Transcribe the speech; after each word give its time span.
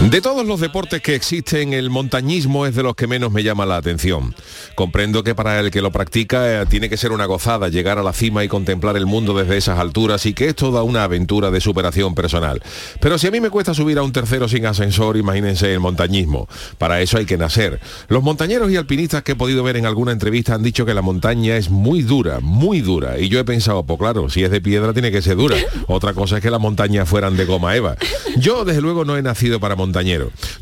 De 0.00 0.20
todos 0.20 0.44
los 0.44 0.60
deportes 0.60 1.00
que 1.00 1.14
existen, 1.14 1.72
el 1.72 1.88
montañismo 1.88 2.66
es 2.66 2.74
de 2.74 2.82
los 2.82 2.94
que 2.94 3.06
menos 3.06 3.32
me 3.32 3.42
llama 3.42 3.64
la 3.64 3.76
atención. 3.76 4.34
Comprendo 4.74 5.24
que 5.24 5.34
para 5.34 5.58
el 5.60 5.70
que 5.70 5.80
lo 5.80 5.90
practica 5.90 6.62
eh, 6.62 6.66
tiene 6.66 6.90
que 6.90 6.96
ser 6.96 7.12
una 7.12 7.24
gozada 7.24 7.68
llegar 7.68 7.98
a 7.98 8.02
la 8.02 8.12
cima 8.12 8.44
y 8.44 8.48
contemplar 8.48 8.96
el 8.96 9.06
mundo 9.06 9.32
desde 9.32 9.56
esas 9.56 9.78
alturas 9.78 10.26
y 10.26 10.34
que 10.34 10.48
es 10.48 10.56
toda 10.56 10.82
una 10.82 11.04
aventura 11.04 11.50
de 11.50 11.60
superación 11.60 12.14
personal. 12.14 12.62
Pero 13.00 13.16
si 13.16 13.28
a 13.28 13.30
mí 13.30 13.40
me 13.40 13.48
cuesta 13.48 13.74
subir 13.74 13.96
a 13.96 14.02
un 14.02 14.12
tercero 14.12 14.48
sin 14.48 14.66
ascensor, 14.66 15.16
imagínense 15.16 15.72
el 15.72 15.80
montañismo. 15.80 16.48
Para 16.78 17.00
eso 17.00 17.16
hay 17.16 17.24
que 17.24 17.38
nacer. 17.38 17.80
Los 18.08 18.22
montañeros 18.22 18.70
y 18.70 18.76
alpinistas 18.76 19.22
que 19.22 19.32
he 19.32 19.36
podido 19.36 19.62
ver 19.62 19.76
en 19.76 19.86
alguna 19.86 20.12
entrevista 20.12 20.54
han 20.54 20.62
dicho 20.62 20.84
que 20.84 20.94
la 20.94 21.02
montaña 21.02 21.56
es 21.56 21.70
muy 21.70 22.02
dura, 22.02 22.40
muy 22.40 22.80
dura. 22.80 23.18
Y 23.18 23.28
yo 23.28 23.38
he 23.38 23.44
pensado, 23.44 23.84
pues 23.84 23.98
claro, 23.98 24.28
si 24.28 24.42
es 24.42 24.50
de 24.50 24.60
piedra 24.60 24.92
tiene 24.92 25.10
que 25.10 25.22
ser 25.22 25.36
dura. 25.36 25.56
Otra 25.86 26.12
cosa 26.12 26.36
es 26.36 26.42
que 26.42 26.50
las 26.50 26.60
montañas 26.60 27.08
fueran 27.08 27.36
de 27.36 27.44
goma 27.44 27.76
eva. 27.76 27.96
Yo 28.36 28.64
desde 28.64 28.80
luego 28.80 29.04
no 29.04 29.16
he 29.16 29.22
nacido 29.22 29.60
para 29.60 29.76
montaña 29.82 30.12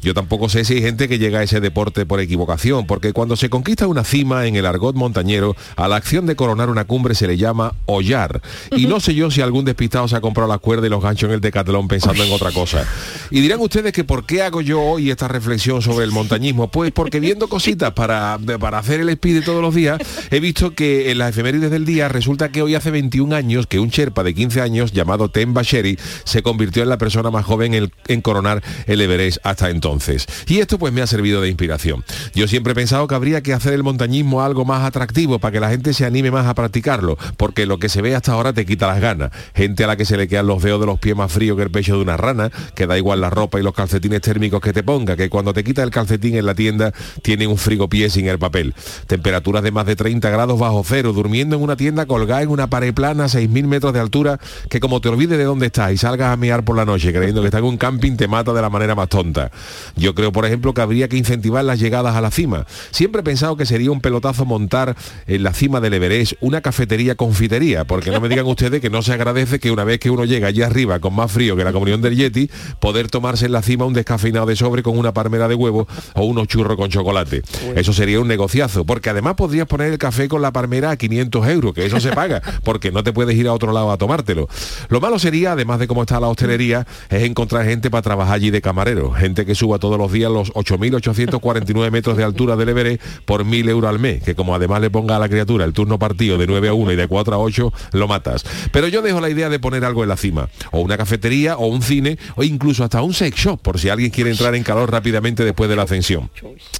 yo 0.02 0.14
tampoco 0.14 0.48
sé 0.48 0.64
si 0.64 0.74
hay 0.74 0.82
gente 0.82 1.08
que 1.08 1.18
llega 1.18 1.40
a 1.40 1.42
ese 1.42 1.60
deporte 1.60 2.06
por 2.06 2.20
equivocación, 2.20 2.86
porque 2.86 3.12
cuando 3.12 3.36
se 3.36 3.48
conquista 3.50 3.86
una 3.86 4.04
cima 4.04 4.46
en 4.46 4.56
el 4.56 4.66
argot 4.66 4.94
montañero, 4.96 5.56
a 5.76 5.88
la 5.88 5.96
acción 5.96 6.26
de 6.26 6.36
coronar 6.36 6.68
una 6.70 6.84
cumbre 6.84 7.14
se 7.14 7.26
le 7.26 7.36
llama 7.36 7.74
hollar. 7.86 8.40
Y 8.76 8.86
no 8.86 9.00
sé 9.00 9.14
yo 9.14 9.30
si 9.30 9.40
algún 9.40 9.64
despistado 9.64 10.08
se 10.08 10.16
ha 10.16 10.20
comprado 10.20 10.48
las 10.48 10.60
cuerdas 10.60 10.86
y 10.86 10.90
los 10.90 11.02
ganchos 11.02 11.28
en 11.28 11.34
el 11.34 11.40
decatlón 11.40 11.88
pensando 11.88 12.22
en 12.22 12.32
otra 12.32 12.52
cosa. 12.52 12.86
Y 13.30 13.40
dirán 13.40 13.60
ustedes 13.60 13.92
que 13.92 14.04
por 14.04 14.24
qué 14.24 14.42
hago 14.42 14.60
yo 14.60 14.80
hoy 14.80 15.10
esta 15.10 15.28
reflexión 15.28 15.82
sobre 15.82 16.04
el 16.04 16.12
montañismo. 16.12 16.70
Pues 16.70 16.92
porque 16.92 17.20
viendo 17.20 17.48
cositas 17.48 17.92
para, 17.92 18.38
para 18.58 18.78
hacer 18.78 19.00
el 19.00 19.08
speed 19.10 19.44
todos 19.44 19.62
los 19.62 19.74
días, 19.74 20.00
he 20.30 20.40
visto 20.40 20.74
que 20.74 21.10
en 21.10 21.18
las 21.18 21.30
efemérides 21.30 21.70
del 21.70 21.84
día 21.84 22.08
resulta 22.08 22.50
que 22.50 22.62
hoy 22.62 22.74
hace 22.74 22.90
21 22.90 23.34
años 23.34 23.66
que 23.66 23.78
un 23.78 23.90
cherpa 23.90 24.22
de 24.22 24.34
15 24.34 24.60
años 24.60 24.92
llamado 24.92 25.30
Tem 25.30 25.52
Basheri 25.54 25.98
se 26.24 26.42
convirtió 26.42 26.82
en 26.82 26.88
la 26.88 26.98
persona 26.98 27.30
más 27.30 27.44
joven 27.44 27.74
en, 27.74 27.92
en 28.08 28.20
coronar 28.20 28.62
el 28.86 29.00
Everest 29.10 29.38
hasta 29.42 29.70
entonces. 29.70 30.26
Y 30.46 30.58
esto 30.58 30.78
pues 30.78 30.92
me 30.92 31.02
ha 31.02 31.06
servido 31.06 31.40
de 31.40 31.48
inspiración. 31.48 32.04
Yo 32.34 32.48
siempre 32.48 32.72
he 32.72 32.76
pensado 32.76 33.06
que 33.06 33.14
habría 33.14 33.42
que 33.42 33.52
hacer 33.52 33.72
el 33.72 33.82
montañismo 33.82 34.42
algo 34.42 34.64
más 34.64 34.84
atractivo 34.84 35.38
para 35.38 35.52
que 35.52 35.60
la 35.60 35.70
gente 35.70 35.94
se 35.94 36.04
anime 36.04 36.30
más 36.30 36.46
a 36.46 36.54
practicarlo, 36.54 37.18
porque 37.36 37.66
lo 37.66 37.78
que 37.78 37.88
se 37.88 38.02
ve 38.02 38.14
hasta 38.14 38.32
ahora 38.32 38.52
te 38.52 38.64
quita 38.64 38.86
las 38.86 39.00
ganas. 39.00 39.30
Gente 39.54 39.84
a 39.84 39.86
la 39.86 39.96
que 39.96 40.04
se 40.04 40.16
le 40.16 40.28
quedan 40.28 40.46
los 40.46 40.62
dedos 40.62 40.80
de 40.80 40.86
los 40.86 40.98
pies 40.98 41.16
más 41.16 41.32
fríos 41.32 41.56
que 41.56 41.64
el 41.64 41.70
pecho 41.70 41.96
de 41.96 42.02
una 42.02 42.16
rana, 42.16 42.50
que 42.74 42.86
da 42.86 42.96
igual 42.96 43.20
la 43.20 43.30
ropa 43.30 43.58
y 43.58 43.62
los 43.62 43.74
calcetines 43.74 44.20
térmicos 44.20 44.60
que 44.60 44.72
te 44.72 44.82
ponga, 44.82 45.16
que 45.16 45.28
cuando 45.28 45.52
te 45.52 45.64
quita 45.64 45.82
el 45.82 45.90
calcetín 45.90 46.36
en 46.36 46.46
la 46.46 46.54
tienda 46.54 46.92
tiene 47.22 47.46
un 47.46 47.56
frigopié 47.56 48.10
sin 48.10 48.28
el 48.28 48.38
papel. 48.38 48.74
Temperaturas 49.06 49.62
de 49.62 49.72
más 49.72 49.86
de 49.86 49.96
30 49.96 50.30
grados 50.30 50.58
bajo 50.58 50.82
cero, 50.86 51.12
durmiendo 51.12 51.56
en 51.56 51.62
una 51.62 51.76
tienda 51.76 52.06
colgada 52.06 52.42
en 52.42 52.48
una 52.48 52.68
pared 52.68 52.94
plana 52.94 53.24
a 53.24 53.28
6.000 53.28 53.66
metros 53.66 53.92
de 53.92 54.00
altura, 54.00 54.38
que 54.68 54.80
como 54.80 55.00
te 55.00 55.08
olvides 55.08 55.38
de 55.38 55.44
dónde 55.44 55.66
estás 55.66 55.92
y 55.92 55.96
salgas 55.96 56.32
a 56.32 56.36
mear 56.36 56.64
por 56.64 56.76
la 56.76 56.84
noche 56.84 57.12
creyendo 57.12 57.40
que 57.40 57.48
está 57.48 57.58
en 57.58 57.64
un 57.64 57.76
camping 57.76 58.16
te 58.16 58.28
mata 58.28 58.52
de 58.52 58.62
la 58.62 58.70
manera 58.70 58.94
más 58.94 58.99
tonta. 59.06 59.50
Yo 59.96 60.14
creo, 60.14 60.32
por 60.32 60.46
ejemplo, 60.46 60.74
que 60.74 60.80
habría 60.80 61.08
que 61.08 61.16
incentivar 61.16 61.64
las 61.64 61.78
llegadas 61.78 62.16
a 62.16 62.20
la 62.20 62.30
cima. 62.30 62.66
Siempre 62.90 63.20
he 63.20 63.24
pensado 63.24 63.56
que 63.56 63.66
sería 63.66 63.90
un 63.90 64.00
pelotazo 64.00 64.44
montar 64.44 64.96
en 65.26 65.42
la 65.42 65.52
cima 65.52 65.80
del 65.80 65.94
Everest 65.94 66.34
una 66.40 66.60
cafetería 66.60 67.14
confitería, 67.14 67.84
porque 67.84 68.10
no 68.10 68.20
me 68.20 68.28
digan 68.28 68.46
ustedes 68.46 68.80
que 68.80 68.90
no 68.90 69.02
se 69.02 69.12
agradece 69.12 69.58
que 69.58 69.70
una 69.70 69.84
vez 69.84 70.00
que 70.00 70.10
uno 70.10 70.24
llega 70.24 70.48
allí 70.48 70.62
arriba 70.62 70.98
con 70.98 71.14
más 71.14 71.30
frío 71.30 71.56
que 71.56 71.64
la 71.64 71.72
comunión 71.72 72.00
del 72.00 72.16
Yeti, 72.16 72.50
poder 72.80 73.08
tomarse 73.08 73.46
en 73.46 73.52
la 73.52 73.62
cima 73.62 73.84
un 73.84 73.94
descafeinado 73.94 74.46
de 74.46 74.56
sobre 74.56 74.82
con 74.82 74.98
una 74.98 75.12
palmera 75.12 75.48
de 75.48 75.54
huevo 75.54 75.86
o 76.14 76.24
unos 76.24 76.48
churros 76.48 76.76
con 76.76 76.90
chocolate. 76.90 77.42
Eso 77.74 77.92
sería 77.92 78.20
un 78.20 78.28
negociazo, 78.28 78.84
porque 78.84 79.10
además 79.10 79.34
podrías 79.34 79.66
poner 79.66 79.92
el 79.92 79.98
café 79.98 80.28
con 80.28 80.42
la 80.42 80.52
palmera 80.52 80.90
a 80.90 80.96
500 80.96 81.46
euros, 81.48 81.74
que 81.74 81.86
eso 81.86 82.00
se 82.00 82.12
paga, 82.12 82.42
porque 82.64 82.90
no 82.90 83.02
te 83.02 83.12
puedes 83.12 83.36
ir 83.36 83.48
a 83.48 83.52
otro 83.52 83.72
lado 83.72 83.90
a 83.90 83.98
tomártelo. 83.98 84.48
Lo 84.88 85.00
malo 85.00 85.18
sería, 85.18 85.52
además 85.52 85.78
de 85.78 85.86
cómo 85.86 86.02
está 86.02 86.20
la 86.20 86.28
hostelería, 86.28 86.86
es 87.08 87.22
encontrar 87.22 87.64
gente 87.64 87.90
para 87.90 88.02
trabajar 88.02 88.34
allí 88.34 88.50
de 88.50 88.60
camarero, 88.60 88.89
gente 89.16 89.46
que 89.46 89.54
suba 89.54 89.78
todos 89.78 89.98
los 89.98 90.12
días 90.12 90.30
los 90.30 90.52
8.849 90.52 91.90
metros 91.90 92.16
de 92.16 92.24
altura 92.24 92.56
del 92.56 92.70
Everest 92.70 93.02
por 93.24 93.44
1.000 93.44 93.68
euros 93.68 93.88
al 93.88 93.98
mes, 93.98 94.22
que 94.22 94.34
como 94.34 94.54
además 94.54 94.80
le 94.80 94.90
ponga 94.90 95.16
a 95.16 95.18
la 95.18 95.28
criatura 95.28 95.64
el 95.64 95.72
turno 95.72 95.98
partido 95.98 96.38
de 96.38 96.46
9 96.46 96.68
a 96.68 96.74
1 96.74 96.92
y 96.92 96.96
de 96.96 97.08
4 97.08 97.34
a 97.34 97.38
8, 97.38 97.72
lo 97.92 98.08
matas. 98.08 98.44
Pero 98.72 98.88
yo 98.88 99.02
dejo 99.02 99.20
la 99.20 99.30
idea 99.30 99.48
de 99.48 99.58
poner 99.58 99.84
algo 99.84 100.02
en 100.02 100.08
la 100.08 100.16
cima, 100.16 100.48
o 100.72 100.80
una 100.80 100.96
cafetería, 100.96 101.56
o 101.56 101.66
un 101.66 101.82
cine, 101.82 102.18
o 102.36 102.42
incluso 102.42 102.84
hasta 102.84 103.02
un 103.02 103.14
sex 103.14 103.36
shop, 103.36 103.60
por 103.60 103.78
si 103.78 103.88
alguien 103.88 104.10
quiere 104.10 104.30
entrar 104.30 104.54
en 104.54 104.62
calor 104.62 104.90
rápidamente 104.90 105.44
después 105.44 105.70
de 105.70 105.76
la 105.76 105.82
ascensión. 105.82 106.30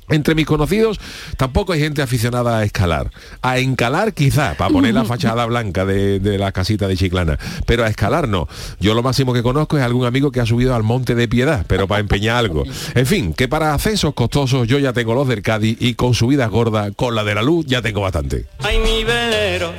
Entre 0.09 0.35
mis 0.35 0.47
conocidos, 0.47 1.01
tampoco 1.37 1.73
hay 1.73 1.81
gente 1.81 2.03
aficionada 2.03 2.59
a 2.59 2.65
escalar. 2.65 3.11
A 3.43 3.59
encalar 3.59 4.15
quizá, 4.15 4.55
para 4.55 4.71
poner 4.71 4.95
la 4.95 5.05
fachada 5.11 5.47
blanca 5.47 5.85
de, 5.85 6.21
de 6.21 6.39
la 6.39 6.53
casita 6.53 6.89
de 6.89 6.97
Chiclana, 6.97 7.39
pero 7.67 7.85
a 7.85 7.89
escalar 7.89 8.29
no. 8.29 8.49
Yo 8.81 8.95
lo 8.95 9.03
máximo 9.03 9.33
que 9.33 9.43
conozco 9.43 9.79
es 9.79 9.85
algún 9.85 10.07
amigo 10.07 10.31
que 10.33 10.41
ha 10.41 10.47
subido 10.47 10.75
al 10.75 10.83
Monte 10.83 11.15
de 11.15 11.29
Piedad, 11.29 11.65
pero 11.69 11.87
para 11.87 12.00
empeñar 12.01 12.37
algo. 12.37 12.65
En 12.95 13.07
fin, 13.07 13.33
que 13.35 13.49
para 13.49 13.75
ascensos 13.75 14.15
costosos 14.15 14.67
yo 14.67 14.79
ya 14.79 14.93
tengo 14.93 15.15
los 15.15 15.29
del 15.29 15.43
Cádiz 15.43 15.77
y 15.81 15.95
con 15.95 16.15
subidas 16.15 16.51
gordas, 16.51 16.93
con 16.97 17.15
la 17.15 17.25
de 17.25 17.35
la 17.35 17.43
luz, 17.43 17.67
ya 17.67 17.83
tengo 17.83 18.01
bastante. 18.01 18.47
Ay, 18.59 18.79
mi 18.79 19.05
velero, 19.05 19.73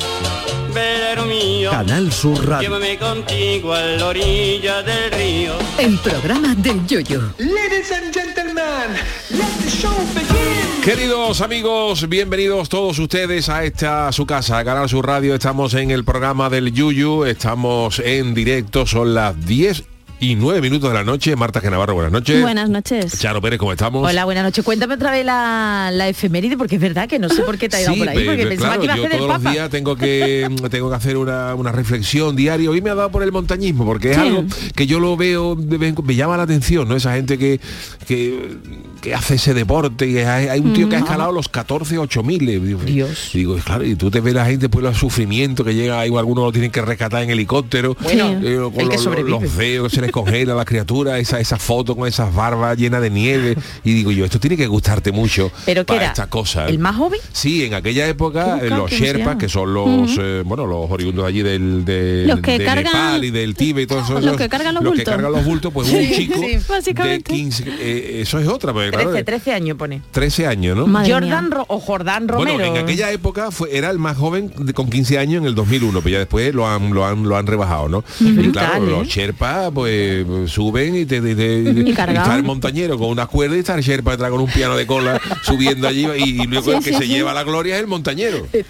velero 0.74 1.26
mío. 1.26 1.72
Canal 1.72 2.12
Sur 2.12 2.48
Radio. 2.48 2.70
Llévame 2.70 2.98
contigo 2.98 3.74
a 3.74 3.82
la 3.82 4.06
orilla 4.08 4.84
del 4.84 5.12
río. 5.12 5.54
El 5.78 5.98
programa 6.00 6.56
del 6.56 6.86
Yoyo. 6.88 7.22
Ladies 7.38 7.92
and 7.92 8.14
gentlemen, 8.14 8.96
let 9.30 9.64
the 9.64 9.70
show 9.70 9.96
begin. 10.14 10.62
Queridos 10.84 11.42
amigos, 11.42 12.10
bienvenidos 12.10 12.68
todos 12.68 12.98
ustedes 12.98 13.50
a 13.50 13.64
esta 13.64 14.12
su 14.12 14.26
casa, 14.26 14.58
a 14.58 14.66
Canal 14.66 14.90
Sur 14.90 15.06
Radio. 15.06 15.36
Estamos 15.36 15.76
en 15.76 15.92
el 15.92 16.04
programa 16.04 16.50
del 16.50 16.74
Yuyu, 16.74 17.26
estamos 17.26 18.00
en 18.00 18.34
directo, 18.34 18.88
son 18.88 19.14
las 19.14 19.46
10 19.46 19.91
y 20.22 20.36
9 20.36 20.62
minutos 20.62 20.88
de 20.88 20.94
la 20.94 21.04
noche. 21.04 21.36
Marta 21.36 21.60
Genavarro, 21.62 21.96
buenas 21.96 22.12
noches. 22.12 22.40
Buenas 22.44 22.70
noches. 22.70 23.20
Charo 23.20 23.42
Pérez, 23.42 23.58
¿cómo 23.58 23.72
estamos? 23.72 24.08
Hola, 24.08 24.24
buenas 24.26 24.44
noches. 24.44 24.64
Cuéntame 24.64 24.94
otra 24.94 25.10
vez 25.10 25.26
la, 25.26 25.90
la 25.92 26.08
efeméride, 26.10 26.58
porque 26.58 26.76
es 26.76 26.82
verdad 26.82 27.10
que 27.10 27.18
no 27.18 27.28
sé 27.28 27.42
por 27.42 27.58
qué 27.58 27.68
te 27.68 27.78
ha 27.78 27.82
ido 27.82 27.94
Sí, 27.94 28.00
por 28.00 28.10
ahí, 28.10 28.24
porque 28.26 28.44
pe- 28.44 28.50
pensaba 28.50 28.76
claro, 28.78 28.82
que 28.82 28.86
iba 28.86 28.94
a 28.94 28.98
yo 28.98 29.02
hacer 29.06 29.12
el 29.14 29.18
todos 29.18 29.30
los 29.32 29.38
Papa. 29.40 29.52
días 29.52 29.70
tengo 29.72 29.96
que 29.96 30.48
tengo 30.70 30.90
que 30.92 30.96
hacer 30.96 31.18
una, 31.18 31.56
una 31.56 31.72
reflexión 31.72 32.36
diaria. 32.36 32.70
Hoy 32.70 32.82
me 32.84 32.92
ha 32.92 32.96
dado 32.96 33.10
por 33.10 33.24
el 33.24 33.32
montañismo, 33.32 33.84
porque 33.84 34.12
es 34.12 34.16
Sí. 34.18 34.22
algo 34.22 34.44
que 34.76 34.86
yo 34.86 35.00
lo 35.00 35.18
veo, 35.18 35.56
cuando, 35.56 36.04
me 36.04 36.16
llama 36.16 36.38
la 36.38 36.44
atención, 36.44 36.88
¿no? 36.88 36.96
Esa 36.96 37.14
gente 37.16 37.40
que, 37.40 37.60
que, 38.08 38.58
que 39.02 39.16
hace 39.16 39.36
ese 39.36 39.56
deporte, 39.56 40.08
y 40.08 40.20
hay, 40.20 40.50
hay 40.50 40.60
un 40.60 40.74
tío 40.74 40.88
que 40.88 40.98
ha 40.98 41.00
escalado 41.00 41.32
los 41.32 41.50
14, 41.50 41.98
8 41.98 42.22
mil. 42.24 42.42
Dios. 42.86 43.32
Digo, 43.34 43.56
claro, 43.64 43.84
y 43.84 43.96
tú 43.96 44.12
te 44.12 44.20
ves 44.22 44.36
la 44.36 44.46
gente, 44.46 44.70
pues 44.70 44.84
los 44.84 44.98
sufrimientos 44.98 45.66
que 45.66 45.74
llega, 45.74 46.00
ahí 46.00 46.16
algunos 46.16 46.44
lo 46.46 46.52
tienen 46.52 46.70
que 46.70 46.82
rescatar 46.84 47.24
en 47.24 47.32
helicóptero. 47.32 47.98
Bueno, 48.02 48.40
eh, 48.44 48.58
con 48.72 48.82
el 48.82 48.90
que 48.90 48.96
los, 48.96 49.04
sobrevive. 49.04 49.30
los 49.40 49.58
dedos 49.58 49.90
que 49.90 49.96
se 49.96 50.02
les 50.02 50.11
congela 50.12 50.54
a 50.54 50.56
la 50.56 50.66
criatura, 50.66 51.18
esa, 51.20 51.40
esa 51.40 51.58
foto 51.58 51.96
con 51.96 52.08
esas 52.08 52.34
barbas 52.34 52.78
llenas 52.78 53.02
de 53.02 53.10
nieve. 53.10 53.56
Y 53.84 53.94
digo 53.94 54.12
yo, 54.12 54.26
esto 54.26 54.40
tiene 54.40 54.58
que 54.58 54.68
gustarte 54.68 55.12
mucho 55.12 55.52
¿Pero 55.66 55.86
para 55.86 56.02
era? 56.02 56.08
estas 56.10 56.28
cosas. 56.28 56.70
¿El 56.70 56.80
más 56.80 56.96
joven? 56.96 57.20
Sí, 57.32 57.64
en 57.66 57.74
aquella 57.74 58.08
época 58.08 58.58
¿Qué 58.60 58.68
eh, 58.68 58.70
los 58.70 58.78
¿Cómo 58.80 58.88
se 58.90 58.96
Sherpas, 58.98 59.36
que 59.38 59.50
son 59.50 59.74
los, 59.74 60.10
eh, 60.20 60.44
bueno, 60.46 60.66
los 60.66 60.90
oriundos 60.92 61.26
allí 61.26 61.42
del, 61.42 61.86
de, 61.86 62.26
Los 62.28 62.40
que 62.42 62.60
de 62.60 62.66
cargan- 62.66 62.84
Nepal 62.94 63.24
y 63.26 63.32
del 63.32 63.56
Tíbet 63.56 63.84
y 63.84 63.88
todo 63.88 64.00
eso. 64.02 64.20
Los 64.20 64.38
que 64.38 64.50
cargan 64.50 64.74
los 64.74 64.84
que 64.84 64.90
bultos. 64.90 65.06
cargan 65.06 65.32
los 65.32 65.46
bultos, 65.46 65.74
pues 65.74 65.90
un 65.94 66.10
chico 66.12 66.36
sí, 66.36 66.48
de 66.48 66.62
básicamente. 66.68 67.34
15, 67.34 67.64
eh, 67.80 68.22
eso 68.22 68.40
es 68.40 68.48
otra, 68.48 68.74
porque 68.74 68.90
claro, 68.92 69.10
13, 69.12 69.24
13 69.24 69.54
años 69.54 69.78
pone. 69.78 70.02
13 70.12 70.48
años, 70.48 70.78
¿no? 70.78 70.88
Madre 70.88 71.14
Jordan. 71.14 71.52
Ro- 71.52 71.66
o 71.68 71.80
Jordán 71.80 72.28
Romero. 72.28 72.58
Bueno, 72.58 72.76
en 72.76 72.84
aquella 72.84 73.12
época 73.12 73.52
fue, 73.52 73.76
era 73.76 73.90
el 73.90 74.00
más 74.00 74.18
joven 74.18 74.52
de- 74.58 74.74
con 74.74 74.90
15 74.90 75.18
años 75.20 75.42
en 75.42 75.48
el 75.48 75.56
2001, 75.56 76.00
pero 76.02 76.10
ya 76.14 76.20
después 76.20 76.54
lo 76.54 76.68
han, 76.68 76.94
lo 76.94 77.06
han, 77.06 77.24
lo 77.24 77.38
han 77.38 77.48
rebajado, 77.48 77.90
¿no? 77.90 78.04
Y 78.20 78.50
claro, 78.52 78.86
los 78.86 79.08
Sherpas 79.08 79.72
pues 79.74 80.01
suben 80.48 80.96
y 80.96 81.06
te, 81.06 81.22
te- 81.22 81.36
te- 81.36 81.62
Y 81.90 81.94
cargaban. 81.94 82.24
está 82.24 82.36
el 82.36 82.44
montañero 82.44 82.98
con 82.98 83.10
una 83.10 83.26
cuerda 83.28 83.56
y 83.56 83.60
está 83.60 83.76
el 83.76 83.82
Sherpa 83.82 84.12
detrás 84.12 84.30
con 84.32 84.42
un 84.42 84.50
piano 84.50 84.76
de 84.76 84.86
cola 84.86 85.20
subiendo 85.44 85.88
allí 85.88 86.06
y, 86.18 86.42
y 86.44 86.48
luego 86.48 86.72
Sí, 86.72 86.78
el 86.78 86.84
que 86.84 86.92
sí, 86.92 86.96
se 86.98 87.04
sí. 87.04 87.08
lleva 87.10 87.34
la 87.34 87.44
gloria 87.44 87.76
es 87.76 87.82
el 87.82 87.88
montañero. 87.88 88.48
Pues 88.52 88.66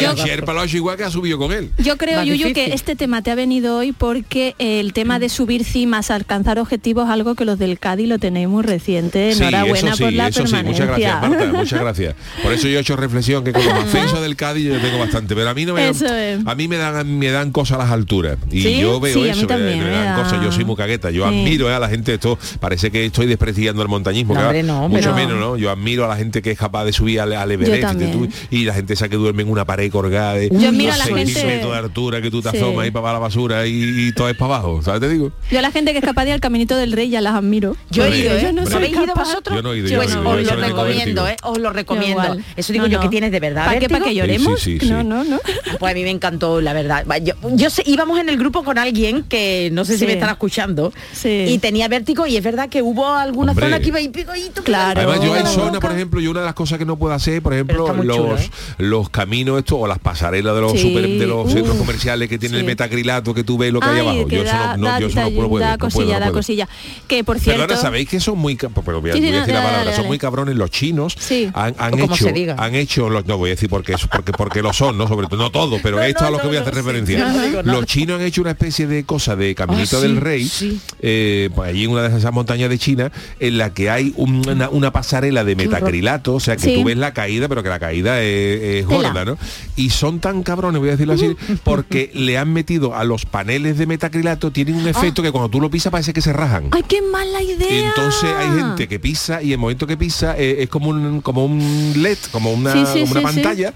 Y 0.00 0.02
yo, 0.04 0.10
el 0.12 0.16
Sherpa 0.16 0.52
lo 0.52 0.60
ha 0.60 0.64
hecho 0.64 0.76
igual 0.76 0.96
que 0.96 1.04
ha 1.04 1.10
subido 1.10 1.38
con 1.38 1.52
él. 1.52 1.70
yo 1.78 1.96
creo, 1.96 2.18
Más 2.18 2.26
Yuyu, 2.26 2.46
difícil. 2.48 2.54
que 2.54 2.74
este 2.74 2.96
tema 2.96 3.22
te 3.22 3.30
ha 3.30 3.34
venido 3.34 3.76
hoy 3.78 3.92
porque 3.92 4.54
el 4.58 4.92
tema 4.92 5.18
de 5.18 5.28
subir 5.28 5.64
cimas, 5.64 6.10
alcanzar 6.10 6.58
objetivos, 6.58 7.08
algo 7.08 7.34
que 7.34 7.44
los 7.44 7.58
del 7.58 7.78
Cádiz 7.78 8.08
lo 8.08 8.18
tenéis 8.18 8.48
muy 8.48 8.62
reciente. 8.62 9.32
Sí, 9.34 9.42
Enhorabuena 9.42 9.88
eso 9.88 9.96
sí, 9.96 10.02
por 10.04 10.12
la 10.12 10.28
eso 10.28 10.46
sí, 10.46 10.52
permanencia. 10.52 10.84
muchas 10.86 10.98
gracias, 11.00 11.28
Marta, 11.30 11.52
muchas 11.58 11.80
gracias. 11.80 12.14
Por 12.42 12.52
eso 12.52 12.68
yo 12.68 12.78
he 12.78 12.80
hecho 12.80 12.96
reflexión 12.96 13.44
que 13.44 13.52
con 13.52 13.64
los 13.64 13.74
ascensos 13.74 14.20
del 14.22 14.36
Cádiz 14.36 14.66
yo 14.66 14.80
tengo 14.80 14.98
bastante, 14.98 15.34
pero 15.34 15.48
a 15.50 15.54
mí 15.54 15.64
no 15.64 15.74
me 15.74 15.88
es. 15.88 16.02
a 16.44 16.54
mí 16.54 16.68
me 16.68 16.76
dan 16.76 17.18
me 17.18 17.30
dan 17.30 17.50
cosas 17.52 17.78
las 17.78 17.90
alturas 17.90 18.38
y 18.50 18.62
¿Sí? 18.62 18.78
yo 18.80 19.00
veo 19.00 19.14
Sí, 19.14 19.20
a 19.20 19.34
mí 19.34 19.40
eso, 19.40 19.48
me- 19.48 19.80
dan 19.90 20.16
da- 20.16 20.22
cosas, 20.22 20.42
yo 20.42 20.52
soy 20.52 20.64
muy 20.64 20.73
muy 20.74 20.76
cagueta. 20.76 21.10
Yo 21.10 21.22
Sí. 21.28 21.28
admiro 21.28 21.70
eh, 21.70 21.74
a 21.74 21.78
la 21.78 21.88
gente, 21.88 22.14
esto 22.14 22.38
parece 22.60 22.90
que 22.90 23.04
estoy 23.06 23.26
despreciando 23.26 23.82
el 23.82 23.88
montañismo, 23.88 24.34
No, 24.34 24.40
que 24.40 24.46
hombre, 24.46 24.62
no, 24.62 24.88
mucho 24.88 25.00
pero- 25.00 25.14
menos, 25.14 25.38
¿no? 25.38 25.56
Yo 25.56 25.70
admiro 25.70 26.04
a 26.04 26.08
la 26.08 26.16
gente 26.16 26.42
que 26.42 26.50
es 26.50 26.58
capaz 26.58 26.84
de 26.84 26.92
subir 26.92 27.20
al, 27.20 27.32
al 27.32 27.50
Everest 27.50 27.98
tú- 28.12 28.28
y 28.50 28.64
la 28.64 28.74
gente 28.74 28.94
esa 28.94 29.08
que 29.08 29.16
duerme 29.16 29.42
en 29.42 29.50
una 29.50 29.64
pared 29.64 29.90
colgada 29.90 30.34
de 30.34 30.50
Yo 30.50 30.68
admiro 30.68 30.92
a 30.92 30.96
la 30.96 31.04
gente- 31.04 31.44
metros 31.44 31.72
de 31.72 31.78
altura 31.78 32.20
que 32.20 32.30
tú 32.30 32.42
te 32.42 32.50
Sí. 32.50 32.56
asomas 32.58 32.84
ahí 32.84 32.90
para 32.90 33.12
la 33.12 33.18
basura 33.18 33.66
y, 33.66 33.72
y 34.08 34.12
todo 34.12 34.28
es 34.28 34.36
para 34.36 34.54
abajo, 34.56 34.82
¿sabes? 34.82 35.00
Te 35.00 35.08
digo. 35.08 35.32
Yo 35.50 35.58
a 35.58 35.62
la 35.62 35.70
gente 35.70 35.92
que 35.92 35.98
es 35.98 36.04
capaz 36.04 36.24
de 36.24 36.30
ir 36.30 36.34
al 36.34 36.40
caminito 36.40 36.76
del 36.76 36.92
rey 36.92 37.08
ya 37.10 37.20
las 37.20 37.34
admiro. 37.34 37.76
Yo 37.90 38.04
he 38.04 38.18
ido, 38.18 38.34
¿eh? 38.36 38.40
yo 38.42 38.52
no 38.52 38.62
¿No 38.62 38.66
soy 38.66 38.76
habéis 38.76 38.92
ido 38.96 39.14
vosotros? 39.14 39.56
Yo 39.56 39.62
no 39.62 39.72
he 39.72 39.78
ido, 39.78 39.96
Pues 39.96 40.14
os 40.14 40.22
lo 40.22 40.56
recomiendo. 40.56 41.28
¿eh? 41.28 41.36
Os 41.42 41.58
lo 41.58 41.70
recomiendo. 41.72 42.36
Eso 42.56 42.72
digo 42.72 42.86
yo 42.86 43.00
que 43.00 43.08
tienes 43.08 43.30
de 43.32 43.40
verdad. 43.40 43.66
¿Para 43.66 43.78
qué? 43.80 43.88
¿Para 43.88 44.04
que 44.04 44.14
lloremos? 44.14 44.60
Sí, 44.60 44.78
sí, 44.78 44.86
sí. 44.86 44.92
No, 44.92 45.02
no, 45.02 45.24
no. 45.24 45.40
Pues 45.78 45.90
a 45.92 45.94
mí 45.94 46.02
me 46.02 46.10
encantó, 46.10 46.60
la 46.60 46.72
verdad. 46.72 47.04
Yo, 47.22 47.34
yo 47.54 47.70
sé, 47.70 47.82
íbamos 47.86 48.18
en 48.18 48.28
el 48.28 48.36
grupo 48.38 48.64
con 48.64 48.78
alguien 48.78 49.22
que 49.24 49.68
no 49.72 49.84
sé 49.84 49.94
si 49.94 50.00
Sí. 50.00 50.06
me 50.06 50.12
están 50.14 50.30
escuchando 50.30 50.63
Sí. 51.12 51.46
y 51.48 51.58
tenía 51.58 51.88
vértigo 51.88 52.26
y 52.26 52.36
es 52.36 52.42
verdad 52.44 52.68
que 52.68 52.82
hubo 52.82 53.06
alguna 53.08 53.52
Hombre. 53.52 53.66
zona 53.66 53.80
que 53.80 53.88
iba 53.88 54.00
y 54.00 54.08
picoíto. 54.08 54.62
Claro. 54.62 55.00
Además 55.00 55.20
yo 55.24 55.34
hay 55.34 55.46
zona, 55.46 55.80
por 55.80 55.92
ejemplo, 55.92 56.20
y 56.20 56.26
una 56.26 56.40
de 56.40 56.46
las 56.46 56.54
cosas 56.54 56.78
que 56.78 56.84
no 56.84 56.96
puedo 56.96 57.14
hacer, 57.14 57.42
por 57.42 57.52
ejemplo, 57.54 57.92
los, 58.02 58.16
chulo, 58.16 58.36
¿eh? 58.38 58.50
los 58.78 59.08
caminos 59.10 59.58
estos 59.58 59.78
o 59.80 59.86
las 59.86 59.98
pasarelas 59.98 60.54
de 60.54 60.60
los 60.60 60.72
Sí. 60.72 60.78
super- 60.80 61.08
de 61.08 61.26
los 61.26 61.46
Uf. 61.46 61.52
centros 61.52 61.76
comerciales 61.76 62.28
que 62.28 62.38
tienen 62.38 62.56
el 62.56 62.62
Sí. 62.62 62.66
metacrilato 62.66 63.34
que 63.34 63.44
tú 63.44 63.58
ves 63.58 63.72
lo 63.72 63.80
que 63.80 63.86
hay 63.86 63.94
Ay, 63.94 64.00
abajo. 64.00 64.26
que 64.26 64.36
Yo 64.36 64.42
eso 64.42 64.52
da, 64.52 64.76
no, 64.76 64.86
da- 64.86 65.00
yo 65.00 65.06
eso 65.08 65.16
no 65.20 65.22
da- 65.30 65.34
puedo, 65.36 65.58
da 65.58 65.72
no 65.72 65.78
puedo, 65.78 65.78
cosilla, 65.78 66.04
no 66.14 66.20
da 66.20 66.26
puedo. 66.26 66.32
cosilla. 66.34 66.68
Que 67.06 67.24
por 67.24 67.38
cierto... 67.38 67.60
Perdona, 67.62 67.80
¿sabéis 67.80 68.08
que 68.08 68.20
son 68.20 68.38
muy... 68.38 68.56
Pero 68.56 69.00
voy 69.00 69.10
a, 69.10 69.12
Sí, 69.14 69.20
sí, 69.20 69.26
voy 69.26 69.28
a 69.28 69.32
no, 69.32 69.38
decir 69.40 69.54
la 69.54 69.60
palabra, 69.62 69.84
dale, 69.84 69.96
son 69.96 70.06
muy 70.06 70.18
cabrones 70.18 70.56
los 70.56 70.70
chinos. 70.70 71.14
Sí. 71.18 71.50
Han, 71.54 71.74
han 71.78 71.98
hecho, 71.98 72.26
han 72.56 72.74
hecho, 72.74 73.08
los, 73.10 73.26
no 73.26 73.38
voy 73.38 73.50
a 73.50 73.54
decir 73.54 73.68
porque, 73.68 73.92
es- 73.94 74.06
porque, 74.06 74.32
porque 74.32 74.62
lo 74.62 74.72
son, 74.72 74.96
¿no? 74.98 75.06
Sobre 75.08 75.26
todo, 75.26 75.38
no 75.42 75.50
todos, 75.50 75.80
pero 75.82 76.00
esto 76.02 76.24
a 76.24 76.30
lo 76.30 76.38
que 76.40 76.46
voy 76.46 76.56
a 76.56 76.60
hacer 76.60 76.74
referencia. 76.74 77.62
los 77.64 77.86
chinos 77.86 78.20
han 78.20 78.26
hecho 78.26 78.40
una 78.40 78.50
especie 78.52 78.86
de 78.86 79.04
cosa 79.04 79.36
de 79.36 79.54
Caminito 79.54 79.98
Ah, 79.98 80.00
del 80.00 80.16
Rey, 80.16 80.48
sí. 80.54 80.80
eh, 81.00 81.50
pues 81.54 81.70
allí 81.70 81.84
en 81.84 81.90
una 81.90 82.08
de 82.08 82.16
esas 82.18 82.32
montañas 82.32 82.68
de 82.70 82.78
China, 82.78 83.10
en 83.40 83.58
la 83.58 83.74
que 83.74 83.90
hay 83.90 84.12
una, 84.16 84.68
una 84.70 84.92
pasarela 84.92 85.44
de 85.44 85.56
metacrilato, 85.56 86.34
o 86.34 86.40
sea 86.40 86.56
que 86.56 86.62
Sí. 86.62 86.74
tú 86.74 86.84
ves 86.84 86.96
la 86.96 87.12
caída, 87.12 87.48
pero 87.48 87.62
que 87.62 87.68
la 87.68 87.78
caída 87.78 88.22
es, 88.22 88.86
gorda, 88.86 89.24
¿no? 89.24 89.36
Y 89.76 89.90
son 89.90 90.20
tan 90.20 90.42
cabrones, 90.42 90.80
voy 90.80 90.88
a 90.88 90.92
decirlo 90.92 91.14
así, 91.14 91.36
porque 91.62 92.10
le 92.14 92.38
han 92.38 92.52
metido 92.52 92.94
a 92.94 93.04
los 93.04 93.26
paneles 93.26 93.76
de 93.78 93.86
metacrilato, 93.86 94.50
tienen 94.50 94.76
un 94.76 94.88
efecto 94.88 95.22
que 95.22 95.30
cuando 95.32 95.48
tú 95.50 95.60
lo 95.60 95.70
pisas 95.70 95.90
parece 95.90 96.12
que 96.12 96.20
se 96.20 96.32
rajan. 96.32 96.68
¡Ay, 96.70 96.82
qué 96.88 97.02
mala 97.02 97.42
idea! 97.42 97.88
Entonces 97.88 98.30
hay 98.36 98.48
gente 98.58 98.88
que 98.88 98.98
pisa 98.98 99.42
y 99.42 99.52
el 99.52 99.58
momento 99.58 99.86
que 99.86 99.96
pisa 99.96 100.36
eh, 100.38 100.62
es 100.62 100.68
como 100.68 100.90
un 100.90 101.20
como 101.20 101.44
un 101.44 101.92
LED, 101.96 102.18
como 102.30 102.52
una, 102.52 102.72
Sí, 102.72 102.84
sí, 102.92 103.00
como 103.00 103.12
una 103.12 103.22
pantalla. 103.22 103.72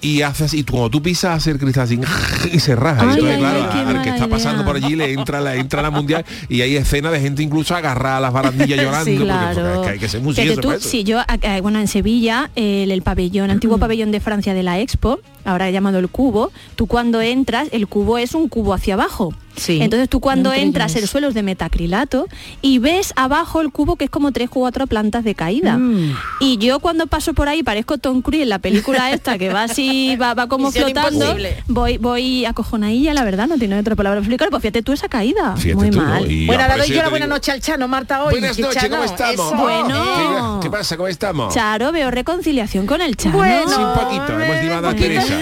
Y 0.00 0.22
haces 0.22 0.54
y 0.54 0.62
tú- 0.62 0.74
cuando 0.74 0.90
tú 0.90 1.02
pisas 1.02 1.36
hace 1.38 1.50
el 1.50 1.58
cristal 1.58 1.84
así 1.84 1.98
y 2.52 2.60
se 2.60 2.76
raja. 2.76 3.02
Ay, 3.02 3.08
y 3.08 3.12
entonces, 3.14 3.34
ay, 3.34 3.40
claro, 3.40 3.68
ay, 3.72 3.96
al 3.96 4.02
que 4.02 4.08
está 4.10 4.28
pasando 4.28 4.62
idea. 4.62 4.66
por 4.66 4.76
allí 4.76 4.94
le 4.96 5.12
entra 5.12 5.40
la 5.40 5.56
entra 5.56 5.82
la 5.82 5.90
mundial 5.90 6.24
y 6.48 6.60
hay 6.60 6.76
escenas 6.76 7.10
de 7.12 7.20
gente 7.20 7.42
incluso 7.42 7.74
agarrada 7.74 8.18
a 8.18 8.20
las 8.20 8.32
barandillas 8.32 8.80
llorando. 8.80 9.04
Sí, 9.10 9.16
Claro. 9.18 9.72
porque 9.74 9.90
hay 9.90 9.98
que 9.98 10.08
ser 10.08 10.20
muy 10.20 10.34
tú, 10.34 10.88
yo, 11.04 11.20
bueno, 11.62 11.80
en 11.80 11.88
Sevilla, 11.88 12.50
el, 12.54 12.90
el 12.92 13.02
pabellón, 13.02 13.50
antiguo 13.50 13.78
pabellón 13.78 14.12
de 14.12 14.20
Francia 14.20 14.54
de 14.54 14.62
la 14.62 14.78
Expo, 14.78 15.18
ahora 15.44 15.68
llamado 15.70 15.98
el 15.98 16.08
cubo, 16.08 16.52
tú 16.76 16.86
cuando 16.86 17.20
entras, 17.20 17.68
el 17.72 17.88
cubo 17.88 18.18
es 18.18 18.34
un 18.34 18.48
cubo 18.48 18.74
hacia 18.74 18.94
abajo. 18.94 19.34
Sí. 19.58 19.80
Entonces 19.82 20.08
tú 20.08 20.20
cuando 20.20 20.50
No 20.50 20.54
entras, 20.54 20.94
el 20.96 21.06
suelo 21.08 21.28
es 21.28 21.34
de 21.34 21.42
metacrilato 21.42 22.26
y 22.62 22.78
ves 22.78 23.12
abajo 23.16 23.60
el 23.60 23.70
cubo 23.70 23.96
que 23.96 24.04
es 24.04 24.10
como 24.10 24.32
tres 24.32 24.48
o 24.50 24.54
cuatro 24.60 24.86
plantas 24.86 25.24
de 25.24 25.34
caída. 25.34 25.76
Mm. 25.78 26.16
Y 26.40 26.58
yo 26.58 26.80
cuando 26.80 27.06
paso 27.06 27.34
por 27.34 27.48
ahí 27.48 27.62
parezco 27.62 27.98
Tom 27.98 28.22
Cruise 28.22 28.42
en 28.42 28.48
la 28.48 28.58
película 28.58 29.10
esta 29.12 29.36
que 29.38 29.52
va 29.52 29.64
así, 29.64 30.16
va, 30.16 30.34
va 30.34 30.46
como 30.48 30.66
Misión 30.68 30.84
flotando, 30.84 31.24
imposible. 31.24 31.62
voy, 31.66 31.98
voy 31.98 32.44
acojonadilla, 32.44 33.14
la 33.14 33.24
verdad, 33.24 33.46
no 33.48 33.56
tiene 33.58 33.78
otra 33.78 33.94
palabra 33.96 34.20
explicar, 34.20 34.48
pues 34.50 34.62
fíjate 34.62 34.82
tú 34.82 34.92
esa 34.92 35.08
caída. 35.08 35.56
Fíjate 35.56 35.74
Muy 35.74 35.90
tú, 35.90 36.00
¿no? 36.00 36.04
mal. 36.08 36.30
Y 36.30 36.46
Bueno, 36.46 36.62
ahora 36.62 36.76
doy 36.78 36.88
yo 36.88 37.02
la 37.02 37.08
buena 37.08 37.26
digo- 37.26 37.34
noche 37.36 37.52
al 37.52 37.60
Chano, 37.60 37.88
Marta, 37.88 38.24
hoy. 38.24 38.32
Buenas 38.34 38.58
noches, 38.58 38.88
¿cómo 38.88 39.04
estamos? 39.04 39.46
eso, 39.52 39.56
Bueno. 39.56 40.58
¿Qué, 40.60 40.66
qué 40.66 40.70
pasa? 40.70 40.96
¿Cómo 40.96 41.08
estamos? 41.08 41.54
Charo, 41.54 41.92
veo 41.92 42.10
reconciliación 42.10 42.86
con 42.86 43.00
el 43.00 43.16
Chano. 43.16 43.36
Bueno, 43.36 43.68
Sí, 43.68 43.74
un 43.82 43.94
poquito, 43.94 44.32
hombre, 44.32 44.46
hemos 44.48 44.62
limado 44.62 44.88
a. 44.88 44.94
Teresa. 44.94 45.34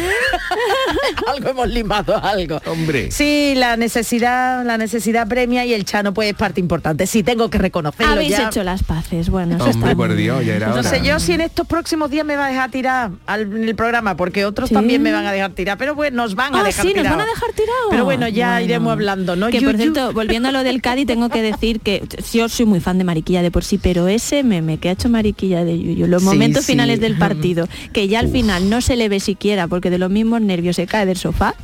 algo 1.26 1.48
hemos 1.50 1.68
limado, 1.68 2.16
algo. 2.24 2.60
Hombre. 2.66 3.10
Sí, 3.10 3.54
la 3.56 3.76
necesidad, 3.76 4.05
la 4.12 4.78
necesidad 4.78 5.26
premia 5.28 5.64
y 5.64 5.74
el 5.74 5.84
Chano 5.84 6.12
pues 6.14 6.28
es 6.30 6.34
parte 6.34 6.60
importante. 6.60 7.06
Sí, 7.06 7.22
tengo 7.22 7.50
que 7.50 7.58
reconocerlo 7.58 8.12
Habéis 8.12 8.30
ya. 8.36 8.46
hecho 8.48 8.62
las 8.62 8.82
paces, 8.82 9.28
bueno, 9.30 9.56
eso 9.56 9.64
Hombre, 9.64 9.80
está 9.90 9.96
por 9.96 10.08
muy 10.08 10.16
Dios, 10.16 10.38
bien. 10.38 10.48
ya 10.50 10.56
era 10.56 10.66
No 10.68 10.74
hora. 10.74 10.82
sé 10.90 11.00
yo 11.04 11.18
si 11.20 11.32
en 11.32 11.40
estos 11.42 11.66
próximos 11.66 12.10
días 12.10 12.24
me 12.24 12.36
va 12.36 12.46
a 12.46 12.48
dejar 12.50 12.70
tirar 12.70 13.10
al, 13.26 13.42
en 13.42 13.64
el 13.68 13.74
programa, 13.74 14.16
porque 14.16 14.44
otros 14.44 14.68
Sí. 14.68 14.74
también 14.74 15.02
me 15.02 15.12
van 15.12 15.26
a 15.26 15.32
dejar 15.32 15.52
tirar, 15.52 15.76
pero 15.78 15.94
bueno, 15.94 16.16
nos 16.22 16.34
van 16.34 16.54
a 16.54 16.60
Ah, 16.60 16.64
dejar 16.64 16.82
sí, 16.82 16.88
nos 16.88 17.02
tirado. 17.02 17.16
van 17.18 17.26
a 17.26 17.30
dejar 17.30 17.52
tirado. 17.52 17.90
Pero 17.90 18.04
bueno, 18.04 18.28
ya 18.28 18.50
Bueno. 18.52 18.64
iremos 18.64 18.92
hablando, 18.92 19.36
¿no? 19.36 19.48
Que 19.48 19.60
por 19.62 19.76
cierto, 19.76 20.12
volviendo 20.12 20.48
a 20.48 20.52
lo 20.52 20.62
del 20.62 20.80
Cádiz, 20.82 21.06
tengo 21.06 21.28
que 21.28 21.42
decir 21.42 21.80
que 21.80 22.02
yo 22.32 22.48
soy 22.48 22.66
muy 22.66 22.80
fan 22.80 22.98
de 22.98 23.04
Mariquilla 23.04 23.42
de 23.42 23.50
por 23.50 23.64
sí, 23.64 23.78
pero 23.78 24.08
ese 24.08 24.42
meme 24.42 24.78
que 24.78 24.88
ha 24.88 24.92
hecho 24.92 25.08
Mariquilla 25.08 25.64
de 25.64 25.78
Yuyu, 25.78 26.06
los 26.06 26.22
Sí, 26.22 26.28
momentos 26.28 26.64
sí. 26.64 26.72
finales 26.72 27.00
del 27.00 27.16
partido, 27.18 27.68
que 27.92 28.08
ya 28.08 28.20
al 28.20 28.28
final 28.28 28.68
no 28.70 28.80
se 28.80 28.96
le 28.96 29.08
ve 29.08 29.20
siquiera 29.20 29.66
porque 29.68 29.90
de 29.90 29.98
los 29.98 30.10
mismos 30.10 30.40
nervios 30.40 30.76
se 30.76 30.86
cae 30.86 31.06
del 31.06 31.16
sofá, 31.16 31.54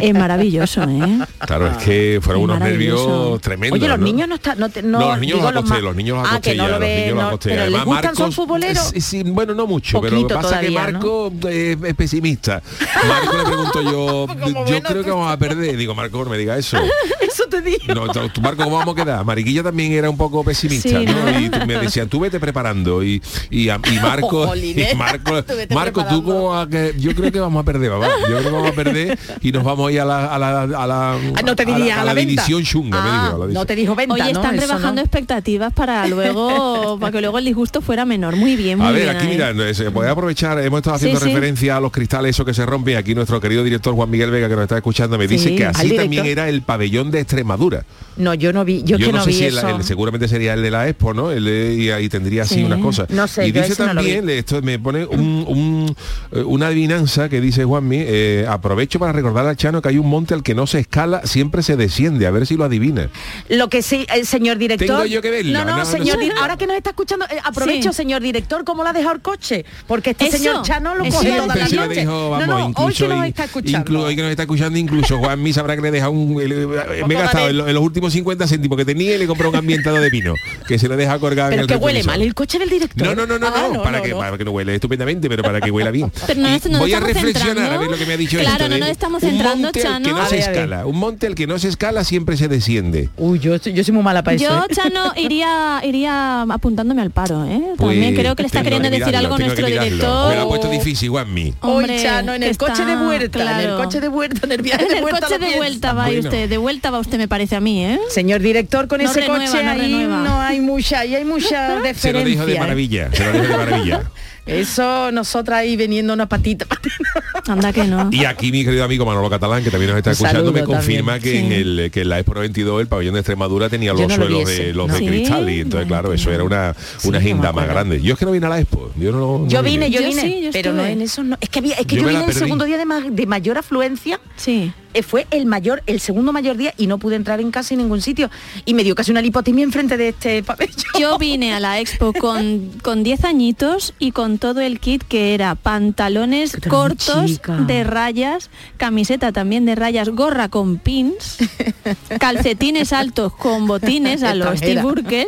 es 0.00 0.14
maravilloso, 0.14 0.82
¿eh? 0.84 1.18
Claro, 1.46 1.69
es 1.70 1.76
que 1.84 2.20
fueron 2.22 2.42
unos 2.44 2.58
nervios 2.60 3.40
tremendos. 3.40 3.78
Oye, 3.78 3.88
los 3.88 3.98
¿no? 3.98 4.04
niños 4.04 4.28
no 4.28 4.34
están... 4.36 4.58
No, 4.58 4.68
te- 4.68 4.82
no, 4.82 4.98
No, 5.00 5.08
los 5.10 5.20
niños 5.20 5.38
digo, 5.38 5.50
los 5.50 5.60
acosté, 5.64 5.82
los 5.82 5.96
niños 5.96 6.18
los 6.18 6.26
Ah, 6.26 6.30
acosté 6.32 6.54
no 6.56 6.64
ya, 6.64 6.68
lo 6.70 6.78
los 6.78 6.88
niños 6.88 7.08
los 7.08 7.16
no, 7.22 7.28
acosté. 7.28 7.48
pero 7.50 7.60
¿les 7.60 7.68
Además, 7.68 7.84
gustan, 7.86 8.14
son 8.16 8.24
Marcos- 8.30 8.34
futboleros? 8.36 8.84
Sí, 8.94 9.00
sí, 9.00 9.22
bueno, 9.24 9.54
no 9.54 9.66
mucho, 9.66 10.00
pero 10.00 10.16
lo 10.20 10.26
que 10.26 10.34
pasa 10.34 10.60
es 10.60 10.66
que 10.68 10.72
¿no? 10.74 10.80
Marco 10.80 11.32
eh, 11.48 11.76
es 11.84 11.94
pesimista. 11.94 12.62
Marco 13.08 13.36
le 13.36 13.44
pregunto 13.44 13.82
yo, 13.82 14.26
Como 14.40 14.46
yo 14.46 14.52
bueno, 14.64 14.88
creo 14.88 15.04
que 15.04 15.10
vamos 15.10 15.32
a 15.32 15.36
perder. 15.38 15.76
Digo, 15.76 15.94
Marco, 15.94 16.24
no 16.24 16.30
me 16.30 16.38
diga 16.38 16.56
eso. 16.58 16.76
Eso 17.20 17.44
te 17.48 17.60
digo. 17.62 17.94
No, 17.94 18.06
Marco, 18.42 18.64
¿cómo 18.64 18.76
vamos 18.78 18.92
a 18.98 19.04
quedar? 19.04 19.24
Mariquilla 19.24 19.62
también 19.62 19.92
era 19.92 20.10
un 20.10 20.16
poco 20.16 20.42
pesimista, 20.42 20.88
Sí, 20.88 20.94
¿no? 21.06 21.12
¿no? 21.12 21.40
Y 21.40 21.48
me 21.66 21.76
decían, 21.78 22.08
tú 22.08 22.18
vete 22.20 22.40
preparando. 22.40 23.04
Y, 23.04 23.22
y, 23.50 23.68
a- 23.68 23.78
y 23.90 23.98
Marco, 24.02 24.54
y 24.56 24.74
Marco, 24.96 25.42
tú 25.44 25.54
Marco, 25.74 26.04
tú 26.06 26.44
vas 26.48 26.66
a 26.66 26.68
que- 26.70 26.94
yo 26.98 27.14
creo 27.14 27.30
que 27.30 27.38
vamos 27.38 27.62
a 27.62 27.64
perder, 27.64 27.90
papá. 27.92 28.08
Yo 28.22 28.26
creo 28.26 28.42
que 28.42 28.50
vamos 28.50 28.70
a 28.70 28.74
perder 28.74 29.18
y 29.40 29.52
nos 29.52 29.62
vamos 29.62 29.88
a 29.88 29.92
ir 29.92 30.00
a 30.00 30.04
la, 30.04 30.34
a 30.34 30.38
la, 30.38 30.62
a 30.62 30.86
la, 30.86 31.12
Ah, 31.12 31.42
no 31.50 31.56
te 31.56 31.64
diría, 31.66 32.00
a 32.00 32.04
la, 32.04 32.14
venta. 32.14 32.30
división 32.30 32.62
chunga, 32.64 33.02
me 33.02 33.08
Ah, 33.10 33.22
dijo, 33.24 33.42
a 33.42 33.46
la 33.46 33.52
no 33.54 33.66
te 33.66 33.76
dijo 33.76 33.94
venta, 33.94 34.14
Hoy 34.14 34.20
¿no? 34.20 34.26
están 34.28 34.54
Eso 34.54 34.62
rebajando 34.66 34.94
no. 34.96 35.00
expectativas 35.02 35.72
para 35.72 36.06
luego, 36.06 36.98
para 37.00 37.12
que 37.12 37.20
luego 37.20 37.38
el 37.38 37.44
disgusto 37.44 37.80
fuera 37.80 38.04
menor. 38.04 38.36
Muy 38.36 38.56
bien, 38.56 38.78
muy 38.78 38.86
A 38.86 38.90
ver, 38.92 39.02
bien 39.04 39.16
aquí 39.16 39.26
mira, 39.26 39.52
no, 39.52 39.72
se 39.74 39.90
puede 39.90 40.10
aprovechar, 40.10 40.58
hemos 40.60 40.78
estado 40.78 40.96
haciendo 40.96 41.18
Sí, 41.18 41.24
sí. 41.26 41.30
referencia 41.32 41.76
a 41.76 41.80
los 41.80 41.92
cristales 41.92 42.30
esos 42.36 42.46
que 42.46 42.54
se 42.54 42.64
rompen. 42.66 42.96
Aquí 42.96 43.14
nuestro 43.14 43.40
querido 43.40 43.62
director 43.64 43.94
Juan 43.94 44.10
Miguel 44.10 44.30
Vega, 44.30 44.48
que 44.48 44.54
nos 44.54 44.62
está 44.62 44.76
escuchando, 44.76 45.18
me 45.18 45.26
dice 45.28 45.54
que 45.54 45.66
así 45.66 45.94
también 45.96 46.26
era 46.26 46.48
el 46.48 46.62
pabellón 46.62 47.10
de 47.10 47.20
Extremadura. 47.20 47.84
No, 48.16 48.34
yo 48.34 48.52
no 48.52 48.64
vi, 48.64 48.82
yo, 48.84 48.96
es 48.96 49.04
que 49.04 49.12
no, 49.12 49.22
sé 49.24 49.30
vi 49.30 49.34
si 49.36 49.44
el- 49.46 49.58
eso. 49.58 49.68
el- 49.76 49.84
seguramente 49.84 50.28
sería 50.28 50.54
el 50.54 50.62
de 50.62 50.70
la 50.70 50.88
Expo, 50.88 51.14
¿no? 51.14 51.30
El 51.30 51.44
de- 51.44 51.74
y 51.74 51.90
ahí 51.90 52.08
tendría 52.08 52.42
así 52.42 52.56
Sí. 52.56 52.62
unas 52.64 52.80
cosas. 52.80 53.08
No 53.10 53.26
sé, 53.26 53.48
y 53.48 53.52
yo 53.52 53.62
dice 53.62 53.82
no 53.82 53.94
también, 53.94 54.28
esto 54.28 54.60
me 54.62 54.78
pone 54.78 55.06
un, 55.06 55.44
un, 55.48 55.96
eh, 56.32 56.42
una 56.42 56.66
adivinanza 56.68 57.28
que 57.28 57.40
dice 57.40 57.64
Juanmi, 57.64 57.96
eh, 58.00 58.46
aprovecho 58.48 58.98
para 58.98 59.12
recordar 59.12 59.46
al 59.46 59.56
Chano 59.56 59.80
que 59.80 59.88
hay 59.88 59.98
un 59.98 60.08
monte 60.08 60.34
al 60.34 60.42
que 60.42 60.54
no 60.54 60.66
se 60.66 60.80
escala, 60.80 61.22
siempre 61.40 61.62
se 61.62 61.74
desciende, 61.76 62.26
a 62.26 62.30
ver 62.30 62.46
si 62.46 62.54
lo 62.56 62.64
adivina. 62.64 63.08
Lo 63.48 63.70
que 63.70 63.80
sí, 63.80 64.06
el 64.14 64.26
señor 64.26 64.58
director. 64.58 64.86
Tengo 64.88 65.06
yo 65.06 65.22
que 65.22 65.30
verlo, 65.30 65.52
No, 65.58 65.64
no, 65.64 65.70
no, 65.72 65.78
no 65.78 65.84
señor, 65.86 66.18
di- 66.18 66.30
ahora 66.38 66.58
que 66.58 66.66
nos 66.66 66.76
está 66.76 66.90
escuchando, 66.90 67.24
eh, 67.30 67.38
aprovecho, 67.42 67.92
Sí. 67.92 67.96
señor 67.96 68.20
director, 68.20 68.62
cómo 68.64 68.82
le 68.84 68.90
ha 68.90 68.92
dejado 68.92 69.14
el 69.14 69.22
coche, 69.22 69.64
porque 69.86 70.10
este 70.10 70.26
Eso, 70.26 70.36
señor 70.36 70.62
Chano 70.62 70.94
lo 70.94 71.04
coge 71.06 71.30
toda 71.30 71.46
la 71.56 71.68
lo 71.68 71.86
noche. 71.86 72.00
dijo, 72.00 72.30
vamos, 72.30 72.46
no, 72.46 72.58
no, 72.68 72.72
hoy 72.76 72.92
que 72.94 73.08
nos 73.08 73.24
está 73.26 73.44
escuchando. 73.44 73.90
inclu- 73.90 74.04
hoy 74.04 74.16
que 74.16 74.22
nos 74.22 74.30
está 74.32 74.42
escuchando, 74.42 74.78
incluso 74.78 75.16
Juanmi 75.18 75.52
sabrá 75.54 75.76
que 75.76 75.82
le 75.82 75.90
deja 75.90 76.10
un... 76.10 76.38
el- 76.42 76.52
eh, 76.52 77.04
me 77.06 77.14
he 77.14 77.18
gastado 77.18 77.48
en, 77.48 77.56
lo- 77.56 77.66
en 77.68 77.74
los 77.74 77.82
últimos 77.82 78.12
50 78.12 78.46
céntimos 78.46 78.76
que 78.76 78.84
tenía 78.84 79.14
y 79.14 79.18
le 79.18 79.26
compré 79.26 79.48
un 79.48 79.56
ambientado 79.56 79.96
de 79.98 80.10
vino, 80.10 80.34
que 80.68 80.78
se 80.78 80.88
lo 80.88 80.96
deja 80.98 81.18
colgado 81.18 81.48
en 81.52 81.56
Pero 81.56 81.62
el 81.62 81.68
que 81.68 81.76
huele 81.76 82.04
mal 82.04 82.20
el 82.20 82.34
coche 82.34 82.58
del 82.58 82.68
director. 82.68 83.06
No, 83.06 83.14
no, 83.14 83.26
no, 83.26 83.38
no, 83.38 83.46
Ah, 83.46 83.68
no, 83.72 83.82
para, 83.82 83.98
no, 83.98 84.04
que, 84.04 84.10
no. 84.10 84.18
para 84.18 84.36
que 84.38 84.44
no 84.44 84.50
huele 84.50 84.74
estupendamente, 84.74 85.28
pero 85.30 85.42
para 85.42 85.60
que 85.62 85.70
huela 85.70 85.90
bien. 85.90 86.12
Pero 86.26 86.40
no 86.40 86.48
no 86.50 86.78
voy 86.80 86.92
a 86.92 86.98
estamos 86.98 87.14
reflexionar 87.14 87.72
a 87.72 87.78
ver 87.78 87.90
lo 87.90 87.96
que 87.96 88.04
me 88.06 88.12
ha 88.12 88.16
dicho 88.16 88.38
Claro, 88.38 88.68
no 88.68 88.78
nos 88.78 88.88
estamos 88.88 89.22
un 89.22 89.30
centrando, 89.30 89.68
al 89.68 89.72
que 89.72 89.82
Chano. 89.82 90.08
no 90.10 90.26
se 90.28 90.38
escala, 90.38 90.86
un 90.86 90.96
monte 90.98 91.26
al 91.30 91.34
que 91.34 91.46
no 91.46 91.58
se 91.58 91.68
escala 91.68 92.04
siempre 92.04 92.36
se 92.36 92.48
desciende. 92.48 93.08
Uy, 93.16 93.38
yo, 93.38 93.56
yo 93.56 93.84
soy 93.84 93.94
muy 93.94 94.02
mala 94.02 94.22
para 94.22 94.36
eso. 94.36 94.44
Yo, 94.44 94.64
¿eh? 94.64 94.74
Chano, 94.74 95.12
iría, 95.16 95.80
iría 95.84 96.42
apuntándome 96.42 97.02
al 97.02 97.10
paro, 97.10 97.44
¿eh? 97.46 97.60
Pues 97.76 97.92
También 97.96 98.14
creo 98.14 98.36
que 98.36 98.42
le 98.42 98.46
está 98.48 98.62
queriendo 98.62 98.90
decir 98.90 99.16
algo 99.16 99.38
nuestro 99.38 99.66
director. 99.66 100.28
Me 100.30 100.36
lo 100.36 100.42
ha 100.42 100.48
puesto 100.48 100.68
difícil, 100.68 101.08
Juanmi. 101.10 101.54
Hombre, 101.60 101.96
Hoy, 101.96 102.02
Chano, 102.02 102.34
en 102.34 102.42
el 102.42 102.56
coche 102.56 102.84
de 102.84 102.96
vuelta, 102.96 103.60
en 103.62 103.70
el 103.70 103.76
coche 103.76 104.00
de 104.00 104.08
vuelta, 104.08 104.40
en 104.44 104.52
el 104.52 104.62
viaje 104.62 104.82
En 104.82 104.88
de 104.88 104.94
el 104.96 105.00
vuelta. 105.02 105.20
coche 105.26 105.38
de 105.38 105.56
vuelta 105.56 105.92
va 105.92 106.04
Bueno. 106.06 106.20
usted, 106.20 106.48
de 106.48 106.58
vuelta 106.58 106.90
va 106.90 106.98
usted 106.98 107.18
me 107.18 107.28
parece 107.28 107.56
a 107.56 107.60
mí, 107.60 107.84
¿eh? 107.84 107.98
Señor 108.10 108.40
director, 108.40 108.88
con 108.88 109.02
No 109.02 109.08
ese 109.10 109.20
renueva, 109.20 109.44
coche 109.46 109.62
no 109.64 109.70
ahí 109.70 109.80
renueva. 109.80 110.22
no 110.24 110.40
hay 110.40 110.60
mucha, 110.60 111.04
y 111.06 111.14
hay 111.14 111.24
mucha 111.24 111.68
diferencia. 111.76 112.00
Se 112.10 112.12
lo 112.12 112.24
dijo 112.24 112.46
de 112.46 112.54
¿eh? 112.56 112.58
maravilla, 112.60 113.10
se 113.12 113.24
lo 113.24 113.32
dijo 113.32 113.44
de 113.52 113.56
maravilla. 113.56 114.10
Eso, 114.46 115.12
nosotras 115.12 115.60
ahí 115.60 115.76
vendiendo 115.76 116.12
una 116.12 116.28
patita. 116.28 116.66
Anda 117.46 117.72
que 117.72 117.84
no. 117.84 118.08
Y 118.12 118.24
aquí 118.24 118.50
mi 118.52 118.64
querido 118.64 118.84
amigo 118.84 119.04
Manolo 119.06 119.30
Catalán, 119.30 119.62
que 119.62 119.70
también 119.70 119.90
nos 119.90 119.98
está 119.98 120.10
escuchando, 120.12 120.52
me 120.52 120.64
confirma 120.64 121.14
también. 121.14 121.32
que, 121.34 121.40
en 121.40 121.48
Sí. 121.48 121.54
el, 121.80 121.90
que 121.90 122.00
en 122.02 122.08
la 122.08 122.18
Expo 122.18 122.34
22 122.34 122.80
el 122.80 122.86
pabellón 122.88 123.14
de 123.14 123.20
Extremadura 123.20 123.68
tenía 123.68 123.92
los 123.92 124.08
no 124.08 124.14
suelos 124.14 124.46
de 124.46 124.72
los 124.74 124.88
no. 124.88 124.94
de 124.94 124.98
Sí, 125.00 125.06
cristal 125.06 125.50
y 125.50 125.60
entonces 125.60 125.86
claro, 125.88 126.12
eso 126.12 126.32
era 126.32 126.44
una, 126.44 126.74
una 127.04 127.18
agenda 127.18 127.52
más 127.52 127.66
grande. 127.68 128.00
Yo 128.00 128.14
es 128.14 128.18
que 128.18 128.24
no 128.24 128.32
vine 128.32 128.46
a 128.46 128.48
la 128.50 128.60
Expo, 128.60 128.90
Yo, 128.96 129.12
no, 129.12 129.18
no 129.40 129.48
Yo 129.48 129.62
vine, 129.62 129.90
yo 129.90 130.00
Yo 130.00 130.08
vine, 130.08 130.22
sí, 130.22 130.40
yo 130.44 130.50
pero 130.52 130.72
no 130.72 130.84
en 130.84 131.00
eso 131.02 131.22
no. 131.22 131.36
Es 131.40 131.48
que 131.48 131.58
había, 131.60 131.74
es 131.76 131.86
que 131.86 131.96
Yo 131.96 132.02
yo, 132.02 132.08
vine 132.08 132.24
el 132.24 132.32
segundo 132.32 132.64
día 132.64 132.78
de, 132.78 132.84
ma- 132.86 133.00
de 133.00 133.26
mayor 133.26 133.58
afluencia. 133.58 134.20
Sí. 134.36 134.72
Eh, 134.94 135.02
Fue 135.02 135.26
el 135.30 135.46
mayor, 135.46 135.82
el 135.86 136.00
segundo 136.00 136.32
mayor 136.32 136.56
día 136.56 136.74
y 136.76 136.86
no 136.86 136.98
pude 136.98 137.16
entrar 137.16 137.40
en 137.40 137.50
casi 137.50 137.76
ningún 137.76 138.00
sitio. 138.00 138.30
Y 138.64 138.74
me 138.74 138.84
dio 138.84 138.94
casi 138.94 139.10
una 139.10 139.22
lipotimia 139.22 139.64
enfrente 139.64 139.96
de 139.96 140.08
este 140.08 140.42
pabellón. 140.42 140.76
Yo 140.98 141.18
vine 141.18 141.52
a 141.52 141.60
la 141.60 141.80
expo 141.80 142.12
con, 142.18 142.70
con 142.82 143.02
10 143.02 143.24
añitos 143.24 143.94
y 143.98 144.12
con 144.12 144.38
todo 144.38 144.60
el 144.60 144.80
kit 144.80 145.02
que 145.02 145.34
era 145.34 145.54
pantalones 145.54 146.56
cortos 146.68 147.26
chica. 147.26 147.56
de 147.56 147.84
rayas, 147.84 148.50
camiseta 148.76 149.32
también 149.32 149.66
de 149.66 149.74
rayas, 149.74 150.08
gorra 150.08 150.48
con 150.48 150.78
pins, 150.78 151.38
calcetines 152.20 152.92
altos 152.92 153.32
con 153.34 153.66
botines 153.66 154.22
a 154.22 154.34
los 154.34 154.58
Steve 154.58 154.72
Extranjera. 154.72 154.86
Urkel 154.86 155.26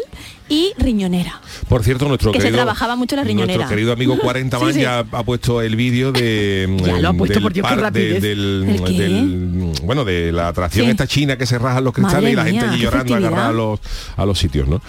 y 0.49 0.73
riñonera. 0.78 1.42
Por 1.68 1.82
cierto, 1.85 2.09
nuestro 2.09 2.32
Que 2.32 2.38
se 2.38 2.44
querido, 2.47 2.59
trabajaba 2.62 2.97
mucho 2.97 3.16
la 3.16 3.25
riñonera. 3.25 3.56
Nuestro 3.59 3.68
querido 3.76 3.92
amigo 3.92 4.18
40 4.21 4.59
man 4.59 4.68
Sí, 4.68 4.75
sí. 4.75 4.80
ya 4.82 4.99
ha 5.00 5.23
puesto 5.25 5.61
el 5.62 5.76
vídeo 5.76 6.12
de 6.12 6.68
Ya 6.85 6.99
lo 6.99 7.09
ha 7.09 7.12
puesto, 7.12 7.35
del 7.35 7.42
por 7.42 7.52
Dios, 7.52 7.66
qué 7.66 7.75
par- 7.75 7.76
de- 7.76 7.82
rapidez. 7.82 8.23
del, 8.23 8.64
¿El 8.68 8.85
qué? 8.85 8.92
del- 9.02 9.73
bueno 9.85 10.04
de 10.04 10.32
la 10.32 10.49
atracción 10.49 10.87
Sí. 10.87 10.90
esta 10.90 11.06
china 11.06 11.37
que 11.37 11.47
se 11.47 11.59
rajan 11.59 11.85
los 11.85 11.92
cristales 11.92 12.23
Madre 12.23 12.32
y 12.32 12.37
la 12.37 12.44
gente 12.44 12.64
allí 12.66 12.78
qué 12.78 12.85
llorando 12.85 13.14
agarrada 13.16 13.49
a 13.49 13.52
los 13.52 13.80
a 14.16 14.26
los 14.26 14.38
sitios, 14.38 14.68
¿no? 14.68 14.80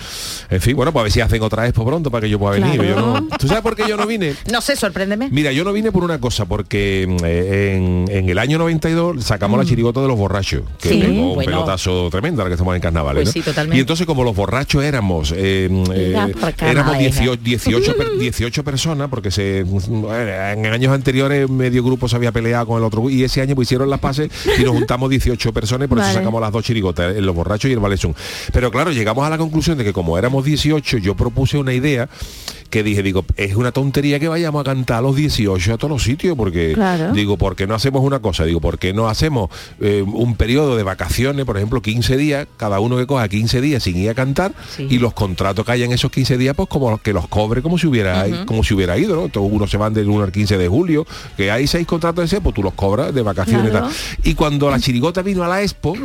En 0.49 0.61
fin, 0.61 0.75
bueno, 0.75 0.91
pues 0.91 1.01
a 1.01 1.03
ver 1.03 1.11
si 1.11 1.21
hacen 1.21 1.41
otra 1.41 1.65
expo 1.67 1.85
pronto 1.85 2.11
para 2.11 2.21
que 2.25 2.29
yo 2.29 2.39
pueda 2.39 2.53
venir. 2.53 2.79
Claro. 2.79 2.89
Yo 2.89 2.95
no- 3.21 3.37
¿Tú 3.37 3.47
sabes 3.47 3.63
por 3.63 3.75
qué 3.75 3.83
yo 3.87 3.97
no 3.97 4.05
vine? 4.07 4.35
No 4.51 4.61
sé, 4.61 4.75
sorpréndeme. 4.75 5.29
Mira, 5.31 5.51
yo 5.51 5.63
no 5.63 5.73
vine 5.73 5.91
por 5.91 6.03
una 6.03 6.19
cosa, 6.19 6.45
porque 6.45 7.05
mm, 7.09 7.25
eh, 7.25 7.73
en, 7.75 8.05
en 8.09 8.29
el 8.29 8.37
año 8.37 8.57
92 8.57 9.23
sacamos 9.23 9.57
la 9.59 9.65
chirigota 9.65 10.01
de 10.01 10.07
los 10.07 10.17
borrachos, 10.17 10.61
que 10.79 10.89
Sí. 10.89 10.99
pegó 10.99 11.33
un 11.33 11.39
Mm. 11.43 11.45
Pelotazo 11.45 12.09
tremendo 12.11 12.41
ahora 12.41 12.49
que 12.49 12.53
estamos 12.53 12.75
en 12.75 12.81
carnavales. 12.81 13.23
Pues 13.23 13.27
¿no? 13.27 13.33
sí, 13.33 13.41
totalmente. 13.41 13.77
Y 13.77 13.79
entonces 13.81 14.05
como 14.05 14.23
los 14.23 14.35
borrachos 14.35 14.83
éramos, 14.83 15.33
eh, 15.35 15.69
eh, 15.93 16.33
Éramos 16.59 16.93
carnavales. 16.93 17.15
18, 17.15 17.41
18, 17.43 17.95
per- 17.97 18.11
18 18.19 18.63
personas, 18.63 19.09
porque 19.09 19.31
se 19.31 19.59
en 19.59 20.65
años 20.65 20.93
anteriores 20.93 21.49
medio 21.49 21.83
grupo 21.83 22.07
se 22.07 22.15
había 22.15 22.31
peleado 22.31 22.67
con 22.67 22.77
el 22.77 22.83
otro 22.83 23.09
y 23.09 23.23
ese 23.23 23.41
año 23.41 23.55
pues 23.55 23.67
hicieron 23.67 23.89
las 23.89 23.99
pases 23.99 24.29
y 24.59 24.63
nos 24.63 24.73
juntamos 24.73 25.09
18 25.09 25.53
personas 25.53 25.85
y 25.85 25.89
por 25.89 25.97
Vale. 25.97 26.11
eso 26.11 26.19
sacamos 26.19 26.41
las 26.41 26.51
dos 26.51 26.63
chirigotas, 26.63 27.15
el 27.15 27.25
los 27.25 27.35
borrachos 27.35 27.69
y 27.69 27.73
el 27.73 27.79
Valesún. 27.79 28.15
Pero 28.51 28.71
claro, 28.71 28.91
llegamos 28.91 29.25
a 29.25 29.29
la 29.29 29.37
conclusión 29.37 29.77
de 29.77 29.83
que 29.83 29.93
como 29.93 30.17
éramos 30.17 30.43
18, 30.45 30.97
yo 30.97 31.15
propuse 31.15 31.57
una 31.57 31.73
idea 31.73 32.09
que 32.69 32.81
dije, 32.81 33.03
digo, 33.03 33.23
es 33.37 33.55
una 33.55 33.71
tontería 33.71 34.19
que 34.19 34.27
vayamos 34.27 34.61
a 34.61 34.63
cantar 34.63 34.97
a 34.97 35.01
los 35.01 35.15
18 35.15 35.73
a 35.75 35.77
todos 35.77 35.91
los 35.91 36.03
sitios, 36.03 36.35
porque 36.35 36.73
Claro. 36.73 37.13
digo, 37.13 37.37
¿por 37.37 37.55
qué 37.55 37.67
no 37.67 37.75
hacemos 37.75 38.01
una 38.03 38.19
cosa? 38.19 38.45
Digo, 38.45 38.59
¿por 38.61 38.79
qué 38.79 38.93
no 38.93 39.07
hacemos 39.07 39.51
eh, 39.79 40.01
un 40.01 40.35
periodo 40.35 40.75
de 40.75 40.81
vacaciones, 40.81 41.45
por 41.45 41.55
ejemplo, 41.55 41.83
15 41.83 42.17
días, 42.17 42.47
cada 42.57 42.79
uno 42.79 42.97
que 42.97 43.05
coja 43.05 43.27
15 43.29 43.61
días 43.61 43.83
sin 43.83 43.95
ir 43.97 44.09
a 44.09 44.15
cantar 44.15 44.53
Sí. 44.75 44.87
y 44.89 44.97
los 44.97 45.13
contratos 45.13 45.63
que 45.67 45.71
haya 45.71 45.85
en 45.85 45.91
esos 45.91 46.09
15 46.11 46.35
días, 46.39 46.42
pues 46.53 46.67
como 46.67 46.97
que 46.97 47.13
los 47.13 47.27
cobre 47.29 47.61
como 47.61 47.77
si 47.77 47.87
hubiera 47.87 48.25
como 48.45 48.63
si 48.63 48.73
hubiera 48.73 48.97
ido, 48.97 49.15
¿no? 49.15 49.25
Entonces 49.25 49.51
unos 49.53 49.71
se 49.71 49.77
van 49.77 49.93
del 49.93 50.09
1 50.09 50.23
al 50.25 50.31
15 50.33 50.57
de 50.57 50.67
julio, 50.67 51.05
que 51.37 51.49
hay 51.51 51.67
seis 51.67 51.87
contratos 51.87 52.17
de 52.23 52.25
ese, 52.25 52.41
pues 52.41 52.53
tú 52.53 52.61
los 52.61 52.73
cobras 52.73 53.13
de 53.13 53.21
vacaciones 53.21 53.67
y 53.67 53.69
Claro. 53.69 53.87
tal. 53.87 53.95
Y 54.23 54.33
cuando 54.35 54.69
la 54.69 54.79
chirigota 54.79 55.21
vino 55.21 55.43
a 55.43 55.47
la 55.47 55.61
expo, 55.61 55.95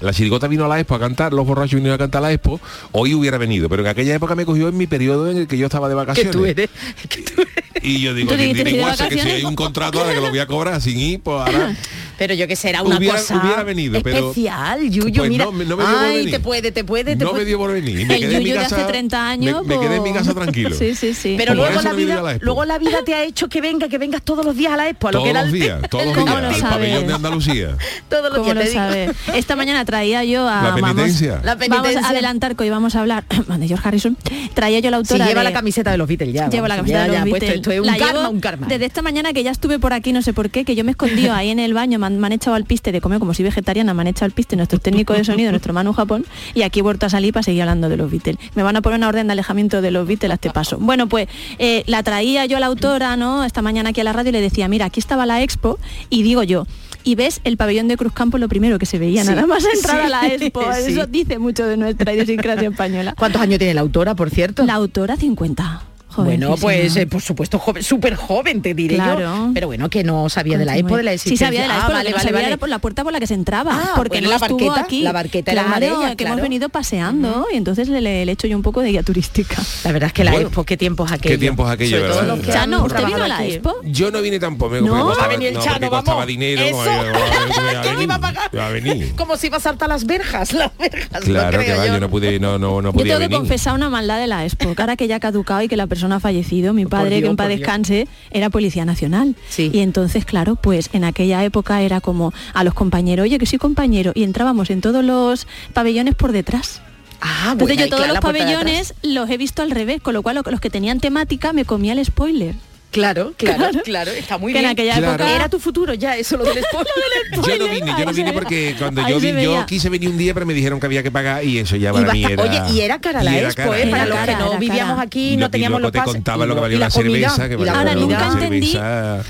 la 0.00 0.12
chirigota 0.12 0.48
vino 0.48 0.64
a 0.64 0.68
la 0.68 0.80
expo 0.80 0.94
a 0.96 1.00
cantar, 1.00 1.32
los 1.32 1.46
borrachos 1.46 1.74
vinieron 1.74 1.94
a 1.94 1.98
cantar 1.98 2.20
a 2.20 2.28
la 2.28 2.32
expo, 2.32 2.60
hoy 2.92 3.14
hubiera 3.14 3.38
venido, 3.38 3.68
pero 3.68 3.82
en 3.82 3.88
aquella 3.88 4.14
época 4.14 4.34
me 4.34 4.44
cogió 4.44 4.68
en 4.68 4.76
mi 4.76 4.86
periodo 4.86 5.30
en 5.30 5.36
el 5.38 5.46
que 5.46 5.56
yo 5.58 5.66
estaba 5.66 5.88
de 5.88 5.92
Que 5.92 5.96
vacaciones. 5.96 6.32
tú 6.32 6.44
eres. 6.44 6.70
que 7.08 7.22
tú 7.22 7.42
eres. 7.42 7.52
Y 7.84 8.00
yo 8.00 8.14
digo, 8.14 8.30
Tú 8.30 8.36
que 8.36 8.42
dijiste, 8.42 8.64
tiene 8.64 8.70
"Estoy 8.70 8.72
de 8.72 8.78
igual, 8.78 8.92
que 8.92 8.96
si 8.96 9.02
vacaciones". 9.04 9.34
hay 9.34 9.44
un 9.44 9.54
contrato 9.56 9.98
ahora 10.00 10.14
que 10.14 10.20
lo 10.20 10.30
voy 10.30 10.38
a 10.38 10.46
cobrar 10.46 10.80
sin 10.80 10.98
ir, 10.98 11.20
pues 11.20 11.36
ahora... 11.40 11.74
Pero 12.18 12.34
yo 12.34 12.46
que 12.46 12.54
será 12.54 12.82
una 12.82 12.98
Hubiera- 12.98 13.16
cosa 13.16 13.40
hubiera 13.42 13.64
venido, 13.64 14.00
pero- 14.00 14.28
especial, 14.30 14.88
Yuyo, 14.88 15.12
Pues 15.22 15.28
mira. 15.30 15.44
no, 15.46 15.50
me- 15.50 15.64
no 15.64 15.76
me 15.76 15.82
dio 15.82 15.92
por 15.92 16.04
Ay, 16.04 16.16
venir. 16.18 16.30
te 16.30 16.38
puede, 16.40 16.70
te 16.70 16.84
puede, 16.84 17.16
te 17.16 17.24
no 17.24 17.30
puede. 17.30 17.42
me 17.42 17.48
dio 17.48 17.58
por 17.58 17.72
venir. 17.72 17.98
y 18.00 18.04
Me 18.04 18.14
El 18.14 18.20
quedé 18.20 18.36
en 18.36 18.42
mi 18.44 18.50
Yuyu 18.50 18.60
de 18.60 18.64
hace 18.66 18.84
30 18.84 19.28
años, 19.28 19.66
Me, 19.66 19.76
me 19.76 19.82
quedé 19.84 19.96
en 19.96 20.02
mi 20.04 20.12
casa 20.12 20.32
tranquilo. 20.32 20.70
Sí, 20.78 20.94
sí, 20.94 21.14
sí. 21.14 21.34
Pero 21.36 21.54
luego 21.54 21.80
la 21.82 21.90
no 21.90 21.96
vida, 21.96 22.22
la 22.22 22.30
expo. 22.32 22.44
luego 22.44 22.64
la 22.64 22.78
vida 22.78 22.98
te 23.04 23.14
ha 23.14 23.24
hecho 23.24 23.48
que 23.48 23.60
venga, 23.60 23.88
que 23.88 23.98
vengas 23.98 24.22
todos 24.22 24.44
los 24.44 24.56
días 24.56 24.72
a 24.72 24.76
la 24.76 24.88
expo, 24.90 25.08
a 25.08 25.12
lo 25.12 25.18
todos 25.18 25.24
que 25.24 25.30
era 25.30 25.42
los 25.42 25.52
el- 25.52 25.60
días, 25.60 25.80
todos 25.90 26.04
los 26.04 26.14
el- 26.16 26.20
¿Cómo 26.22 26.38
días, 26.38 26.62
al 26.62 26.70
pabellón 26.70 27.06
de 27.08 27.14
Andalucía. 27.14 27.76
todos 28.08 28.22
los 28.24 28.38
¿Cómo 28.38 28.44
días 28.44 28.54
lo 28.56 28.62
te 28.62 28.68
digo. 28.68 28.80
sabes? 28.82 29.10
Esta 29.34 29.56
mañana 29.56 29.81
traía 29.84 30.24
yo 30.24 30.48
a... 30.48 30.62
La 30.62 30.70
vamos- 30.70 30.80
penitencia. 30.92 31.40
Vamos 31.68 31.96
a 31.96 32.08
adelantar 32.08 32.56
que 32.56 32.64
hoy 32.64 32.70
vamos 32.70 32.94
a 32.96 33.00
hablar 33.00 33.24
de 33.58 33.68
George 33.68 33.86
Harrison. 33.88 34.16
Traía 34.54 34.78
yo 34.80 34.90
la 34.90 34.98
Si 34.98 35.12
autora 35.14 35.26
lleva 35.26 35.40
de- 35.40 35.44
la 35.50 35.52
camiseta 35.52 35.90
de 35.90 35.98
los 35.98 36.08
Beatles 36.08 36.32
ya. 36.34 36.48
Llevo 36.50 36.68
la 36.68 36.76
camiseta 36.76 36.98
ya, 36.98 37.02
de 37.02 37.08
los 37.08 37.16
ya, 37.16 37.22
puesto, 37.22 37.34
Beatles. 37.46 37.56
esto 37.56 37.70
es 37.70 37.80
un 37.80 37.86
La 37.86 37.96
karma, 37.96 38.20
llevo 38.20 38.30
un 38.30 38.40
karma. 38.40 38.66
Desde 38.68 38.84
esta 38.86 39.02
mañana 39.02 39.32
que 39.32 39.42
ya 39.42 39.50
estuve 39.50 39.78
por 39.78 39.92
aquí, 39.92 40.12
no 40.12 40.22
sé 40.22 40.32
por 40.32 40.50
qué, 40.50 40.64
que 40.64 40.74
yo 40.74 40.84
me 40.84 40.90
escondí 40.92 41.26
ahí 41.28 41.50
en 41.50 41.58
el 41.58 41.74
baño, 41.74 41.98
me 41.98 42.06
han, 42.06 42.18
me 42.18 42.26
han 42.26 42.32
echado 42.32 42.54
al 42.56 42.64
piste 42.64 42.92
de 42.92 43.00
comer, 43.00 43.18
como 43.18 43.34
si 43.34 43.42
vegetariana, 43.42 43.94
me 43.94 44.00
han 44.02 44.08
echado 44.08 44.26
al 44.26 44.32
piste 44.32 44.56
nuestros 44.56 44.80
técnicos 44.82 45.16
de 45.16 45.24
sonido, 45.24 45.50
nuestro 45.50 45.72
Manu 45.72 45.92
Japón, 45.92 46.24
y 46.54 46.62
aquí 46.62 46.80
he 46.80 46.82
vuelto 46.82 47.06
a 47.06 47.10
salir 47.10 47.32
para 47.32 47.42
seguir 47.42 47.62
hablando 47.62 47.88
de 47.88 47.96
los 47.96 48.10
Beatles. 48.10 48.36
Me 48.54 48.62
van 48.62 48.76
a 48.76 48.82
poner 48.82 48.98
una 48.98 49.08
orden 49.08 49.26
de 49.26 49.32
alejamiento 49.32 49.80
de 49.82 49.90
los 49.90 50.06
Beatles 50.06 50.30
a 50.30 50.34
este 50.34 50.50
paso. 50.50 50.78
Bueno, 50.78 51.08
pues 51.08 51.28
eh, 51.58 51.82
la 51.86 52.02
traía 52.02 52.46
yo 52.46 52.56
a 52.56 52.60
la 52.60 52.66
autora, 52.66 53.16
¿no? 53.16 53.44
Esta 53.44 53.62
mañana 53.62 53.90
aquí 53.90 54.00
a 54.00 54.04
la 54.04 54.12
radio 54.12 54.30
y 54.30 54.32
le 54.32 54.40
decía, 54.40 54.68
mira, 54.68 54.86
aquí 54.86 55.00
estaba 55.00 55.26
la 55.26 55.42
expo, 55.42 55.78
y 56.10 56.22
digo 56.22 56.42
yo, 56.42 56.66
y 57.04 57.14
ves 57.14 57.40
el 57.44 57.56
pabellón 57.56 57.88
de 57.88 57.96
Cruzcampo 57.96 58.38
lo 58.38 58.48
primero 58.48 58.78
que 58.78 58.86
se 58.86 58.98
veía, 58.98 59.22
Sí, 59.22 59.30
nada 59.30 59.46
más 59.46 59.64
entrar 59.64 60.00
sí, 60.00 60.06
a 60.06 60.08
la 60.08 60.26
expo. 60.28 60.62
Eso 60.72 61.06
dice 61.06 61.38
mucho 61.38 61.66
de 61.66 61.76
nuestra 61.76 62.12
idiosincrasia 62.12 62.68
española. 62.68 63.14
¿Cuántos 63.18 63.40
años 63.40 63.58
tiene 63.58 63.74
la 63.74 63.80
autora, 63.80 64.14
por 64.14 64.30
cierto? 64.30 64.64
La 64.64 64.74
autora 64.74 65.16
50. 65.16 65.82
Bueno, 66.16 66.54
pues 66.60 66.96
eh, 66.96 67.06
por 67.06 67.22
supuesto, 67.22 67.58
joven, 67.58 67.82
súper 67.82 68.14
joven, 68.14 68.62
te 68.62 68.74
diré 68.74 68.94
Claro. 68.96 69.20
yo. 69.20 69.50
Pero 69.54 69.66
bueno, 69.66 69.88
que 69.90 70.04
no 70.04 70.28
sabía 70.28 70.58
de 70.58 70.64
la 70.64 70.76
expo, 70.76 70.96
de 70.96 71.02
la 71.02 71.10
Sí 71.12 71.14
existencia. 71.14 71.46
sabía 71.46 71.62
de 71.62 71.68
la 71.68 71.74
Ah, 71.74 71.78
expo, 71.78 71.92
vale, 71.92 72.04
lo 72.04 72.04
que 72.04 72.10
no 72.12 72.16
vale, 72.16 72.24
sabía 72.28 72.36
vale. 72.38 72.46
era 72.48 72.56
por 72.58 72.68
la 72.68 72.78
puerta 72.78 73.04
por 73.04 73.12
la 73.12 73.20
que 73.20 73.26
se 73.26 73.34
entraba, 73.34 73.72
Ah, 73.74 73.92
porque 73.96 74.18
bueno, 74.18 74.26
no 74.26 74.30
la 74.38 74.46
estuvo 74.46 74.66
barqueta, 74.66 74.84
aquí. 74.84 75.02
la 75.02 75.12
barqueta 75.12 75.52
era 75.52 75.64
claro, 75.64 75.80
de 75.80 75.86
ellas, 75.86 76.10
que 76.10 76.16
claro. 76.16 76.32
hemos 76.34 76.42
venido 76.42 76.68
paseando 76.68 77.46
y 77.52 77.56
entonces 77.56 77.88
le, 77.88 78.00
le- 78.00 78.24
le 78.26 78.32
echo 78.32 78.46
yo 78.46 78.56
un 78.56 78.62
poco 78.62 78.80
de 78.82 78.90
guía 78.90 79.02
turística. 79.02 79.56
La 79.84 79.92
verdad 79.92 80.08
es 80.08 80.12
que 80.12 80.24
la 80.24 80.32
Bueno, 80.32 80.46
expo, 80.48 80.64
qué 80.64 80.76
tiempos 80.76 81.10
aquellos. 81.12 81.38
tiempos 81.40 81.70
aquellos, 81.70 82.00
¿verdad? 82.00 82.38
Ya 82.46 82.62
han 82.64 82.70
no, 82.70 82.84
¿usted 82.84 83.04
vino 83.06 83.22
a 83.24 83.28
la 83.28 83.44
expo? 83.46 83.74
Yo 83.84 84.10
no 84.10 84.20
vine 84.20 84.38
tampoco, 84.38 84.72
me 84.72 84.80
No. 84.82 84.92
Va 84.92 85.00
a 85.00 85.02
costaba, 85.04 85.28
venir 85.28 85.48
el 85.48 85.54
no, 85.54 85.60
Chano, 85.64 85.90
vamos. 85.90 86.26
dinero. 86.26 86.62
Yo- 86.62 86.72
yo- 86.84 87.82
¿Quién 87.82 88.02
iba 88.02 88.14
a 88.16 88.18
pagar? 88.20 88.50
iba 88.52 88.66
a 88.66 88.70
venir. 88.70 89.14
Como 89.16 89.36
si 89.36 89.46
iba 89.48 89.56
a 89.56 89.60
saltar 89.60 89.88
las 89.88 90.04
verjas, 90.06 90.52
las 90.52 90.76
verjas. 90.78 91.22
Claro 91.24 91.58
que 91.60 91.74
va, 91.74 91.86
yo. 91.86 91.94
yo 91.94 92.00
no 92.00 92.10
pude, 92.10 92.38
no, 92.40 92.58
no, 92.58 92.80
no 92.82 92.90
Yo 92.90 92.98
podía 92.98 93.16
tengo 93.18 93.28
que 93.30 93.34
confesar 93.36 93.74
una 93.74 93.88
maldad 93.90 94.18
de 94.18 94.26
la 94.26 94.44
expo, 94.44 94.74
ahora 94.76 94.96
que 94.96 95.06
ya 95.08 95.16
ha 95.16 95.20
caducado 95.20 95.62
y 95.62 95.68
que 95.68 95.76
la 95.76 95.86
persona 95.86 96.01
ha 96.10 96.18
fallecido, 96.20 96.72
mi 96.74 96.86
padre, 96.86 97.16
Dios, 97.18 97.22
que 97.22 97.30
en 97.30 97.36
paz 97.36 97.48
descanse, 97.48 98.08
era 98.32 98.50
policía 98.50 98.84
nacional. 98.84 99.36
Sí. 99.48 99.70
Y 99.72 99.78
entonces, 99.78 100.24
claro, 100.24 100.56
pues 100.56 100.90
en 100.92 101.04
aquella 101.04 101.44
época 101.44 101.82
era 101.82 102.00
como 102.00 102.32
a 102.54 102.64
los 102.64 102.74
compañeros, 102.74 103.22
oye, 103.24 103.38
que 103.38 103.46
soy 103.46 103.58
compañero, 103.58 104.12
y 104.14 104.24
entrábamos 104.24 104.70
en 104.70 104.80
todos 104.80 105.04
los 105.04 105.46
pabellones 105.74 106.14
por 106.16 106.32
detrás. 106.32 106.80
Ah, 107.20 107.50
Entonces 107.52 107.76
yo 107.76 107.86
todos 107.86 108.00
claro, 108.00 108.14
los 108.14 108.20
pabellones 108.22 108.94
los 109.02 109.30
he 109.30 109.36
visto 109.36 109.62
al 109.62 109.70
revés, 109.70 110.02
con 110.02 110.12
lo 110.14 110.22
cual 110.22 110.34
lo- 110.36 110.50
los 110.50 110.60
que 110.60 110.70
tenían 110.70 110.98
temática 110.98 111.52
me 111.52 111.64
comía 111.64 111.92
el 111.92 112.04
spoiler. 112.04 112.56
Claro, 112.92 113.32
claro, 113.38 113.56
Claro. 113.70 113.82
claro, 113.82 114.10
está 114.12 114.38
muy 114.38 114.52
Que 114.52 114.58
en 114.60 114.62
bien. 114.64 114.72
aquella 114.72 114.96
Claro. 114.98 115.14
época 115.24 115.34
Era 115.34 115.48
tu 115.48 115.58
futuro 115.58 115.94
ya, 115.94 116.16
eso 116.16 116.36
lo 116.36 116.44
del 116.44 116.62
spoiler. 116.64 117.58
Yo 117.58 117.66
no 117.66 117.72
vine, 117.72 117.92
yo 117.98 118.04
no 118.04 118.12
vine 118.14 118.32
porque 118.32 118.76
cuando 118.78 119.02
Ahí 119.02 119.12
yo, 119.14 119.20
se 119.20 119.32
vi- 119.32 119.42
yo 119.42 119.66
quise 119.66 119.88
venir 119.88 120.08
un 120.10 120.18
día, 120.18 120.34
pero 120.34 120.46
me 120.46 120.54
dijeron 120.54 120.78
que 120.78 120.86
había 120.86 121.02
que 121.02 121.10
pagar 121.10 121.44
y 121.44 121.58
eso 121.58 121.74
ya 121.76 121.92
para 121.92 122.08
Y 122.10 122.12
mí 122.12 122.22
basta- 122.22 122.44
era... 122.44 122.62
Oye, 122.64 122.72
y 122.74 122.80
era 122.82 123.00
cara 123.00 123.22
la 123.24 123.38
expo, 123.40 123.74
¿eh? 123.74 123.86
Para 123.90 124.06
los 124.06 124.18
que 124.20 124.36
no 124.36 124.58
vivíamos 124.58 125.00
aquí, 125.00 125.32
Y 125.32 125.36
no 125.36 125.50
teníamos 125.50 125.80
luego 125.80 125.86
los 125.88 125.92
te 125.92 125.98
pases. 125.98 126.12
contaba 126.14 126.44
y 126.44 126.48
lo 126.48 126.54
que 126.54 126.60
valía 126.60 126.76
una 126.76 126.90
cerveza, 126.90 127.48
que 127.48 127.54
Ahora 127.54 127.94
nunca 127.94 128.28
entendí. 128.32 128.78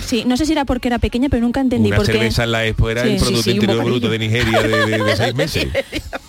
Sí, 0.04 0.24
no 0.26 0.36
sé 0.36 0.44
si 0.46 0.52
era 0.52 0.64
porque 0.64 0.88
era 0.88 0.98
pequeña, 0.98 1.28
pero 1.30 1.42
nunca 1.42 1.60
entendí 1.60 1.90
por 1.92 2.04
qué. 2.04 2.12
cerveza 2.12 2.44
en 2.44 2.52
la 2.52 2.66
expo 2.66 2.90
era 2.90 3.02
el 3.02 3.16
Producto 3.16 3.50
Interior. 3.50 3.84
Bruto 3.84 4.08
de 4.08 4.18
Nigeria 4.18 4.60
de 4.62 5.16
seis 5.16 5.34
meses. 5.34 5.68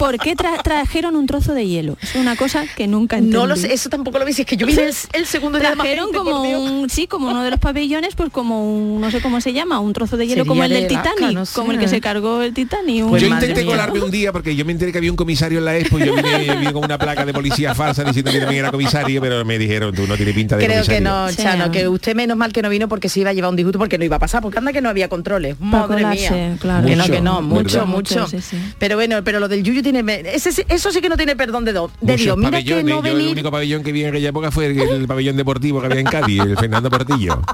¿Por 0.04 0.18
qué 0.20 0.36
tra- 0.36 0.62
trajeron 0.62 1.16
un 1.16 1.26
trozo 1.28 1.54
de 1.54 1.68
hielo? 1.68 1.98
Es 2.02 2.16
una 2.16 2.36
cosa 2.36 2.66
que 2.76 2.88
nunca 2.88 3.18
entendí. 3.18 3.38
No 3.38 3.46
lo 3.48 3.56
sé, 3.56 3.74
eso 3.74 3.90
tampoco 3.90 4.20
lo 4.20 4.26
vi, 4.26 4.34
si 4.34 4.42
es 4.42 4.48
que 4.48 4.58
yo 4.58 4.66
vine 4.68 4.84
el, 4.84 4.94
el 5.14 5.26
segundo 5.26 5.60
día 5.60 5.70
de 5.72 5.76
Trajeron 5.76 6.06
gente, 6.12 6.18
como 6.18 6.42
un, 6.42 6.90
sí, 6.90 7.08
como 7.08 7.30
uno 7.30 7.44
de 7.44 7.52
los 7.52 7.60
pabellones, 7.60 8.16
pues 8.16 8.30
como 8.32 8.66
un, 8.74 9.00
no 9.02 9.12
sé 9.12 9.22
cómo 9.22 9.40
se 9.42 9.54
llama, 9.54 9.80
un 9.80 9.94
trozo 9.94 10.18
de 10.18 10.26
hielo 10.28 10.42
Sería 10.44 10.48
como 10.50 10.64
el 10.64 10.70
de 10.72 10.76
del 10.76 10.88
Titanic, 10.88 11.32
no 11.34 11.46
sé. 11.46 11.54
como 11.56 11.72
el 11.72 11.80
que 11.80 11.88
se 11.88 12.02
cargó 12.02 12.42
el 12.42 12.54
Titanic. 12.54 13.06
Pues 13.08 13.22
yo 13.22 13.28
intenté 13.30 13.66
colarme 13.66 14.02
un 14.02 14.12
día 14.12 14.32
porque 14.32 14.56
yo 14.56 14.66
me 14.66 14.72
enteré 14.74 14.92
que 14.92 14.98
había 14.98 15.12
un 15.12 15.18
comisario 15.18 15.60
en 15.60 15.66
la 15.66 15.78
expo 15.78 16.00
y 16.00 16.06
yo 16.06 16.16
vine, 16.16 16.56
vine 16.58 16.74
con 16.74 16.84
una 16.84 16.98
placa 16.98 17.26
de 17.26 17.34
policía 17.34 17.74
falsa 17.76 18.04
diciendo 18.04 18.32
que 18.32 18.40
también 18.40 18.60
era 18.60 18.72
comisario, 18.72 19.22
pero 19.22 19.44
me 19.46 19.58
dijeron, 19.58 19.94
tú 19.96 20.06
no 20.08 20.16
tienes 20.16 20.34
pinta 20.36 20.58
de 20.58 20.66
Creo 20.66 20.84
que 20.84 21.00
no, 21.02 21.30
Sí. 21.30 21.38
Chano, 21.42 21.72
que 21.72 21.88
usted 21.88 22.16
menos 22.16 22.36
mal 22.38 22.52
que 22.54 22.62
no 22.62 22.70
vino 22.70 22.88
porque 22.90 23.10
se 23.10 23.22
iba 23.22 23.30
a 23.30 23.34
llevar 23.34 23.50
un 23.52 23.56
disgusto 23.56 23.80
porque 23.80 23.98
no 23.98 24.06
iba 24.06 24.18
a 24.18 24.20
pasar, 24.20 24.42
porque 24.42 24.58
anda 24.58 24.74
que 24.74 24.82
no 24.82 24.90
había 24.90 25.08
controles. 25.10 25.60
Madre 25.60 26.02
colarse, 26.04 26.32
mía. 26.32 26.58
claro. 26.60 26.86
Que 26.88 26.96
no, 26.96 27.02
Mucho, 27.04 27.12
que 27.14 27.22
no, 27.22 27.42
mucho, 27.42 27.86
mucho. 27.86 28.20
Mucho, 28.22 28.28
sí, 28.28 28.42
sí. 28.42 28.58
Pero 28.80 28.96
bueno, 28.96 29.24
pero 29.24 29.40
lo 29.40 29.48
del 29.48 29.64
Yuyu 29.64 29.82
tiene 29.82 29.93
ese 30.02 30.66
eso 30.70 30.92
sí 30.92 31.02
que 31.02 31.10
no 31.10 31.18
tiene 31.18 31.36
perdón 31.36 31.66
de, 31.66 31.74
do- 31.74 31.92
de 32.02 32.16
Dios. 32.16 32.38
Mira 32.38 32.52
que 32.64 32.84
no 32.84 33.02
Yo 33.04 33.12
el 33.12 33.28
único 33.30 33.52
pabellón 33.52 33.84
que 33.84 33.92
vi 33.92 34.04
en 34.04 34.10
aquella 34.10 34.30
época 34.30 34.52
fue 34.52 34.68
el, 34.68 34.80
el 34.80 35.08
pabellón 35.08 35.36
deportivo 35.38 35.80
que 35.82 35.88
había 35.88 36.00
en 36.00 36.06
Cádiz, 36.08 36.42
el 36.42 36.58
Fernando 36.58 36.90
Portillo. 36.90 37.42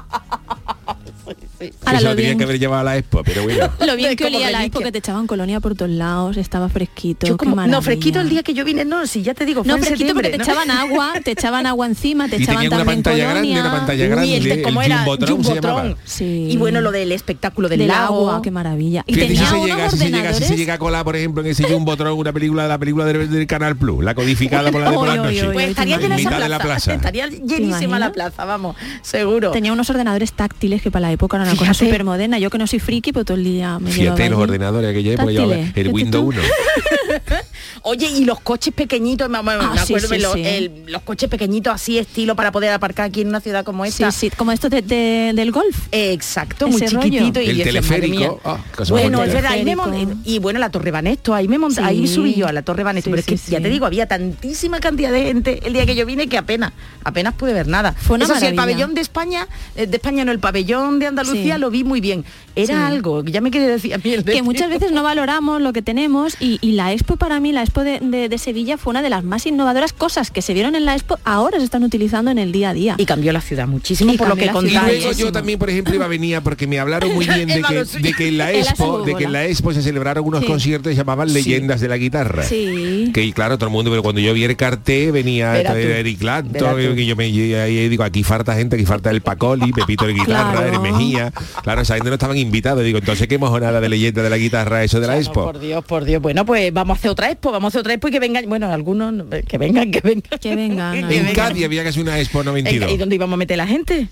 Ahora 1.84 1.98
Eso 1.98 2.04
lo 2.04 2.10
lo 2.10 2.16
tenía 2.16 2.30
bien- 2.30 2.38
que 2.38 2.44
haber 2.44 2.58
llevado 2.58 2.80
a 2.80 2.84
la 2.84 2.96
expo, 2.96 3.22
pero 3.24 3.42
bueno. 3.42 3.68
Lo 3.86 3.96
bien 3.96 4.16
que 4.16 4.24
Como 4.24 4.36
olía 4.38 4.50
la 4.50 4.64
expo, 4.64 4.80
que 4.80 4.92
te 4.92 4.98
echaban 4.98 5.26
colonia 5.26 5.60
por 5.60 5.74
todos 5.74 5.90
lados, 5.90 6.36
estaba 6.38 6.68
fresquito. 6.68 7.26
Yo 7.26 7.36
qué 7.36 7.44
como- 7.46 7.66
no, 7.66 7.82
fresquito 7.82 8.20
el 8.20 8.28
día 8.30 8.42
que 8.42 8.54
yo 8.54 8.64
vine, 8.64 8.84
no, 8.84 9.06
si 9.06 9.22
ya 9.22 9.34
te 9.34 9.44
digo, 9.44 9.62
fue 9.62 9.72
No, 9.74 9.78
fresquito 9.78 10.14
porque 10.14 10.30
te 10.30 10.38
¿no? 10.38 10.44
echaban 10.44 10.70
agua, 10.70 11.12
te 11.22 11.32
echaban 11.32 11.66
agua 11.66 11.86
encima, 11.86 12.28
te 12.28 12.36
Y 12.38 12.42
echaban 12.42 12.62
tenían 12.62 12.72
una 12.72 12.78
también 12.84 13.02
pantalla 13.02 13.28
colonia. 13.28 13.54
grande, 13.54 13.68
una 13.68 13.78
pantalla 13.78 14.06
grande, 14.06 14.36
el 14.36 14.44
de- 14.44 14.52
el 14.54 14.62
¿cómo 14.62 14.82
era? 14.82 14.96
Jumbotron 14.98 15.42
Jumbotron. 15.44 15.96
Sí. 16.04 16.46
Y 16.50 16.56
bueno, 16.56 16.80
lo 16.80 16.92
del 16.92 17.12
espectáculo 17.12 17.68
del, 17.68 17.80
del 17.80 17.88
lago. 17.88 18.30
agua, 18.30 18.42
qué 18.42 18.50
maravilla. 18.50 19.04
Y 19.06 19.14
Fíjate 19.14 19.32
si 19.32 19.36
tenía 19.44 19.50
se, 19.50 19.66
llega, 19.66 19.90
si, 19.90 19.96
se 19.98 20.10
llega, 20.10 20.32
si 20.34 20.44
se 20.44 20.56
llega 20.56 20.74
a 20.74 20.78
colar, 20.78 21.04
por 21.04 21.16
ejemplo, 21.16 21.42
en 21.42 21.48
ese 21.50 21.64
Jumbotron 21.64 22.18
una 22.18 22.32
película 22.32 22.62
de 22.62 22.68
la 22.70 22.78
película 22.78 23.04
del, 23.04 23.30
del 23.30 23.46
Canal 23.46 23.76
Plus, 23.76 24.02
la 24.02 24.14
codificada 24.14 24.70
por 24.72 24.80
la 24.80 24.90
de 24.90 24.96
por 24.96 25.08
la 25.08 25.16
noche. 25.16 25.50
Pues 25.52 25.68
estaría 25.68 25.96
¿te 25.96 26.02
llena 26.04 26.14
En 26.14 26.20
esa 26.20 26.30
mitad 26.30 26.38
plaza. 26.38 26.42
de 26.44 26.48
la 26.48 26.58
plaza. 26.58 26.94
Estaría 26.94 27.26
llenísima 27.28 27.98
la 27.98 28.12
plaza, 28.12 28.44
vamos, 28.46 28.76
seguro. 29.02 29.50
Tenía 29.50 29.72
unos 29.72 29.90
ordenadores 29.90 30.32
táctiles 30.32 30.80
que 30.82 30.90
para 30.90 31.08
la 31.08 31.12
época 31.12 31.36
era 31.36 31.49
una 31.52 31.58
cosa 31.58 31.74
súper 31.74 32.04
moderna. 32.04 32.38
Yo 32.38 32.50
que 32.50 32.58
no 32.58 32.66
soy 32.66 32.78
friki, 32.80 33.12
pero 33.12 33.24
todo 33.24 33.36
el 33.36 33.44
día 33.44 33.78
me 33.78 33.90
Fíjate 33.90 34.02
llevaba 34.02 34.18
los 34.30 34.38
allí. 34.38 34.42
ordenadores 34.42 34.86
de 34.86 34.90
aquella 34.90 35.12
época, 35.14 35.30
llevaba 35.30 35.54
Táctiles, 35.56 35.76
el 35.86 35.92
Windows 35.92 36.34
tú. 36.34 36.40
1. 36.40 36.40
Oye, 37.82 38.08
y 38.10 38.24
los 38.24 38.40
coches 38.40 38.74
pequeñitos, 38.74 39.28
me, 39.30 39.38
me- 39.42 39.56
me 39.56 39.64
Ah, 39.64 39.72
sí, 39.86 39.94
acuerdo 39.94 40.08
sí, 40.08 40.18
los, 40.20 40.32
sí. 40.34 40.42
el- 40.44 40.82
los 40.86 41.02
coches 41.02 41.28
pequeñitos 41.30 41.72
así 41.72 41.98
estilo 41.98 42.36
para 42.36 42.52
poder 42.52 42.70
aparcar 42.72 43.06
aquí 43.06 43.22
en 43.22 43.28
una 43.28 43.40
ciudad 43.40 43.64
como 43.64 43.84
Sí, 43.84 43.90
esta. 43.90 44.12
sí, 44.12 44.30
como 44.30 44.52
estos 44.52 44.70
de- 44.70 44.82
de- 44.82 45.32
del 45.34 45.50
golf. 45.50 45.88
Eh, 45.92 46.12
Exacto, 46.12 46.68
muy 46.68 46.80
rollo. 46.80 47.00
chiquitito 47.00 47.40
y 47.40 47.48
El 47.48 47.56
decía, 47.58 47.72
madre 47.80 48.00
teleférico, 48.00 48.18
mía. 48.18 48.30
ah, 48.44 48.58
bueno, 48.88 49.22
es 49.24 49.32
verdad, 49.32 49.56
y 50.24 50.38
bueno, 50.38 50.58
la 50.58 50.70
Torre 50.70 50.90
Banesto, 50.90 51.34
ahí 51.34 51.48
me 51.48 51.58
monta, 51.58 51.86
ahí 51.86 52.06
Sí. 52.06 52.14
subí 52.14 52.34
yo 52.34 52.46
a 52.46 52.52
la 52.52 52.62
Torre 52.62 52.82
Banesto, 52.84 53.08
Sí, 53.08 53.12
pero 53.12 53.20
es 53.20 53.26
que 53.26 53.36
sí, 53.38 53.50
ya 53.52 53.58
te 53.58 53.64
sí. 53.68 53.70
digo, 53.72 53.86
había 53.86 54.06
tantísima 54.06 54.78
cantidad 54.80 55.10
de 55.12 55.22
gente 55.24 55.60
el 55.64 55.72
día 55.72 55.86
que 55.86 55.94
yo 55.96 56.04
vine 56.06 56.28
que 56.28 56.36
apenas, 56.38 56.72
apenas 57.04 57.34
pude 57.34 57.52
ver 57.54 57.66
nada. 57.66 57.92
Fue 57.92 58.16
una 58.16 58.26
Eso 58.26 58.34
sí, 58.36 58.46
el 58.46 58.54
pabellón 58.54 58.94
de 58.94 59.00
España, 59.00 59.46
eh, 59.76 59.86
de 59.86 59.96
España 59.96 60.24
no, 60.24 60.32
el 60.32 60.38
pabellón 60.38 60.98
de 60.98 61.06
Andalucía 61.06 61.39
Sí. 61.44 61.52
lo 61.58 61.70
vi 61.70 61.84
muy 61.84 62.00
bien. 62.00 62.24
Era 62.56 62.74
Sí. 62.74 62.82
algo, 62.94 63.22
que 63.22 63.32
ya 63.32 63.40
me 63.40 63.50
quería 63.50 63.68
decir 63.68 63.94
a 63.94 63.98
mí 63.98 64.12
el 64.12 64.24
de- 64.24 64.32
que 64.32 64.42
muchas 64.42 64.68
veces 64.70 64.92
no 64.92 65.02
valoramos 65.02 65.60
lo 65.62 65.72
que 65.72 65.82
tenemos 65.82 66.36
y, 66.40 66.58
y 66.60 66.72
la 66.72 66.92
Expo 66.92 67.16
para 67.16 67.38
mí, 67.40 67.52
la 67.52 67.62
Expo 67.62 67.82
de, 67.84 68.00
de- 68.00 68.28
de 68.28 68.38
Sevilla 68.38 68.76
fue 68.76 68.90
una 68.90 69.02
de 69.02 69.10
las 69.10 69.24
más 69.24 69.46
innovadoras 69.46 69.92
cosas 69.92 70.30
que 70.30 70.42
se 70.42 70.52
vieron 70.54 70.74
en 70.74 70.84
la 70.84 70.94
Expo, 70.94 71.18
ahora 71.24 71.58
se 71.58 71.64
están 71.64 71.84
utilizando 71.84 72.30
en 72.30 72.38
el 72.38 72.50
día 72.52 72.70
a 72.70 72.74
día. 72.74 72.94
Y 72.98 73.06
cambió 73.06 73.32
la 73.32 73.40
ciudad 73.40 73.66
muchísimo 73.68 74.12
Y 74.12 74.18
por 74.18 74.28
lo 74.28 74.36
que 74.36 74.46
Y 74.46 74.48
contáis. 74.48 75.02
luego 75.02 75.12
yo 75.12 75.32
también, 75.32 75.58
por 75.58 75.70
ejemplo, 75.70 75.94
iba 75.94 76.04
a 76.04 76.08
venir 76.08 76.40
porque 76.42 76.66
me 76.66 76.78
hablaron 76.78 77.14
muy 77.14 77.26
bien 77.26 77.48
de 77.48 77.62
que, 77.62 77.84
de 78.00 78.12
que 78.14 78.28
en 78.28 78.38
la 78.38 78.52
Expo, 78.52 79.02
de 79.02 79.14
que 79.14 79.24
en 79.24 79.32
la 79.32 79.46
Expo 79.46 79.72
se 79.72 79.82
celebraron 79.82 80.24
unos 80.26 80.40
Sí. 80.40 80.46
conciertos 80.46 80.90
que 80.90 80.94
se 80.94 81.00
llamaban 81.00 81.32
Leyendas 81.32 81.80
de 81.80 81.88
la 81.88 81.96
Guitarra. 81.96 82.42
Sí. 82.44 83.10
Que 83.14 83.22
y 83.24 83.32
claro, 83.32 83.56
todo 83.58 83.66
el 83.68 83.72
mundo, 83.72 83.90
pero 83.90 84.02
cuando 84.02 84.20
yo 84.20 84.32
vi 84.34 84.44
el 84.44 84.56
cartel 84.56 85.12
venía 85.12 85.58
Eric 85.60 86.18
Clapton, 86.18 86.98
y 86.98 87.06
yo 87.06 87.16
me 87.16 87.28
y 87.28 87.54
ahí 87.54 87.88
digo, 87.88 88.02
aquí 88.04 88.22
falta 88.22 88.54
gente, 88.54 88.76
aquí 88.76 88.84
falta 88.84 89.10
el 89.10 89.20
Pacoli, 89.20 89.72
Pepito 89.72 90.06
de 90.06 90.12
guitarra, 90.14 90.52
Claro. 90.52 90.72
el 90.72 90.80
Mejía. 90.80 91.29
Claro, 91.62 91.82
esa 91.82 91.94
gente 91.94 92.08
no 92.08 92.14
estaban 92.14 92.36
invitados. 92.36 92.82
Digo, 92.84 92.98
entonces 92.98 93.26
qué 93.28 93.38
mojonada 93.38 93.80
de 93.80 93.88
leyenda 93.88 94.22
de 94.22 94.30
la 94.30 94.36
guitarra 94.36 94.84
eso 94.84 95.00
de 95.00 95.06
la 95.06 95.14
No, 95.14 95.20
Expo. 95.20 95.44
por 95.44 95.58
Dios, 95.58 95.84
por 95.84 96.04
Dios. 96.04 96.20
Bueno, 96.22 96.44
pues 96.44 96.72
vamos 96.72 96.96
a 96.96 96.98
hacer 96.98 97.10
otra 97.10 97.30
expo, 97.30 97.52
vamos 97.52 97.66
a 97.66 97.68
hacer 97.68 97.80
otra 97.80 97.92
expo 97.94 98.08
y 98.08 98.10
que 98.12 98.20
vengan, 98.20 98.44
bueno, 98.48 98.70
algunos, 98.72 99.12
no, 99.12 99.24
que 99.28 99.58
vengan, 99.58 99.90
que 99.90 100.00
vengan. 100.00 100.38
Que 100.40 100.56
vengan. 100.56 100.96
En 101.10 101.34
Cádiz 101.34 101.64
había 101.64 101.82
que 101.82 101.88
hacer 101.90 102.02
una 102.02 102.18
Expo 102.18 102.40
En- 102.40 102.46
92. 102.46 102.92
¿Y 102.92 102.96
dónde 102.96 103.14
íbamos 103.14 103.34
a 103.34 103.36
meter 103.36 103.56
la 103.56 103.66
gente? 103.66 104.08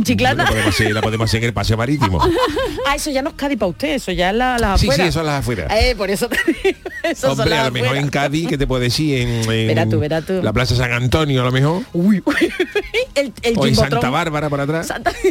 ¿En 0.00 0.04
La 0.04 0.06
Chiclana? 0.06 0.44
podemos 0.46 0.74
hacer, 0.74 0.92
la 0.92 1.00
podemos 1.02 1.24
hacer 1.30 1.38
en 1.42 1.46
el 1.48 1.52
paseo 1.52 1.76
marítimo. 1.76 2.20
ah, 2.86 2.94
eso 2.94 3.10
ya 3.10 3.22
no 3.22 3.30
es 3.30 3.36
Cádiz 3.36 3.58
para 3.58 3.68
usted, 3.70 3.94
eso 3.94 4.12
ya 4.12 4.30
es 4.30 4.36
la, 4.36 4.58
la 4.58 4.76
Sí, 4.78 4.86
sí, 4.86 4.88
afuera. 4.88 5.06
eso 5.06 5.20
es 5.20 5.26
las 5.26 5.40
afueras. 5.40 5.72
Eh, 5.72 5.94
por 5.96 6.10
eso 6.10 6.28
te 6.28 6.36
Hombre, 7.26 7.54
a 7.58 7.64
lo 7.64 7.70
mejor 7.72 7.86
afueras. 7.88 8.04
en 8.04 8.10
Cádiz, 8.10 8.48
que 8.48 8.58
te 8.58 8.66
puede 8.66 8.84
decir? 8.84 9.20
En, 9.20 9.28
en 9.50 9.66
Verá 9.68 9.86
tú, 9.88 9.98
verá 9.98 10.22
tú. 10.22 10.40
la 10.42 10.52
Plaza 10.52 10.74
San 10.76 10.92
Antonio, 10.92 11.42
a 11.42 11.44
lo 11.44 11.52
mejor. 11.52 11.82
Uy, 11.92 12.22
uy, 12.24 12.52
el, 13.14 13.32
el 13.42 13.58
O 13.58 13.66
en. 13.66 13.74
Santa 13.76 14.10
Bárbara, 14.10 14.48
por 14.48 14.60
atrás. 14.60 14.86
Santa... 14.86 15.12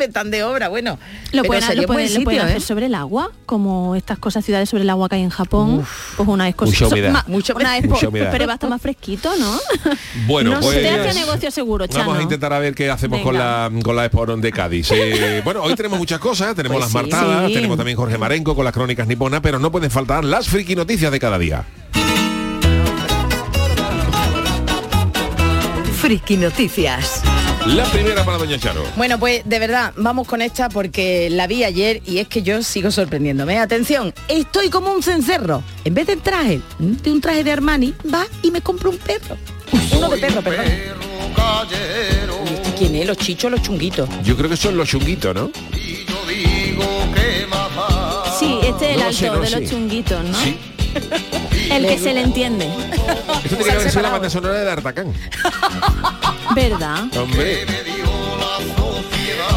Están 0.00 0.30
de 0.30 0.42
obra, 0.44 0.68
bueno. 0.68 0.98
Lo 1.32 1.44
pueden, 1.44 1.62
lo 1.80 1.86
pueden- 1.86 2.14
lo 2.14 2.24
pueden 2.24 2.40
¿eh? 2.40 2.44
hacer 2.44 2.60
sobre 2.60 2.86
el 2.86 2.94
agua, 2.94 3.30
como 3.46 3.94
estas 3.96 4.18
cosas 4.18 4.44
ciudades 4.44 4.68
sobre 4.68 4.82
el 4.82 4.90
agua 4.90 5.08
que 5.08 5.16
hay 5.16 5.22
en 5.22 5.30
Japón. 5.30 5.86
pues 6.16 6.28
una 6.28 6.48
expo, 6.48 6.66
Mucha 6.66 6.88
humedad. 6.88 7.10
ma- 7.12 7.24
Mucha 7.28 7.52
una 7.54 7.60
humedad. 7.62 7.78
expo, 7.78 7.94
Mucha 7.94 8.08
humedad. 8.08 8.28
pero 8.32 8.46
va 8.46 8.52
a 8.52 8.54
estar 8.56 8.68
más 8.70 8.82
fresquito, 8.82 9.32
¿no? 9.38 9.58
Bueno, 10.26 10.50
No 10.52 10.60
pues... 10.60 10.80
Te 10.82 10.88
hace 10.90 11.18
negocio 11.20 11.50
seguro, 11.50 11.86
Chano. 11.86 12.04
Vamos 12.06 12.18
a 12.18 12.22
intentar 12.22 12.52
a 12.52 12.58
ver 12.58 12.74
qué 12.74 12.90
hacemos 12.90 13.20
con 13.20 13.38
la, 13.38 13.68
Venga. 13.70 13.83
Con 13.84 13.94
la 13.94 14.06
Expo 14.06 14.26
de 14.26 14.50
Cádiz. 14.50 14.90
Eh, 14.90 15.42
bueno, 15.44 15.62
hoy 15.62 15.76
tenemos 15.76 15.98
muchas 15.98 16.18
cosas, 16.18 16.56
tenemos 16.56 16.78
Pues 16.78 16.92
las 16.92 17.04
sí. 17.04 17.10
martadas, 17.12 17.46
Sí. 17.48 17.54
tenemos 17.54 17.76
también 17.76 17.96
Jorge 17.96 18.18
Marenco 18.18 18.56
con 18.56 18.64
las 18.64 18.74
crónicas 18.74 19.06
niponas, 19.06 19.40
pero 19.40 19.60
no 19.60 19.70
pueden 19.70 19.90
faltar 19.92 20.24
las 20.24 20.48
friki 20.48 20.74
noticias 20.74 21.12
de 21.12 21.20
cada 21.20 21.38
día. 21.38 21.64
Friki 26.00 26.36
Noticias. 26.36 27.22
La 27.66 27.84
primera 27.86 28.24
para 28.26 28.36
Doña 28.36 28.58
Charo. 28.58 28.84
Bueno, 28.96 29.18
pues 29.18 29.40
de 29.46 29.58
verdad, 29.58 29.94
vamos 29.96 30.26
con 30.28 30.42
esta 30.42 30.68
porque 30.68 31.30
la 31.30 31.46
vi 31.46 31.64
ayer 31.64 32.02
y 32.04 32.18
es 32.18 32.28
que 32.28 32.42
yo 32.42 32.62
sigo 32.62 32.90
sorprendiéndome. 32.90 33.58
Atención, 33.58 34.12
estoy 34.28 34.68
como 34.68 34.92
un 34.92 35.02
cencerro. 35.02 35.62
En 35.84 35.94
vez 35.94 36.06
de 36.06 36.16
traje, 36.16 36.60
de 36.78 37.10
un 37.10 37.20
traje 37.22 37.42
de 37.42 37.52
Armani, 37.52 37.94
va 38.12 38.26
y 38.42 38.50
me 38.50 38.60
compro 38.60 38.90
un 38.90 38.98
perro. 38.98 39.36
Uno 39.96 40.10
de 40.10 40.18
perro, 40.18 40.42
perdón. 40.42 40.66
¿Y 40.66 41.74
este 41.74 42.43
quién 42.74 42.94
es? 42.96 43.06
Los 43.06 43.16
chichos, 43.18 43.50
los 43.50 43.62
chunguitos. 43.62 44.08
Yo 44.22 44.36
creo 44.36 44.48
que 44.50 44.56
son 44.56 44.76
los 44.76 44.88
chunguitos, 44.88 45.34
¿no? 45.34 45.50
Sí, 48.38 48.58
este 48.62 48.90
es 48.90 48.94
el 48.94 48.98
No 48.98 49.06
alto 49.06 49.18
sé, 49.18 49.26
no 49.26 49.40
de 49.40 49.50
los 49.50 49.70
chunguitos, 49.70 50.24
¿no? 50.24 50.38
Sí. 50.38 50.58
El 51.70 51.86
que 51.86 51.98
se 51.98 52.14
le 52.14 52.20
entiende. 52.22 52.66
Esto 53.44 53.56
tiene 53.56 53.78
que 53.78 53.90
sido 53.90 54.02
la 54.02 54.10
banda 54.10 54.30
sonora 54.30 54.58
de 54.58 54.64
D'Artacán. 54.64 55.12
¿Verdad? 56.54 57.04
Hombre. 57.16 57.64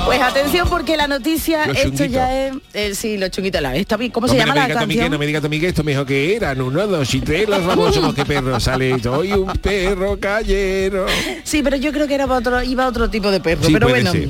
Pues 0.07 0.21
atención 0.21 0.67
porque 0.69 0.97
la 0.97 1.07
noticia, 1.07 1.67
Los 1.67 1.77
esto 1.77 1.89
chunguitos. 1.89 2.11
ya 2.11 2.47
es... 2.47 2.55
eh, 2.73 2.95
sí, 2.95 3.17
los 3.17 3.29
chunguitos. 3.29 3.61
La, 3.61 3.75
está 3.75 3.97
bien. 3.97 4.11
¿Cómo 4.11 4.27
No 4.27 4.33
se 4.33 4.39
llama 4.39 4.55
la 4.55 4.67
canción? 4.67 5.11
no 5.11 5.17
me 5.19 5.27
diga 5.27 5.41
Tommy 5.41 5.59
que 5.59 5.67
esto 5.67 5.83
me 5.83 5.91
dijo 5.91 6.05
que 6.05 6.35
eran 6.35 6.61
uno, 6.61 6.87
dos 6.87 7.13
y 7.13 7.19
tres 7.21 7.47
los 7.47 7.61
famosos 7.61 8.13
que 8.15 8.25
perro 8.25 8.59
sale. 8.59 8.99
Soy 9.01 9.33
un 9.33 9.51
perro 9.53 10.17
callero. 10.19 11.05
Sí, 11.43 11.61
pero 11.61 11.75
yo 11.77 11.91
creo 11.91 12.07
que 12.07 12.15
era 12.15 12.25
para 12.27 12.39
otro, 12.39 12.63
iba 12.63 12.85
a 12.85 12.87
otro 12.87 13.09
tipo 13.09 13.29
de 13.31 13.39
perro. 13.39 13.63
Sí, 13.63 13.73
pero 13.73 13.89
bueno. 13.89 14.11
ser. 14.11 14.29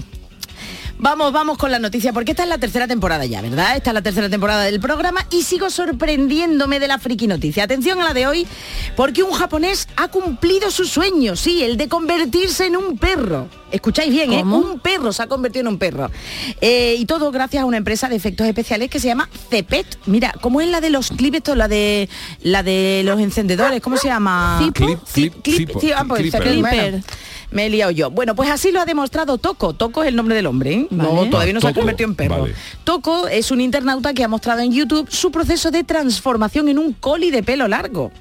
Vamos, 0.99 1.31
vamos 1.31 1.60
con 1.60 1.69
la 1.69 1.77
noticia, 1.77 2.12
porque 2.12 2.31
esta 2.31 2.41
es 2.41 2.49
la 2.49 2.57
tercera 2.57 2.88
temporada 2.88 3.23
ya, 3.25 3.39
¿verdad? 3.43 3.77
Esta 3.77 3.91
es 3.91 3.93
la 3.93 4.01
tercera 4.01 4.29
temporada 4.29 4.63
del 4.63 4.79
programa 4.79 5.27
y 5.29 5.43
sigo 5.43 5.69
sorprendiéndome 5.69 6.79
de 6.79 6.88
la 6.88 6.97
friki 6.97 7.27
noticia. 7.27 7.65
Atención 7.65 8.01
a 8.01 8.05
la 8.05 8.13
de 8.15 8.25
hoy, 8.25 8.47
porque 8.95 9.21
un 9.21 9.31
japonés 9.31 9.88
ha 9.95 10.07
cumplido 10.07 10.71
su 10.71 10.86
sueño, 10.86 11.36
sí, 11.36 11.63
el 11.63 11.77
de 11.77 11.88
convertirse 11.88 12.65
en 12.65 12.77
un 12.77 12.97
perro. 12.97 13.47
Escucháis 13.71 14.10
bien, 14.10 14.33
¿eh? 14.33 14.43
Un 14.43 14.79
perro 14.79 15.13
se 15.13 15.21
ha 15.21 15.27
convertido 15.27 15.62
en 15.62 15.67
un 15.67 15.77
perro. 15.77 16.10
Eh, 16.62 16.95
y 16.97 17.05
todo 17.05 17.31
gracias 17.31 17.62
a 17.62 17.65
una 17.65 17.77
empresa 17.77 18.10
de 18.10 18.15
efectos 18.15 18.47
especiales 18.47 18.89
que 18.89 18.99
se 18.99 19.07
llama 19.07 19.29
Cepet. 19.49 19.99
Mira, 20.07 20.33
¿cómo 20.41 20.62
es 20.62 20.69
la 20.69 20.81
de 20.81 20.89
los 20.89 21.10
clips, 21.10 21.38
esto? 21.38 21.55
La 21.55 21.67
de 21.67 22.10
la 22.41 22.63
de 22.63 23.03
los 23.05 23.19
encendedores, 23.19 23.81
¿cómo 23.81 23.97
se 23.97 24.07
llama? 24.07 24.57
Clip, 24.73 25.69
ah, 25.95 26.05
pues. 26.07 26.33
Me 27.51 27.65
he 27.65 27.69
liado 27.69 27.91
yo. 27.91 28.12
Bueno, 28.12 28.36
pues 28.36 28.49
así 28.49 28.71
lo 28.71 28.79
ha 28.81 28.86
demostrado 28.86 29.38
Toco. 29.38 29.73
Toco 29.73 30.03
es 30.03 30.10
el 30.10 30.15
nombre 30.15 30.36
del 30.36 30.45
hombre, 30.47 30.73
¿eh? 30.73 30.88
No, 30.89 31.25
todavía 31.29 31.53
no 31.53 31.62
se 31.62 31.67
ha 31.67 31.73
convertido 31.73 32.10
en 32.10 32.15
perro. 32.15 32.41
vale. 32.41 32.55
Toco 32.83 33.27
es 33.27 33.51
un 33.51 33.62
internauta 33.62 34.13
que 34.13 34.23
ha 34.23 34.27
mostrado 34.27 34.62
en 34.62 34.71
YouTube 34.71 35.10
su 35.10 35.31
proceso 35.31 35.71
de 35.71 35.83
transformación 35.83 36.69
en 36.69 36.77
un 36.79 36.93
coli 36.93 37.31
de 37.31 37.43
pelo 37.43 37.67
largo. 37.67 38.12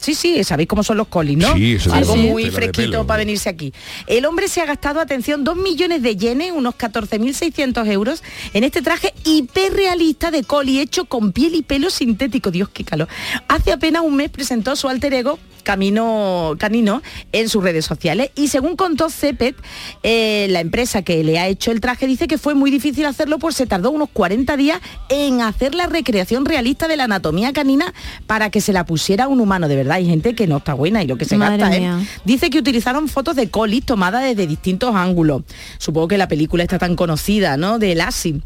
Sí, 0.00 0.14
sí, 0.14 0.42
sabéis 0.44 0.66
cómo 0.66 0.82
son 0.82 0.96
los 0.96 1.08
colis, 1.08 1.36
¿no? 1.36 1.52
Sí, 1.54 1.74
eso 1.74 1.92
Algo 1.92 2.14
sí. 2.14 2.20
muy 2.20 2.50
fresquito 2.50 3.06
para 3.06 3.18
venirse 3.18 3.50
aquí. 3.50 3.74
El 4.06 4.24
hombre 4.24 4.48
se 4.48 4.62
ha 4.62 4.64
gastado, 4.64 4.98
atención, 4.98 5.44
2 5.44 5.56
millones 5.58 6.00
de 6.00 6.16
yenes, 6.16 6.52
unos 6.54 6.74
14.600 6.74 7.86
euros, 7.90 8.22
en 8.54 8.64
este 8.64 8.80
traje 8.80 9.12
hiperrealista 9.26 10.30
de 10.30 10.42
coli 10.42 10.80
hecho 10.80 11.04
con 11.04 11.32
piel 11.32 11.54
y 11.54 11.60
pelo 11.60 11.90
sintético. 11.90 12.50
Dios, 12.50 12.70
qué 12.70 12.82
calor. 12.82 13.08
Hace 13.48 13.72
apenas 13.72 14.02
un 14.02 14.16
mes 14.16 14.30
presentó 14.30 14.74
su 14.74 14.88
alter 14.88 15.12
ego 15.12 15.38
Camino 15.62 16.54
Canino 16.58 17.02
en 17.32 17.48
sus 17.48 17.62
redes 17.62 17.84
sociales 17.84 18.30
y 18.34 18.48
según 18.48 18.76
contó 18.76 19.10
Cepet, 19.10 19.56
eh, 20.02 20.46
la 20.50 20.60
empresa 20.60 21.02
que 21.02 21.22
le 21.24 21.38
ha 21.38 21.48
hecho 21.48 21.70
el 21.70 21.80
traje 21.80 22.06
dice 22.06 22.26
que 22.26 22.38
fue 22.38 22.54
muy 22.54 22.70
difícil 22.70 23.04
hacerlo 23.06 23.38
pues 23.38 23.56
se 23.56 23.66
tardó 23.66 23.90
unos 23.90 24.08
40 24.10 24.56
días 24.56 24.80
en 25.08 25.40
hacer 25.40 25.74
la 25.74 25.86
recreación 25.86 26.44
realista 26.44 26.88
de 26.88 26.96
la 26.96 27.04
anatomía 27.04 27.52
canina 27.52 27.92
para 28.26 28.50
que 28.50 28.60
se 28.60 28.72
la 28.72 28.84
pusiera 28.84 29.28
un 29.28 29.40
humano. 29.40 29.68
De 29.68 29.76
verdad, 29.76 29.96
hay 29.96 30.06
gente 30.06 30.34
que 30.34 30.46
no 30.46 30.58
está 30.58 30.74
buena 30.74 31.02
y 31.02 31.06
lo 31.06 31.16
que 31.16 31.24
se 31.24 31.36
Madre 31.36 31.58
gasta, 31.58 31.76
¿eh? 31.76 32.06
Dice 32.24 32.50
que 32.50 32.58
utilizaron 32.58 33.08
fotos 33.08 33.36
de 33.36 33.50
colis 33.50 33.84
tomadas 33.84 34.22
desde 34.22 34.46
distintos 34.46 34.94
ángulos. 34.94 35.42
Supongo 35.78 36.08
que 36.08 36.18
la 36.18 36.28
película 36.28 36.62
está 36.62 36.78
tan 36.78 36.96
conocida, 36.96 37.56
¿no? 37.56 37.78
De 37.78 37.94
Lassie 37.94 38.40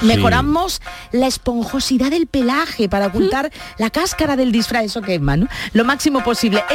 Mejoramos 0.00 0.80
la 1.12 1.26
esponjosidad 1.26 2.10
del 2.10 2.26
pelaje 2.26 2.88
para 2.88 3.06
ocultar 3.08 3.50
la 3.78 3.90
cáscara 3.90 4.36
del 4.36 4.52
disfraz, 4.52 4.84
eso 4.84 5.02
que 5.02 5.14
es, 5.16 5.20
mano, 5.20 5.46
lo 5.72 5.84
máximo 5.84 6.22
posible. 6.24 6.62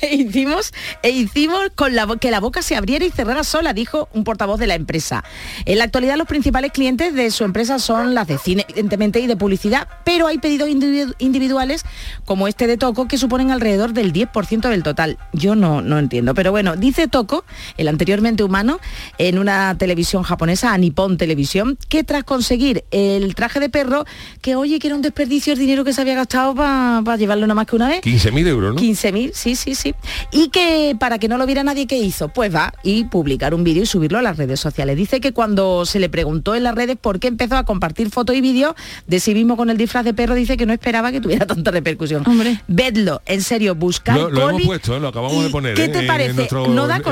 E 0.00 0.14
hicimos, 0.14 0.72
e 1.02 1.10
hicimos 1.10 1.60
con 1.74 1.96
la, 1.96 2.06
que 2.20 2.30
la 2.30 2.38
boca 2.38 2.62
se 2.62 2.76
abriera 2.76 3.04
y 3.04 3.10
cerrara 3.10 3.42
sola, 3.42 3.72
dijo 3.72 4.08
un 4.12 4.22
portavoz 4.22 4.60
de 4.60 4.68
la 4.68 4.76
empresa. 4.76 5.24
En 5.64 5.78
la 5.78 5.84
actualidad 5.84 6.16
los 6.16 6.28
principales 6.28 6.70
clientes 6.70 7.12
de 7.12 7.28
su 7.32 7.42
empresa 7.42 7.80
son 7.80 8.14
las 8.14 8.28
de 8.28 8.38
cine, 8.38 8.64
evidentemente, 8.68 9.18
y 9.18 9.26
de 9.26 9.36
publicidad, 9.36 9.88
pero 10.04 10.28
hay 10.28 10.38
pedidos 10.38 10.68
individu- 10.68 11.16
individuales 11.18 11.84
como 12.24 12.46
este 12.46 12.68
de 12.68 12.76
Toco 12.76 13.08
que 13.08 13.18
suponen 13.18 13.50
alrededor 13.50 13.92
del 13.94 14.12
10% 14.12 14.68
del 14.68 14.84
total. 14.84 15.18
Yo 15.32 15.56
no, 15.56 15.82
no 15.82 15.98
entiendo, 15.98 16.34
pero 16.34 16.52
bueno, 16.52 16.76
dice 16.76 17.08
Toco, 17.08 17.44
el 17.76 17.88
anteriormente 17.88 18.44
humano, 18.44 18.78
en 19.18 19.40
una 19.40 19.76
televisión 19.76 20.22
japonesa, 20.22 20.72
a 20.72 20.78
Nippon 20.78 21.16
Televisión, 21.18 21.73
que 21.88 22.04
tras 22.04 22.24
conseguir 22.24 22.84
el 22.90 23.34
traje 23.34 23.60
de 23.60 23.68
perro, 23.68 24.04
que 24.40 24.56
oye, 24.56 24.78
que 24.78 24.86
era 24.88 24.96
un 24.96 25.02
desperdicio 25.02 25.52
el 25.52 25.58
dinero 25.58 25.84
que 25.84 25.92
se 25.92 26.00
había 26.00 26.14
gastado 26.14 26.54
para 26.54 27.16
llevarlo 27.16 27.46
nada 27.46 27.54
más 27.54 27.66
que 27.66 27.76
una 27.76 27.88
vez. 27.88 28.02
15.000 28.02 28.46
euros, 28.48 28.74
¿no? 28.74 28.80
15.000, 28.80 29.32
sí, 29.34 29.56
sí, 29.56 29.74
sí. 29.74 29.94
Y 30.32 30.48
que 30.48 30.96
para 30.98 31.18
que 31.18 31.28
no 31.28 31.38
lo 31.38 31.46
viera 31.46 31.62
nadie, 31.64 31.86
¿qué 31.86 31.98
hizo? 31.98 32.28
Pues 32.28 32.54
va 32.54 32.72
y 32.82 33.04
publicar 33.04 33.54
un 33.54 33.64
vídeo 33.64 33.82
y 33.82 33.86
subirlo 33.86 34.18
a 34.18 34.22
las 34.22 34.36
redes 34.36 34.60
sociales. 34.60 34.96
Dice 34.96 35.20
que 35.20 35.32
cuando 35.32 35.86
se 35.86 35.98
le 36.00 36.08
preguntó 36.08 36.54
en 36.54 36.62
las 36.64 36.74
redes 36.74 36.96
por 37.00 37.20
qué 37.20 37.28
empezó 37.28 37.56
a 37.56 37.64
compartir 37.64 38.10
fotos 38.10 38.36
y 38.36 38.40
vídeos 38.40 38.74
de 39.06 39.20
sí 39.20 39.34
mismo 39.34 39.56
con 39.56 39.70
el 39.70 39.76
disfraz 39.76 40.04
de 40.04 40.14
perro, 40.14 40.34
dice 40.34 40.56
que 40.56 40.66
no 40.66 40.72
esperaba 40.72 41.12
que 41.12 41.20
tuviera 41.20 41.46
tanta 41.46 41.70
repercusión. 41.70 42.22
Hombre. 42.26 42.60
Vedlo, 42.68 43.22
en 43.26 43.42
serio, 43.42 43.74
buscar 43.74 44.16
Lo- 44.16 44.30
lo 44.30 44.50
hemos 44.50 44.62
puesto, 44.62 44.96
¿eh? 44.96 45.00
lo 45.00 45.08
acabamos 45.08 45.42
de 45.44 45.50
poner, 45.50 45.74
¿Qué 45.74 45.84
¿eh? 45.84 45.88
te 45.88 45.98
en 46.00 46.06
parece? 46.06 46.34
nuestro- 46.34 46.68
¿No 46.68 46.86
da 46.86 46.96
en- 46.96 47.02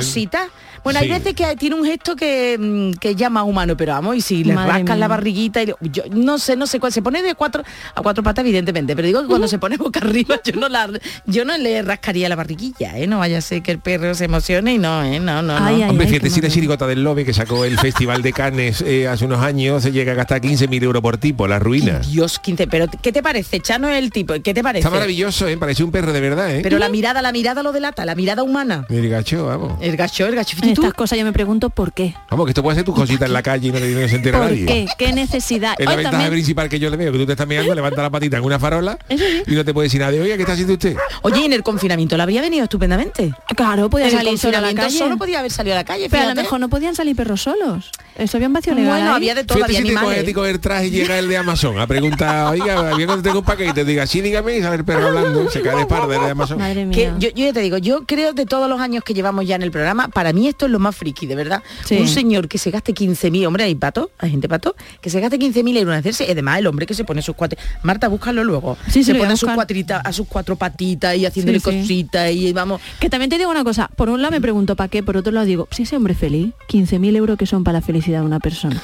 Bueno, 0.85 0.99
hay 1.01 1.07
Sí. 1.07 1.13
veces 1.13 1.35
que 1.35 1.57
tiene 1.57 1.77
un 1.77 1.85
gesto 1.85 2.17
que, 2.17 2.57
mm, 2.59 2.99
que 2.99 3.15
llama 3.15 3.45
humano, 3.45 3.77
pero 3.77 3.93
vamos, 3.93 4.17
y 4.17 4.21
si 4.21 4.43
le 4.45 4.55
Madre 4.55 4.73
rascas 4.73 4.99
la 4.99 5.09
barriguita, 5.09 5.63
y 5.63 5.67
le- 5.67 5.75
yo 5.83 6.03
no 6.11 6.39
sé, 6.39 6.57
no 6.57 6.67
sé 6.67 6.81
cuál, 6.81 6.93
se 6.93 7.03
pone 7.03 7.23
de 7.23 7.35
cuatro 7.35 7.63
a 7.95 8.03
cuatro 8.03 8.23
patas, 8.23 8.45
evidentemente, 8.45 8.95
pero 8.97 9.07
digo 9.07 9.23
que 9.23 9.29
cuando 9.29 9.47
se 9.49 9.59
pone 9.59 9.77
boca 9.77 10.01
arriba, 10.01 10.41
yo 10.45 10.55
no 10.59 10.69
la 10.69 10.91
yo 11.27 11.45
no 11.45 11.57
le 11.57 11.83
rascaría 11.83 12.29
la 12.29 12.35
barriguilla, 12.37 12.99
¿eh? 12.99 13.07
No 13.07 13.19
vaya 13.19 13.39
a 13.39 13.41
ser 13.41 13.63
que 13.63 13.71
el 13.71 13.79
perro 13.79 14.15
se 14.15 14.25
emocione 14.25 14.75
y 14.75 14.79
no, 14.79 15.05
¿eh? 15.05 15.21
No, 15.21 15.41
no, 15.43 15.59
no. 15.59 15.65
Ay, 15.67 15.83
ay, 15.83 15.91
Hombre, 15.91 16.07
ay, 16.07 16.13
fíjate, 16.13 16.31
si 16.31 16.41
la 16.41 16.49
chirigota 16.49 16.87
del 16.87 17.05
Lobe 17.05 17.25
que 17.25 17.33
sacó 17.33 17.65
el 17.65 17.79
Festival 17.79 18.23
de 18.23 18.33
Cannes 18.33 18.83
eh, 18.83 19.07
hace 19.09 19.25
unos 19.25 19.41
años 19.43 19.83
se 19.83 19.93
llega 19.93 20.13
a 20.13 20.15
gastar 20.17 20.41
15.000 20.41 20.83
euros 20.83 21.01
por 21.03 21.17
tipo, 21.19 21.47
la 21.47 21.59
ruina. 21.59 22.01
Dios, 22.01 22.39
15, 22.41 22.67
pero 22.67 22.87
¿qué 23.01 23.13
te 23.13 23.23
parece? 23.23 23.61
Chano 23.61 23.89
es 23.89 23.99
el 24.03 24.11
tipo, 24.11 24.35
¿qué 24.43 24.53
te 24.55 24.63
parece? 24.63 24.81
Está 24.81 24.91
maravilloso, 24.91 25.47
¿eh? 25.47 25.57
Parece 25.57 25.85
un 25.85 25.91
perro 25.93 26.13
de 26.13 26.21
verdad, 26.21 26.51
¿eh? 26.55 26.61
Pero 26.63 26.79
la 26.79 26.89
mirada, 26.89 27.23
la 27.23 27.31
mirada 27.33 27.63
lo 27.63 27.71
delata, 27.73 28.05
la 28.05 28.15
mirada 28.15 28.43
humana. 28.43 28.85
El 28.89 29.09
gacho, 29.09 29.47
vamos. 29.47 29.75
El 29.81 29.97
gacho, 29.97 30.27
el 30.27 30.35
gacho. 30.35 30.57
Estas 30.73 30.95
cosas 30.95 31.19
yo 31.19 31.25
me 31.25 31.33
pregunto 31.33 31.71
por 31.71 31.93
qué. 31.93 32.15
Vamos, 32.31 32.47
que 32.47 32.51
esto 32.51 32.63
puede 32.63 32.77
ser 32.77 32.85
tus 32.85 32.95
cositas 32.95 33.27
en 33.29 33.33
la 33.33 33.43
calle 33.43 33.69
y 33.69 33.73
no 33.73 33.79
tiene 33.79 33.95
que 34.01 34.09
se 34.09 34.17
entera 34.17 34.39
¿Por 34.39 34.49
nadie. 34.51 34.67
qué? 34.67 34.87
¿Qué 34.99 35.13
necesidad? 35.13 35.75
Es 35.79 35.87
la 35.87 35.95
ventaja 35.97 36.13
también- 36.13 36.31
principal 36.33 36.69
que 36.69 36.79
yo 36.79 36.91
le 36.91 36.97
veo, 36.97 37.13
que 37.13 37.19
tú 37.19 37.27
te 37.27 37.33
estás 37.33 37.47
mirando, 37.47 37.75
levanta 37.75 38.03
la 38.03 38.11
patita 38.11 38.37
en 38.39 38.45
una 38.45 38.59
farola 38.59 38.99
sí. 39.09 39.43
y 39.47 39.55
no 39.55 39.65
te 39.65 39.73
puede 39.75 39.87
decir 39.87 40.01
nadie, 40.01 40.21
oiga, 40.21 40.37
¿qué 40.37 40.43
está 40.43 40.53
haciendo 40.53 40.73
usted? 40.75 40.97
Oye, 41.23 41.41
y 41.41 41.45
en 41.45 41.53
el 41.53 41.63
confinamiento 41.63 42.17
la 42.17 42.23
habría 42.25 42.41
venido 42.41 42.65
estupendamente. 42.65 43.33
Claro, 43.57 43.89
podía 43.91 44.07
En 44.07 44.13
salir 44.13 44.39
solo 44.39 44.59
a 44.59 44.61
la 44.61 44.67
confinamiento 44.69 44.83
calle. 44.83 44.99
solo 44.99 45.17
podía 45.19 45.39
haber 45.41 45.51
salido 45.51 45.75
a 45.77 45.79
la 45.81 45.85
calle. 45.85 46.09
Pero 46.11 46.23
a 46.23 46.25
lo 46.27 46.31
fíjate. 46.31 46.43
mejor 46.43 46.61
no 46.61 46.69
podían 46.69 46.95
salir 46.95 47.15
perros 47.17 47.43
solos. 47.43 47.91
Eso 48.17 48.37
había 48.37 48.47
un 48.49 48.53
vacío 48.53 48.75
legal 48.75 48.91
Bueno, 48.93 49.11
ahí. 49.11 49.17
había 49.17 49.35
de 49.35 49.45
todo, 49.45 49.57
Fíjate 49.57 49.73
había 49.77 49.81
si 49.89 49.93
te 49.95 49.99
animales. 49.99 50.25
te 50.27 50.35
coge 50.35 50.51
el 50.51 50.61
traje 50.61 50.87
y 50.87 50.91
llega 50.91 51.19
el 51.19 51.29
de 51.29 51.37
Amazon 51.39 51.79
a 51.79 51.87
preguntar, 51.87 52.53
oiga, 52.53 52.91
había 52.93 53.07
que 53.07 53.17
tengo 53.23 53.39
un 53.41 53.45
paquete, 53.45 53.73
te 53.73 53.85
diga, 53.85 54.07
sí, 54.07 54.21
dígame, 54.21 54.57
y 54.59 54.63
sale 54.63 54.77
el 54.77 54.85
perro 54.85 55.09
hablando, 55.09 55.51
se 55.51 55.61
cae 55.63 55.77
de 55.77 55.81
espalda 55.83 56.15
el 56.17 56.23
de 56.23 56.31
Amazon. 56.31 56.59
Madre 56.59 56.89
Que 56.91 57.11
mía. 57.11 57.15
yo, 57.19 57.29
yo 57.31 57.47
ya 57.47 57.53
te 57.53 57.61
digo, 57.61 57.79
yo 57.79 58.05
creo 58.07 58.33
de 58.35 58.45
todos 58.47 58.69
los 58.69 58.81
años 58.81 59.03
que 59.05 59.15
llevamos 59.15 59.47
ya 59.47 59.57
en 59.57 59.63
el 59.63 59.71
programa, 59.71 60.09
para 60.09 60.33
mí 60.33 60.47
esto 60.49 60.62
es 60.67 60.73
lo 60.73 60.79
más 60.79 60.97
friki, 60.97 61.27
de 61.27 61.35
verdad. 61.35 61.63
Sí. 61.85 61.97
Un 61.97 62.09
señor 62.09 62.49
que 62.49 62.59
se 62.59 62.71
gaste 62.71 62.95
15.000, 62.95 63.47
hombre, 63.47 63.65
hay 63.65 63.75
pato, 63.75 64.11
hay 64.19 64.31
gente 64.31 64.49
pato, 64.49 64.75
que 65.01 65.11
se 65.11 65.21
gaste 65.21 65.39
15.000 65.39 65.79
euros 65.79 65.95
en 65.95 66.01
hacerse, 66.01 66.27
y 66.27 66.31
además 66.31 66.59
el 66.59 66.67
hombre 66.67 66.87
que 66.87 66.95
se 66.95 67.05
pone 67.05 67.23
sus 67.23 67.35
cuatro... 67.35 67.59
Marta, 67.83 68.09
búscalo 68.09 68.45
luego. 68.45 68.77
Sí, 68.89 69.05
se 69.05 69.15
pone 69.15 69.33
a 69.33 69.37
sus, 69.37 69.51
cuatrita, 69.51 69.99
a 69.99 70.13
sus 70.13 70.27
cuatro 70.27 70.57
patitas 70.57 71.17
y 71.17 71.27
haciéndole 71.27 71.61
sí. 71.61 71.65
cositas 71.65 72.31
y 72.33 72.53
vamos... 72.53 72.81
Que 73.01 73.11
también 73.11 73.31
te 73.31 73.39
digo 73.39 73.51
una 73.51 73.65
cosa, 73.65 73.89
por 73.97 74.09
un 74.09 74.23
lado 74.23 74.33
me 74.33 74.41
pregunto 74.41 74.77
para 74.77 74.89
qué, 74.89 75.03
por 75.03 75.17
otro 75.17 75.33
lado 75.33 75.47
digo, 75.47 75.69
si 75.71 75.83
ese 75.83 75.97
hombre 75.97 76.15
feliz, 76.15 76.53
15.000 76.69 77.17
euros 77.17 77.39
que 77.39 77.47
son 77.47 77.65
para 77.65 77.79
la 77.79 77.83
felicidad 77.83 78.21
de 78.21 78.27
una 78.27 78.41
persona. 78.41 78.81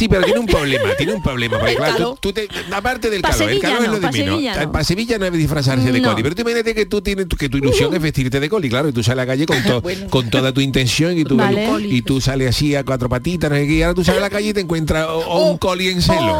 Sí, 0.00 0.08
pero 0.08 0.22
tiene 0.22 0.40
un 0.40 0.46
problema, 0.46 0.88
tiene 0.96 1.12
un 1.12 1.22
problema. 1.22 1.58
Porque 1.58 1.72
El 1.72 1.76
claro, 1.76 1.92
calor. 1.94 2.18
tú, 2.20 2.32
tú 2.32 2.32
te, 2.32 2.48
aparte 2.72 3.10
del 3.10 3.20
Pa' 3.20 3.30
calor, 3.30 3.50
el 3.50 3.60
calor 3.60 3.78
es 3.82 3.86
no, 3.86 3.92
lo 3.92 4.00
de 4.00 4.10
menos. 4.12 4.14
Sevilla 4.36 4.64
no. 4.64 4.72
Para 4.72 4.84
Sevilla 4.84 5.18
no 5.18 5.26
es 5.26 5.32
disfrazarse 5.34 5.92
de 5.92 6.00
No. 6.00 6.10
coli, 6.10 6.22
pero 6.22 6.34
tú 6.34 6.40
imagínate 6.40 6.74
que 6.74 6.86
tú 6.86 7.02
tienes 7.02 7.26
que 7.38 7.48
tu 7.50 7.58
ilusión 7.58 7.94
es 7.94 8.00
vestirte 8.00 8.40
de 8.40 8.48
coli, 8.48 8.70
claro, 8.70 8.88
y 8.88 8.92
tú 8.92 9.02
sales 9.02 9.10
a 9.22 9.26
la 9.26 9.26
calle 9.26 9.44
con, 9.44 9.62
to- 9.62 9.82
con 10.10 10.30
toda 10.30 10.52
tu 10.54 10.62
intención 10.62 11.18
y 11.18 11.24
tú, 11.24 11.36
Vale. 11.36 11.68
y 11.86 12.00
tú 12.02 12.20
sales 12.20 12.48
así 12.48 12.74
a 12.74 12.82
cuatro 12.84 13.08
patitas, 13.10 13.50
no 13.50 13.56
sé 13.56 13.66
qué, 13.66 13.74
y 13.74 13.82
ahora 13.82 13.94
tú 13.94 14.02
sales 14.04 14.20
a 14.20 14.24
la 14.24 14.30
calle 14.30 14.48
y 14.48 14.52
te 14.54 14.60
encuentras 14.60 15.06
o- 15.06 15.18
o 15.18 15.50
un 15.50 15.58
coli 15.58 15.88
en 15.88 16.00
celo. 16.00 16.38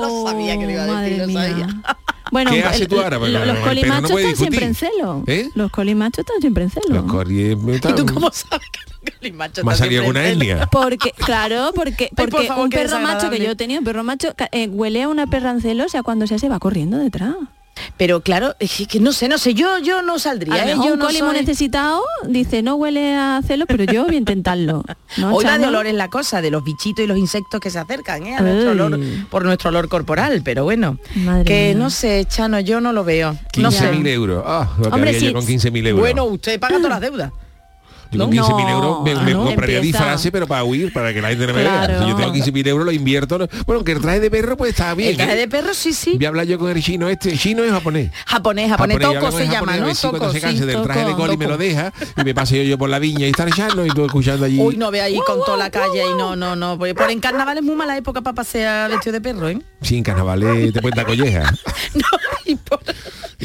Lo 0.00 0.24
sabía 0.28 0.58
que 0.58 0.64
lo 0.66 0.70
iba 0.72 0.82
a 0.98 1.00
decir, 1.02 1.26
mía. 1.26 1.48
sabía. 1.48 1.82
Bueno, 2.34 2.50
¿Qué 2.50 2.58
el- 2.58 2.66
haces 2.66 2.88
tú 2.88 2.96
ahora? 3.00 3.10
lo- 3.10 3.20
Porque 3.20 3.32
los 3.32 3.46
no 3.58 3.62
colimachos 3.64 4.10
están 4.10 4.36
siempre 4.36 4.64
en 4.66 4.74
celo. 4.74 5.22
¿Eh? 5.28 5.50
Los 5.54 5.70
colimachos 5.70 6.18
están 6.18 6.40
siempre 6.40 6.64
en 6.64 6.70
celo. 6.70 6.86
Los 6.88 7.04
¿Y 7.72 7.92
tú 7.94 8.06
cómo 8.12 8.28
sabes 8.32 8.66
que 9.04 9.12
el 9.28 9.34
macho 9.34 9.62
me 9.64 9.70
ha 9.70 9.74
está 9.74 9.84
salido 9.84 10.02
siempre 10.02 10.20
alguna 10.26 10.48
en 10.50 10.56
celo? 10.56 10.68
Porque, 10.72 11.12
claro, 11.12 11.70
porque, 11.76 12.10
por 12.16 12.28
porque 12.30 12.48
favor, 12.48 12.64
un 12.64 12.70
qué 12.70 12.78
perro 12.78 12.98
macho 12.98 13.30
que 13.30 13.38
yo 13.38 13.52
he 13.52 13.54
tenido, 13.54 13.78
un 13.78 13.84
perro 13.84 14.02
macho, 14.02 14.34
eh, 14.50 14.66
huele 14.66 15.04
a 15.04 15.08
una 15.08 15.28
perra 15.28 15.52
en 15.52 15.60
celo, 15.60 15.84
o 15.84 15.88
sea, 15.88 16.02
cuando 16.02 16.26
se 16.26 16.34
hace 16.34 16.48
va 16.48 16.58
corriendo 16.58 16.98
detrás. 16.98 17.36
Pero 17.96 18.20
claro, 18.20 18.54
es 18.60 18.86
que 18.88 19.00
no 19.00 19.12
sé, 19.12 19.28
no 19.28 19.36
sé, 19.38 19.54
yo 19.54 19.78
yo 19.78 20.02
no 20.02 20.18
saldría, 20.18 20.64
¿eh? 20.70 20.74
yo 20.76 20.92
un 20.94 20.98
no 20.98 21.06
colimo 21.06 21.30
soy- 21.30 21.40
necesitado 21.40 22.02
dice, 22.26 22.62
no 22.62 22.76
huele 22.76 23.14
a 23.14 23.40
celo, 23.46 23.66
pero 23.66 23.84
yo 23.84 24.04
voy 24.04 24.14
a 24.14 24.18
intentarlo. 24.18 24.84
¿No, 25.18 25.34
Hoy 25.34 25.44
la 25.44 25.52
de 25.52 25.56
Chano? 25.58 25.68
olor 25.68 25.86
es 25.86 25.94
la 25.94 26.08
cosa, 26.08 26.40
de 26.40 26.50
los 26.50 26.62
bichitos 26.64 27.04
y 27.04 27.08
los 27.08 27.18
insectos 27.18 27.60
que 27.60 27.70
se 27.70 27.78
acercan, 27.78 28.26
¿eh? 28.26 28.36
A 28.36 28.40
nuestro 28.42 28.70
olor, 28.72 28.98
por 29.30 29.44
nuestro 29.44 29.70
olor 29.70 29.88
corporal, 29.88 30.42
pero 30.44 30.64
bueno. 30.64 30.98
Madre 31.16 31.44
que 31.44 31.68
mía. 31.74 31.82
no 31.82 31.90
sé, 31.90 32.24
Chano, 32.28 32.60
yo 32.60 32.80
no 32.80 32.92
lo 32.92 33.04
veo. 33.04 33.32
No 33.56 33.70
15.000 33.70 34.02
sé. 34.02 34.12
euros. 34.12 34.44
Ah, 34.46 34.68
lo 34.78 34.82
que 34.84 34.88
Hombre, 34.94 35.10
haría 35.10 35.20
yo 35.20 35.26
sí. 35.28 35.32
con 35.34 35.46
15.000 35.46 35.86
euros. 35.88 36.00
Bueno, 36.00 36.24
usted 36.24 36.58
paga 36.60 36.76
todas 36.76 36.90
las 36.90 37.00
deudas. 37.00 37.32
Yo 38.12 38.20
con 38.26 38.34
¿no? 38.34 38.46
15.000 38.46 38.70
euros 38.70 39.02
me, 39.02 39.14
No, 39.14 39.22
me 39.22 39.30
ah, 39.30 39.34
no. 39.34 39.44
compraría 39.46 39.76
Empieza. 39.78 39.98
disfraces, 39.98 40.30
pero 40.32 40.46
para 40.46 40.64
huir, 40.64 40.92
para 40.92 41.12
que 41.12 41.20
la 41.20 41.28
gente 41.28 41.46
no 41.46 41.54
me 41.54 41.62
vea. 41.62 41.98
Si 42.02 42.08
yo 42.08 42.16
tengo 42.16 42.32
15.000 42.32 42.66
euros, 42.68 42.84
lo 42.86 42.92
invierto. 42.92 43.38
no- 43.38 43.48
Bueno, 43.66 43.82
que 43.84 43.92
el 43.92 44.00
traje 44.00 44.20
de 44.20 44.30
perro 44.30 44.56
pues 44.56 44.70
está 44.70 44.94
bien. 44.94 45.10
El 45.10 45.16
traje 45.16 45.32
¿eh? 45.32 45.36
de 45.36 45.48
perro, 45.48 45.74
sí, 45.74 45.92
sí. 45.92 46.12
Voy 46.16 46.24
a 46.24 46.28
hablar 46.28 46.46
yo 46.46 46.58
con 46.58 46.70
el 46.70 46.82
chino 46.82 47.08
este. 47.08 47.30
El 47.32 47.38
chino 47.38 47.64
es 47.64 47.70
japonés. 47.72 48.10
Japonés, 48.26 48.70
japonés, 48.70 48.96
hablo 49.02 49.20
toco 49.20 49.32
se 49.38 49.44
llama, 49.48 49.54
japonés, 49.72 49.76
a 49.76 49.80
¿no? 49.80 49.86
ver 49.86 49.94
si 49.96 50.00
cuando 50.08 50.18
Toco, 50.26 50.32
se 50.32 50.40
canse 50.40 50.58
sí, 50.58 50.64
del 50.66 50.82
traje 50.82 51.00
de 51.00 51.06
toco, 51.06 51.16
coli 51.18 51.36
me 51.36 51.44
toco. 51.46 51.50
lo 51.52 51.58
deja 51.58 51.92
y 52.16 52.24
me 52.24 52.34
paseo 52.34 52.62
yo 52.62 52.78
por 52.78 52.88
la 52.90 52.98
viña 52.98 53.26
y 53.26 53.30
está 53.30 53.48
echando 53.48 53.84
y 53.84 53.88
tú 53.90 54.04
escuchando 54.04 54.44
allí. 54.46 54.60
Uy, 54.60 54.76
no 54.76 54.90
ve 54.90 55.00
ahí 55.00 55.18
con 55.26 55.38
toda 55.44 55.56
la 55.56 55.70
calle 55.70 56.02
y 56.04 56.14
no, 56.18 56.36
no, 56.36 56.54
no. 56.56 56.78
Porque 56.78 56.94
por 56.94 57.10
en 57.10 57.20
carnaval 57.20 57.58
es 57.58 57.64
muy 57.64 57.74
mala 57.74 57.96
época 57.96 58.20
para 58.20 58.34
pasear 58.34 58.90
vestido 58.90 59.12
de 59.14 59.20
perro, 59.20 59.48
¿eh? 59.48 59.58
Sin 59.80 60.02
carnavales 60.02 60.72
te 60.72 60.80
pueden 60.80 60.96
dar 60.96 61.06
colleja. 61.06 61.52
No, 61.94 62.04
y 62.44 62.56
por, 62.56 62.80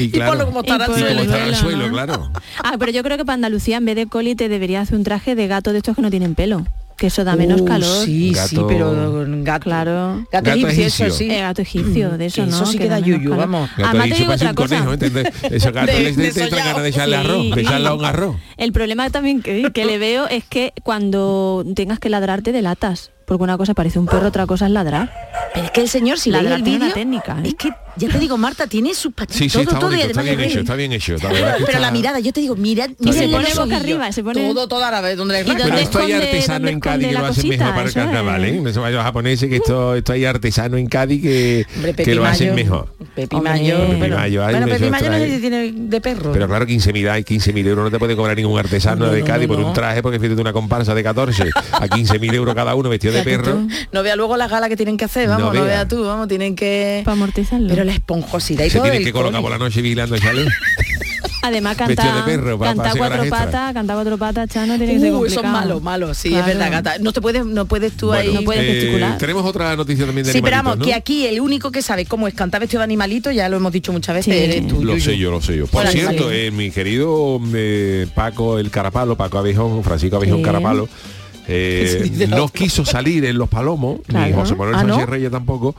Y 0.04 0.06
y 0.06 0.10
claro. 0.10 0.30
por 0.32 0.38
lo 0.38 0.46
como 0.46 0.60
estará 0.60 0.86
Y 0.88 0.90
el 0.92 0.98
Y 0.98 1.02
como 1.02 1.06
suelo. 1.08 1.22
estar 1.22 1.40
al 1.42 1.50
¿no? 1.52 1.56
suelo, 1.58 1.88
claro. 1.90 2.30
Ah, 2.62 2.76
pero 2.78 2.92
yo 2.92 3.02
creo 3.02 3.16
que 3.16 3.24
para 3.24 3.34
Andalucía 3.34 3.76
en 3.78 3.84
vez 3.84 3.96
de 3.96 4.06
coli 4.06 4.34
te 4.34 4.48
debería 4.48 4.80
hacer 4.80 4.96
un 4.96 5.04
traje 5.04 5.34
de 5.34 5.46
gato 5.46 5.72
de 5.72 5.78
estos 5.78 5.96
que 5.96 6.02
no 6.02 6.10
tienen 6.10 6.34
pelo. 6.34 6.64
Que 6.96 7.06
eso 7.06 7.24
da 7.24 7.34
menos 7.34 7.62
Uh, 7.62 7.64
calor. 7.64 8.04
Sí, 8.04 8.28
sí, 8.28 8.56
Gato- 8.56 8.66
pero 8.66 9.24
gato. 9.42 9.64
Claro. 9.64 10.26
Gato, 10.30 10.44
Gato 10.50 10.50
egipcio, 10.50 10.80
egipcio. 10.82 11.06
eso 11.06 11.16
sí. 11.16 11.30
Eh, 11.30 11.40
gato 11.40 11.62
egipcio, 11.62 12.10
de 12.18 12.26
eso 12.26 12.44
no. 12.44 12.48
eso 12.54 12.66
sí 12.66 12.76
que 12.76 12.88
da 12.90 12.98
yuyu, 12.98 13.30
calor. 13.30 13.38
vamos. 13.38 13.70
Gato 13.74 13.88
Además 13.88 14.08
te 14.10 14.14
digo 14.16 14.32
otra 14.34 14.52
cosa. 14.54 14.84
conejo. 14.84 15.22
Esos 15.50 15.72
gatos 15.72 15.94
De- 15.96 16.02
les 16.12 16.34
de 16.34 16.48
ganas 16.50 16.82
de 16.82 16.88
echarle 16.90 17.16
Sí. 17.16 17.24
arroz, 17.26 17.54
de 17.54 17.60
echarle 17.62 17.88
a 17.88 17.94
un 17.94 18.04
arroz. 18.12 18.36
El 18.58 18.72
problema 18.72 19.08
también 19.08 19.40
que, 19.40 19.70
que 19.72 19.84
le 19.86 19.96
veo 19.96 20.28
es 20.28 20.44
que 20.44 20.74
cuando 20.82 21.64
tengas 21.74 21.98
que 22.00 22.10
ladrarte 22.10 22.52
delatas. 22.52 23.12
Porque 23.24 23.44
una 23.44 23.56
cosa 23.56 23.74
parece 23.74 23.98
un 24.00 24.06
perro, 24.06 24.26
otra 24.28 24.44
cosa 24.46 24.66
es 24.66 24.72
ladrar. 24.72 25.12
Pero 25.54 25.66
es 25.66 25.70
que 25.70 25.80
el 25.82 25.88
señor, 25.88 26.18
si 26.18 26.30
La 26.32 26.42
de 26.42 26.52
el 26.52 26.62
vídeo, 26.64 26.92
técnica, 26.92 27.36
¿eh? 27.44 27.48
es 27.48 27.54
que, 27.54 27.70
ya 28.00 28.08
te 28.08 28.18
digo, 28.18 28.36
Marta, 28.38 28.66
tiene 28.66 28.94
su 28.94 29.12
patitas, 29.12 29.36
Sí, 29.38 29.48
sí, 29.48 29.52
todo, 29.52 29.62
está 29.62 29.78
todo, 29.78 29.90
y 29.90 29.96
bonito, 29.96 30.08
está 30.08 30.20
además 30.20 30.36
bien 30.38 30.50
hecho, 30.90 31.14
está 31.14 31.28
bien 31.28 31.60
Pero 31.66 31.78
la 31.78 31.90
mirada, 31.90 32.18
yo 32.20 32.32
te 32.32 32.40
digo, 32.40 32.56
mira, 32.56 32.88
mira 32.98 33.12
se 33.12 33.28
pone 33.28 33.48
boca 33.54 33.76
arriba, 33.76 34.10
se 34.12 34.22
pone- 34.24 34.52
todo, 34.52 34.66
todo 34.68 34.84
a 34.84 34.90
la 34.90 35.00
vez, 35.00 35.16
donde 35.16 35.34
le 35.34 35.40
¿Y 35.42 35.44
dónde 35.44 35.64
Pero 35.64 35.76
esto 35.78 35.98
hay 36.00 36.12
artesano 36.12 36.68
en 36.68 36.80
Cádiz 36.80 37.06
que 37.08 37.12
lo 37.12 37.26
hacen 37.26 37.48
mejor 37.48 37.68
para 37.68 37.82
el 37.82 37.88
Eso 37.88 38.00
carnaval, 38.00 38.44
¿eh? 38.44 38.60
No 38.60 38.72
se 38.72 38.78
vayan 38.78 38.96
los 38.96 39.04
japoneses 39.04 39.48
que 39.48 39.56
esto, 39.56 39.94
esto 39.94 40.12
hay 40.12 40.24
artesano 40.24 40.76
en 40.76 40.86
Cádiz 40.86 41.22
que, 41.22 41.66
Hombre, 41.76 41.94
que 41.94 42.14
lo 42.14 42.24
hacen 42.24 42.54
Mayo, 42.54 42.64
mejor. 42.64 42.94
Pepi. 43.14 43.36
Mayo, 43.36 43.78
Pepi 43.88 44.10
Mayo, 44.10 44.42
bueno, 44.44 44.66
Pepi 44.66 44.90
Mayo 44.90 44.90
no 44.90 44.98
sé 44.98 45.20
trajes. 45.20 45.34
si 45.34 45.40
tiene 45.40 45.72
de 45.74 46.00
perro. 46.00 46.32
Pero 46.32 46.48
claro, 46.48 46.66
15.000 46.66 47.10
hay 47.10 47.22
15.000 47.22 47.66
euros, 47.66 47.84
no 47.84 47.90
te 47.90 47.98
puede 47.98 48.16
cobrar 48.16 48.36
ningún 48.36 48.58
artesano 48.58 49.06
No, 49.06 49.12
de 49.12 49.22
Cádiz 49.22 49.46
por 49.48 49.58
un 49.60 49.72
traje 49.72 50.02
porque 50.02 50.18
fíjate 50.18 50.40
una 50.40 50.52
comparsa 50.52 50.94
de 50.94 51.02
14 51.02 51.50
a 51.72 51.86
15.000 51.86 52.34
euros 52.34 52.54
cada 52.54 52.74
uno 52.74 52.88
vestido 52.88 53.12
de 53.12 53.22
perro. 53.22 53.66
no 53.92 54.02
vea 54.02 54.16
luego 54.16 54.36
las 54.36 54.50
galas 54.50 54.68
que 54.68 54.76
tienen 54.76 54.96
que 54.96 55.04
hacer, 55.04 55.28
vamos, 55.28 55.46
no, 55.46 55.52
vea. 55.52 55.62
vea 55.64 55.88
tú, 55.88 56.04
vamos, 56.04 56.28
tienen 56.28 56.54
que... 56.56 57.02
Para 57.04 57.14
amortizarlo. 57.14 57.68
La 57.90 57.96
esponjosidad 57.96 58.64
y 58.64 58.70
Se 58.70 58.74
todo 58.78 58.84
tienen 58.84 59.00
del 59.02 59.08
que 59.08 59.12
colocar 59.12 59.40
por 59.42 59.50
la 59.50 59.58
noche 59.58 59.82
vigilando 59.82 60.14
el 60.14 60.20
chalet. 60.22 60.46
Además 61.42 61.74
canta, 61.76 62.16
de 62.16 62.22
perro, 62.22 62.58
pa- 62.58 62.66
canta 62.66 62.92
cuatro 62.96 63.24
patas, 63.30 63.72
canta 63.72 63.94
cuatro 63.94 64.18
patas, 64.18 64.48
Chano, 64.50 64.76
tiene 64.76 64.92
que 64.94 65.00
ser 65.00 65.12
Uh, 65.12 65.24
eso 65.24 65.26
es 65.26 65.34
complicado. 65.36 65.52
malo, 65.58 65.80
malo, 65.80 66.14
sí, 66.14 66.28
Claro. 66.28 66.52
es 66.52 66.58
verdad. 66.58 66.98
No 67.00 67.12
te 67.14 67.20
puedes, 67.22 67.46
no 67.46 67.64
puedes 67.64 67.96
tú 67.96 68.08
Bueno, 68.08 68.20
ahí... 68.30 68.34
No 68.34 68.42
puedes 68.42 68.62
eh, 68.62 68.72
gesticular. 68.74 69.16
tenemos 69.18 69.44
otra 69.46 69.74
noticia 69.74 70.04
también 70.06 70.26
de 70.26 70.32
Sí, 70.34 70.42
pero 70.42 70.56
vamos, 70.56 70.76
que 70.84 70.90
¿no? 70.90 70.96
aquí 70.96 71.26
el 71.26 71.40
único 71.40 71.72
que 71.72 71.80
sabe 71.82 72.04
cómo 72.04 72.28
es 72.28 72.34
cantar 72.34 72.60
vestido 72.60 72.80
de 72.80 72.84
animalito, 72.84 73.30
ya 73.32 73.48
lo 73.48 73.56
hemos 73.56 73.72
dicho 73.72 73.90
muchas 73.90 74.14
veces, 74.16 74.34
Sí. 74.34 74.38
eres 74.40 74.68
tú. 74.68 74.84
Lo 74.84 75.00
sé 75.00 75.16
yo, 75.16 75.30
lo 75.30 75.40
sé 75.40 75.56
yo. 75.56 75.66
Por 75.66 75.80
Hola, 75.80 75.90
cierto, 75.90 76.30
eh, 76.30 76.50
mi 76.50 76.70
querido 76.70 77.40
eh, 77.54 78.06
Paco 78.14 78.58
el 78.58 78.70
Carapalo, 78.70 79.16
Paco 79.16 79.38
Abejón, 79.38 79.82
Francisco 79.82 80.16
Abejón 80.16 80.38
Sí. 80.38 80.44
Carapalo, 80.44 80.88
eh, 81.48 82.26
no 82.28 82.48
quiso 82.50 82.84
salir 82.84 83.24
en 83.24 83.38
Los 83.38 83.48
Palomos, 83.48 84.00
ni. 84.08 84.30
José 84.32 84.54
Manuel 84.54 84.76
Ah, 84.76 84.84
¿no? 84.84 84.94
Sánchez 84.94 85.08
Reyes 85.08 85.30
tampoco, 85.30 85.74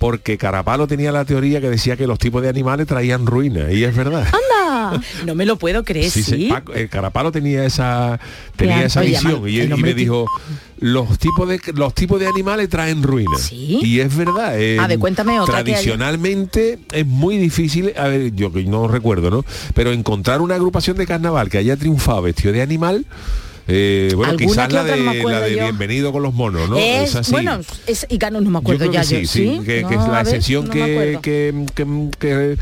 porque 0.00 0.38
Carapalo 0.38 0.86
tenía 0.86 1.12
la 1.12 1.26
teoría 1.26 1.60
que 1.60 1.68
decía 1.68 1.94
que 1.94 2.06
los 2.06 2.18
tipos 2.18 2.40
de 2.40 2.48
animales 2.48 2.86
traían 2.86 3.26
ruina, 3.26 3.70
y 3.70 3.84
es 3.84 3.94
verdad. 3.94 4.26
¡Anda! 4.32 5.00
No 5.26 5.34
me 5.34 5.44
lo 5.44 5.56
puedo 5.56 5.84
creer, 5.84 6.10
sí. 6.10 6.22
Sí, 6.22 6.32
sí, 6.36 6.48
Paco- 6.48 6.74
eh, 6.74 6.88
Carapalo 6.88 7.30
tenía 7.30 7.64
esa 7.66 8.18
tenía 8.56 8.74
Claro, 8.74 8.86
esa 8.86 9.00
visión 9.02 9.48
y, 9.48 9.66
me 9.82 9.94
dijo 9.94 10.26
los 10.78 11.18
tipos 11.18 11.48
de 11.48 11.60
los 11.74 11.92
tipos 11.92 12.18
de 12.18 12.26
animales 12.26 12.68
traen 12.68 13.02
ruina 13.02 13.36
¿Sí? 13.36 13.80
y 13.82 14.00
es 14.00 14.16
verdad 14.16 14.58
eh, 14.58 14.78
A 14.78 14.86
ver, 14.86 14.98
cuéntame 14.98 15.38
otra 15.38 15.62
tradicionalmente 15.62 16.78
es 16.92 17.06
muy 17.06 17.36
difícil 17.36 17.92
a 17.96 18.08
ver 18.08 18.32
yo 18.34 18.52
que 18.52 18.64
no 18.64 18.88
recuerdo 18.88 19.30
no 19.30 19.44
pero 19.74 19.92
encontrar 19.92 20.40
una 20.40 20.54
agrupación 20.54 20.96
de 20.96 21.06
carnaval 21.06 21.50
que 21.50 21.58
haya 21.58 21.76
triunfado 21.76 22.22
vestido 22.22 22.52
de 22.52 22.62
animal 22.62 23.04
eh, 23.70 24.12
bueno 24.16 24.36
quizás 24.36 24.72
la 24.72 24.84
de, 24.84 24.96
no 24.96 25.28
la 25.30 25.40
de 25.40 25.56
yo. 25.56 25.62
bienvenido 25.64 26.12
con 26.12 26.22
los 26.22 26.34
monos 26.34 26.68
no 26.68 26.76
Es, 26.76 27.10
Esa 27.10 27.22
sí. 27.24 27.32
bueno, 27.32 27.60
es, 27.86 28.06
y 28.08 28.18
Cano 28.18 28.40
no 28.40 28.46
me 28.50 28.54
Yo 28.54 28.58
acuerdo 28.58 28.80
creo 28.80 28.92
ya 28.92 29.00
que 29.00 29.06
sí, 29.06 29.20
yo, 29.22 29.28
sí, 29.28 29.60
que, 29.64 29.84
que 29.88 29.94
es 29.94 30.00
la 30.00 30.08
ver, 30.10 30.26
excepción 30.26 30.64
no 30.66 30.70
que- 30.72 30.82
que- 32.18 32.56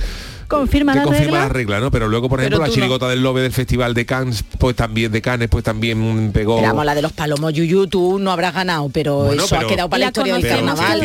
Confirma 0.49 0.93
que 0.93 0.99
la 1.01 1.05
confirma 1.05 1.25
regla. 1.27 1.41
la 1.41 1.49
regla, 1.49 1.81
¿no? 1.81 1.91
Pero 1.91 2.09
luego, 2.09 2.29
por 2.29 2.41
ejemplo, 2.41 2.59
la 2.61 2.67
no. 2.67 2.73
chirigota 2.73 3.09
del 3.09 3.23
Lobe 3.23 3.43
del 3.43 3.53
Festival 3.53 3.95
de 3.95 4.07
Cannes, 4.07 4.43
pues 4.59 4.75
también 4.77 5.13
de 5.13 5.21
Cannes, 5.23 5.49
pues 5.49 5.63
también 5.65 6.31
pegó. 6.33 6.61
Pero 6.61 6.85
la 6.85 6.95
de 6.95 7.03
los 7.03 7.13
palomos 7.13 7.53
Yuyu, 7.53 7.87
tú 7.87 8.19
no 8.19 8.31
habrás 8.33 8.55
ganado, 8.55 8.89
pero 8.93 9.25
Bueno, 9.25 9.45
eso 9.45 9.57
ha 9.57 9.67
quedado 9.67 9.89
para 9.91 9.99
la 10.01 10.07
La 10.07 10.09
historia 10.09 10.35
del 10.35 10.49
carnaval. 10.49 10.99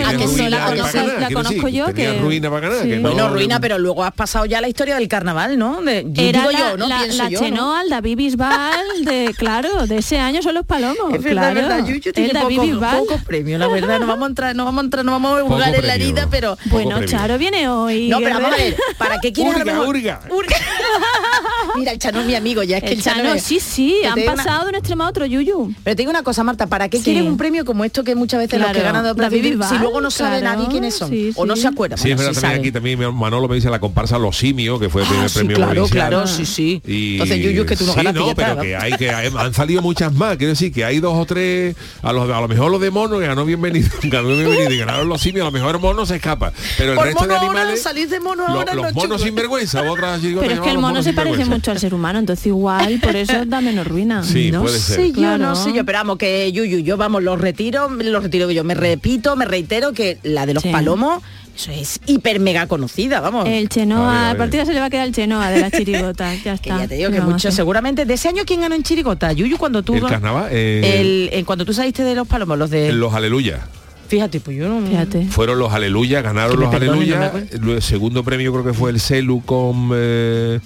la 1.20 1.30
conozco 1.32 1.54
decir, 1.66 1.70
yo, 1.72 1.94
que- 1.94 2.18
ruina 2.20 2.50
para 2.50 2.68
ganar, 2.70 2.84
sí. 2.84 2.90
que 2.90 2.96
no- 2.98 3.10
Bueno, 3.10 3.30
ruina, 3.30 3.60
pero 3.60 3.78
luego 3.80 4.04
has 4.04 4.14
pasado 4.14 4.46
ya 4.46 4.62
la 4.62 4.68
historia 4.70 4.96
del 4.96 5.08
carnaval, 5.08 5.58
¿no? 5.58 5.82
De, 5.82 6.06
yo 6.08 6.24
Era 6.24 6.40
digo 6.40 6.52
la, 6.52 6.60
yo, 6.60 6.78
¿no? 6.78 6.88
la, 6.88 7.08
yo, 7.30 7.30
¿no? 7.30 7.40
Chenoa, 7.46 7.82
el 7.84 7.90
David 7.90 8.18
Bisbal, 8.18 9.06
de, 9.06 9.34
claro, 9.38 9.88
de 9.88 9.98
ese 9.98 10.20
año 10.20 10.42
son 10.42 10.54
los 10.56 10.66
palomos. 10.66 11.14
Es 11.14 11.22
verdad, 11.24 11.52
claro. 11.54 11.68
verdad, 11.68 11.86
Yuyu 11.88 12.12
tiene 12.14 12.28
el 12.30 12.34
David 12.34 12.56
poco- 12.58 12.68
Bisbal. 12.68 12.98
pocos 13.00 13.22
premios, 13.24 13.60
la 13.60 13.68
verdad. 13.68 14.00
No 14.00 14.08
vamos 14.08 14.24
a 14.26 14.30
entrar, 14.30 14.56
no 14.56 14.66
vamos 14.66 14.82
a 14.82 14.86
entrar, 14.86 15.06
no 15.06 15.12
vamos 15.12 15.32
a 15.32 15.42
Poco 15.42 15.54
jugar 15.56 15.68
en 15.70 15.74
la 15.74 15.80
premio. 15.94 16.08
herida, 16.08 16.28
pero. 16.30 16.58
Bueno, 16.66 16.98
premio. 16.98 17.08
Charo 17.08 17.38
viene 17.38 17.68
hoy. 17.70 18.10
No, 18.10 18.20
pero 18.20 18.36
vamos 18.36 18.54
a 18.54 18.58
ver, 18.58 18.76
¿para 18.98 19.20
qué 19.20 19.33
quieres 19.34 19.56
a 19.56 19.58
lo 19.58 19.64
Urga, 19.64 19.74
mejor- 19.74 19.96
urga. 19.96 20.22
Urga. 20.30 20.56
Mira, 21.76 21.92
el 21.92 21.98
Chano 22.00 22.20
es 22.22 22.28
mi 22.28 22.36
amigo, 22.36 22.62
ya 22.62 22.78
es 22.78 22.84
que 22.84 22.90
el, 22.92 22.98
El 23.00 23.04
Chano, 23.04 23.34
sí, 23.40 23.60
sí, 23.60 23.96
Pero 24.02 24.10
han 24.14 24.20
digo 24.20 24.32
una- 24.34 24.44
pasado 24.44 24.64
de 24.66 24.70
un 24.70 24.76
extremo 24.76 25.04
a 25.04 25.10
otro, 25.10 25.26
Yuyu. 25.26 25.74
Pero 25.84 25.96
te 25.96 26.02
digo 26.04 26.12
una 26.12 26.22
cosa, 26.24 26.44
Marta, 26.44 26.68
¿para 26.68 26.88
qué 26.90 26.98
Sí. 26.98 27.04
quieren 27.06 27.26
un 27.28 27.38
premio 27.38 27.66
como 27.66 27.84
esto 27.84 28.04
que 28.04 28.14
muchas 28.16 28.40
veces 28.40 28.60
los 28.60 28.68
que 28.68 28.74
Claro. 28.80 28.94
ganan 29.00 29.16
de 29.16 29.22
David 29.22 29.62
si 29.68 29.78
luego 29.80 30.00
no 30.00 30.12
sabe 30.12 30.40
claro, 30.42 30.58
nadie 30.60 30.70
quiénes 30.70 30.96
son? 30.96 31.10
sí, 31.10 31.32
O 31.36 31.46
no 31.46 31.56
se 31.56 31.68
acuerdan. 31.68 31.98
Sí, 31.98 32.12
es 32.12 32.16
Bueno, 32.16 32.28
verdad, 32.30 32.40
sí 32.40 32.42
también 32.42 32.62
saben. 32.74 32.90
aquí 32.90 32.98
también 33.00 33.16
Manolo 33.16 33.48
me 33.48 33.56
dice 33.56 33.70
la 33.72 33.80
comparsa 33.80 34.20
Los 34.20 34.38
Simios, 34.38 34.80
que 34.80 34.90
fue 34.90 35.02
el 35.02 35.08
primer 35.08 35.26
Ah, 35.26 35.30
sí, 35.30 35.36
premio 35.40 35.56
claro, 35.56 35.72
provincial. 35.74 36.10
claro, 36.10 36.28
sí, 36.28 36.46
sí. 36.46 36.82
Y- 36.86 37.14
Entonces, 37.14 37.40
Yuyu, 37.44 37.62
es 37.64 37.68
que 37.68 37.76
tú 37.76 37.86
no 37.86 37.92
sí, 37.94 37.98
ganaste, 37.98 38.20
no, 38.20 38.36
pero 38.36 38.58
que 38.62 38.76
hay 38.76 38.92
que 38.94 39.10
han 39.10 39.54
salido 39.54 39.82
muchas 39.82 40.14
más. 40.14 40.38
Quiero 40.38 40.52
decir 40.52 40.72
que 40.72 40.86
hay 40.86 41.00
dos 41.00 41.16
o 41.18 41.26
tres, 41.26 41.76
a, 42.04 42.14
lo 42.14 42.48
mejor 42.48 42.70
los 42.72 42.82
de 42.82 42.92
mono 42.92 43.18
que 43.20 43.26
ganó 43.26 43.46
bienvenido, 43.46 43.90
ganó 44.04 44.28
bienvenido 44.28 44.72
y 44.72 44.78
ganaron 44.78 45.10
los 45.10 45.22
simios, 45.22 45.42
a 45.44 45.46
lo 45.46 45.52
mejor 45.52 45.80
mono 45.80 46.06
se 46.06 46.18
escapa. 46.18 46.54
Pero 46.78 46.94
el 46.94 47.00
resto 47.00 47.26
de 47.26 47.36
animales. 47.36 47.82
salís 47.82 48.10
de 48.12 48.20
mono 48.20 48.48
lo- 48.48 48.54
ahora, 48.60 48.76
los 48.76 48.86
no, 48.86 48.92
monos 48.94 49.23
chicos. 49.24 49.26
sin 49.28 49.36
vergüenza, 49.36 49.82
otras 49.92 50.22
chirigotas 50.22 50.48
Pero 50.50 50.62
es 50.62 50.66
que 50.68 50.72
el 50.74 50.80
mono 50.80 51.02
se 51.04 51.14
parece 51.14 51.46
mucho 51.46 51.72
al 51.72 51.80
ser 51.80 51.94
humano, 51.94 52.20
entonces 52.20 52.46
igual 52.48 53.00
por 53.02 53.16
eso 53.16 53.34
da 53.46 53.62
menos 53.62 53.88
ruina. 53.88 54.24
Sí, 54.24 54.52
no 54.52 54.62
puede 54.62 54.78
ser. 54.80 54.96
sé 54.98 55.08
yo, 55.12 55.14
Claro. 55.18 55.38
no 55.46 55.56
sé 55.56 55.74
yo, 55.74 55.86
pero 55.86 56.00
vamos, 56.00 56.18
que 56.18 56.52
Yuyu, 56.52 56.80
yo 56.80 56.98
vamos, 56.98 57.24
los 57.24 57.40
retiro, 57.40 57.90
los 57.90 58.24
retiro 58.24 58.50
yo, 58.52 58.64
me 58.64 58.76
repito, 58.76 59.36
me 59.36 59.46
reitero 59.46 59.94
que 59.94 60.18
la 60.24 60.46
de 60.46 60.54
los 60.54 60.64
Sí. 60.64 60.70
palomos, 60.70 61.22
eso 61.56 61.72
es 61.72 62.00
hiper 62.08 62.40
mega 62.40 62.66
conocida, 62.68 63.20
vamos. 63.20 63.48
El 63.48 63.70
Chenoa, 63.70 64.12
a 64.12 64.26
a 64.26 64.28
ver. 64.30 64.38
partida 64.40 64.66
se 64.66 64.74
le 64.74 64.80
va 64.80 64.88
a 64.88 64.90
quedar 64.90 65.06
el 65.08 65.14
Chenoa 65.14 65.52
de 65.52 65.60
las 65.62 65.72
chirigotas, 65.78 66.38
ya 66.44 66.58
que 66.58 66.70
está. 66.70 66.80
ya 66.82 66.88
te 66.88 66.96
digo 66.96 67.12
que 67.12 67.20
Vamos 67.20 67.34
mucho, 67.34 67.52
seguramente, 67.52 68.06
de 68.06 68.14
ese 68.16 68.28
año, 68.30 68.44
¿quién 68.46 68.62
ganó 68.62 68.74
en 68.76 68.82
Chirigota? 68.84 69.32
Yuyu, 69.34 69.58
cuando 69.58 69.84
tú... 69.84 69.94
El 69.96 70.04
carnaval, 70.08 70.48
eh, 70.52 71.00
el, 71.00 71.30
eh, 71.32 71.44
cuando 71.46 71.64
tú 71.66 71.74
saliste 71.74 72.04
de 72.04 72.16
los 72.16 72.28
palomos, 72.28 72.58
los 72.58 72.70
de... 72.72 72.92
Los 72.92 73.14
Aleluya. 73.14 73.68
Fíjate, 74.14 74.40
pues 74.40 74.56
yo 74.58 74.70
no... 74.70 74.86
Fíjate. 74.88 75.26
Fueron 75.26 75.58
los 75.58 75.74
Aleluya, 75.74 76.22
ganaron 76.22 76.60
los 76.60 76.74
Aleluya. 76.74 77.34
no 77.60 77.74
el 77.74 77.82
segundo 77.82 78.24
premio 78.24 78.52
creo 78.52 78.64
que 78.64 78.74
fue 78.74 78.92
el 78.92 79.00
Celu 79.00 79.42
con 79.44 79.90
eh, 79.94 80.60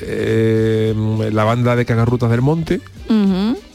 eh, 0.00 0.94
la 1.32 1.44
banda 1.44 1.74
de 1.76 1.84
Cagarrutas 1.84 2.30
del 2.30 2.42
Monte. 2.42 2.80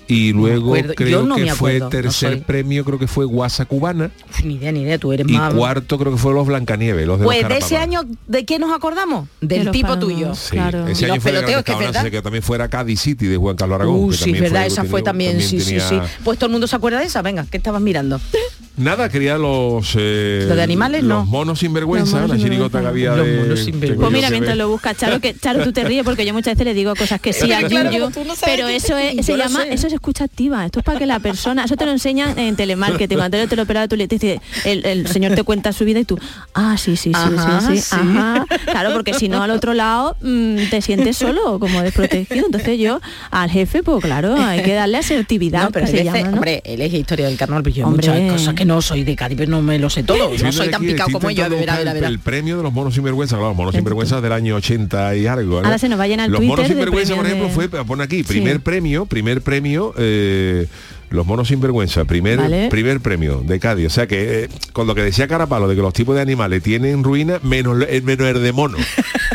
Y 0.07 0.33
luego 0.33 0.75
creo 0.95 1.23
no 1.23 1.35
que 1.37 1.53
fue 1.55 1.79
tercer 1.89 2.31
soy. 2.33 2.41
premio, 2.41 2.83
creo 2.83 2.99
que 2.99 3.07
fue 3.07 3.23
Guasa 3.23 3.63
Cubana. 3.63 4.11
Ni 4.43 4.55
idea, 4.55 4.71
ni 4.73 4.81
idea, 4.81 4.97
tú 4.97 5.13
eres 5.13 5.25
Y 5.29 5.31
más... 5.31 5.53
cuarto 5.53 5.97
creo 5.97 6.11
que 6.11 6.17
fue 6.17 6.33
los 6.33 6.45
Blancanieves, 6.47 7.07
los 7.07 7.17
de 7.19 7.23
Pues 7.25 7.41
los 7.43 7.49
de 7.49 7.57
ese 7.59 7.77
año, 7.77 8.01
¿de 8.27 8.43
qué 8.43 8.59
nos 8.59 8.73
acordamos? 8.75 9.29
Del 9.39 9.71
tipo 9.71 9.97
tuyo. 9.99 10.35
Sí, 10.35 10.51
Claro. 10.51 10.85
ese 10.87 11.03
Y 11.03 11.05
año 11.05 11.15
los 11.15 11.23
fue 11.23 11.31
de 11.31 11.37
peloteos, 11.37 11.63
que 11.63 11.75
verdad. 11.75 12.11
que 12.11 12.21
también 12.21 12.43
fuera 12.43 12.67
Cádiz 12.67 12.99
City 12.99 13.27
de 13.27 13.37
Juan 13.37 13.55
Carlos 13.55 13.75
Aragón. 13.75 13.95
Uh, 14.03 14.09
que 14.09 14.17
sí, 14.17 14.23
también 14.25 14.43
verdad, 14.43 14.59
fue- 14.59 14.67
esa 14.67 14.83
fue 14.83 15.01
también, 15.01 15.39
sí, 15.39 15.61
sí, 15.61 15.79
sí. 15.79 15.87
tenía- 15.89 16.05
Pues 16.25 16.37
todo 16.37 16.47
el 16.47 16.51
mundo 16.51 16.67
se 16.67 16.75
acuerda 16.75 16.99
de 16.99 17.05
esa, 17.05 17.21
venga, 17.21 17.45
¿qué 17.49 17.55
estabas 17.55 17.81
mirando? 17.81 18.19
Nada, 18.77 19.09
quería 19.09 19.37
los... 19.37 19.95
eh, 19.97 20.45
¿Lo 20.47 20.55
de 20.55 20.61
animales, 20.63 21.03
Los 21.03 21.25
no? 21.25 21.25
monos 21.25 21.59
sin 21.59 21.73
vergüenza, 21.73 22.19
Los 22.19 22.29
monos 22.29 22.37
la 22.37 22.43
chirigota 22.43 22.81
que 22.81 22.87
había 22.87 23.15
Los 23.15 23.25
de... 23.27 23.37
monos 23.37 23.59
Pues 23.99 24.11
mira, 24.11 24.29
mientras 24.29 24.55
lo 24.57 24.69
busca 24.69 24.95
Charo, 24.95 25.19
que 25.19 25.33
Charo 25.35 25.63
tú 25.63 25.73
te 25.73 25.83
ríes 25.83 26.03
porque 26.03 26.25
yo 26.25 26.33
muchas 26.33 26.53
veces 26.53 26.65
le 26.65 26.73
digo 26.73 26.95
cosas 26.95 27.19
que 27.19 27.33
sí 27.33 27.51
a 27.51 27.61
Claro, 27.67 27.91
no 27.91 28.33
pero 28.43 28.67
eso 28.67 28.97
es, 28.97 29.25
se 29.25 29.37
llama, 29.37 29.63
sé. 29.63 29.73
eso 29.73 29.87
es 29.87 29.93
escucha 29.93 30.23
activa. 30.23 30.65
Esto 30.65 30.79
es 30.79 30.85
para 30.85 30.97
que 30.99 31.05
la 31.05 31.19
persona, 31.19 31.65
eso 31.65 31.75
te 31.75 31.85
lo 31.85 31.91
enseñan 31.91 32.37
en 32.39 32.55
telemarketing, 32.55 33.17
cuando 33.17 33.47
te 33.47 33.55
lo 33.55 33.63
operado 33.63 33.87
tú 33.87 33.95
le 33.95 34.07
dices, 34.07 34.39
el, 34.65 34.85
el 34.85 35.07
señor 35.07 35.35
te 35.35 35.43
cuenta 35.43 35.73
su 35.73 35.85
vida 35.85 35.99
y 35.99 36.05
tú, 36.05 36.17
ah, 36.53 36.75
sí, 36.77 36.95
sí, 36.97 37.11
sí, 37.13 37.19
Ajá, 37.37 37.61
sí, 37.61 37.77
sí, 37.77 37.81
sí. 37.81 37.95
ajá. 37.95 38.45
Claro, 38.65 38.93
porque 38.93 39.13
si 39.13 39.29
no 39.29 39.43
al 39.43 39.51
otro 39.51 39.73
lado 39.73 40.15
mm, 40.21 40.69
te 40.69 40.81
sientes 40.81 41.17
solo, 41.17 41.59
como 41.59 41.81
desprotegido. 41.81 42.45
Entonces 42.45 42.79
yo 42.79 42.99
al 43.31 43.49
jefe, 43.49 43.83
pues 43.83 44.03
claro, 44.03 44.35
hay 44.35 44.63
que 44.63 44.73
darle 44.73 44.97
asertividad, 44.97 45.63
No, 45.65 45.71
pero 45.71 45.85
que 45.85 45.91
hay 45.91 45.97
se 45.97 46.03
veces, 46.03 46.13
llama, 46.21 46.29
¿no? 46.31 46.37
hombre, 46.37 46.61
él 46.65 46.81
es 46.81 46.93
historia 46.93 47.27
del 47.27 47.37
carnaval, 47.37 47.63
pero 47.63 47.75
yo 47.75 47.85
hay 47.85 47.91
Hombre. 47.91 48.07
muchas 48.09 48.31
cosas 48.33 48.53
que 48.55 48.65
no 48.65 48.70
soy 48.79 49.03
de 49.03 49.15
Cádiz, 49.15 49.37
pero 49.37 49.49
no 49.49 49.61
me 49.63 49.79
lo 49.79 49.89
sé 49.89 50.03
todo. 50.03 50.29
No 50.41 50.51
soy 50.51 50.69
tan 50.69 50.81
aquí, 50.83 50.91
picado 50.93 51.09
como 51.11 51.29
ellos, 51.29 51.49
verá, 51.49 51.77
verá, 51.79 51.93
verá. 51.93 52.07
El 52.07 52.19
premio 52.19 52.57
de 52.57 52.63
los 52.63 52.71
monos 52.71 52.93
sin 52.93 53.03
vergüenza, 53.03 53.35
claro, 53.35 53.49
los 53.49 53.57
monos 53.57 53.73
sin 53.73 53.83
vergüenza 53.83 54.21
del 54.21 54.31
año 54.31 54.55
80 54.55 55.15
y 55.15 55.25
algo. 55.27 55.59
¿no? 55.61 55.65
Ahora 55.65 55.79
se 55.79 55.89
nos 55.89 55.99
va 55.99 56.03
a 56.03 56.07
llenar 56.07 56.27
el 56.27 56.31
Los 56.31 56.39
Twitter 56.39 56.49
monos 56.55 56.67
sin 56.67 56.75
de 56.77 56.81
vergüenza, 56.85 57.15
por 57.15 57.25
ejemplo, 57.25 57.47
de- 57.47 57.53
fue, 57.53 57.67
pone 57.85 58.03
aquí, 58.03 58.17
Sí. 58.17 58.23
primer 58.25 58.59
premio, 58.61 59.05
primer 59.07 59.41
premio, 59.41 59.93
eh, 59.97 60.67
los 61.09 61.25
monos 61.25 61.47
sin 61.49 61.59
vergüenza, 61.59 62.05
primer, 62.05 62.37
Vale. 62.37 62.69
primer 62.69 63.01
premio 63.01 63.41
de 63.45 63.59
Cádiz. 63.59 63.87
O 63.87 63.89
sea 63.89 64.07
que 64.07 64.43
eh, 64.45 64.49
con 64.71 64.87
lo 64.87 64.95
que 64.95 65.01
decía 65.01 65.27
Carapalo 65.27 65.67
de 65.67 65.75
que 65.75 65.81
los 65.81 65.93
tipos 65.93 66.15
de 66.15 66.21
animales 66.21 66.63
tienen 66.63 67.03
ruina, 67.03 67.39
menos, 67.43 67.83
el- 67.89 68.03
menos 68.03 68.27
el 68.27 68.41
de 68.43 68.51
mono. 68.53 68.77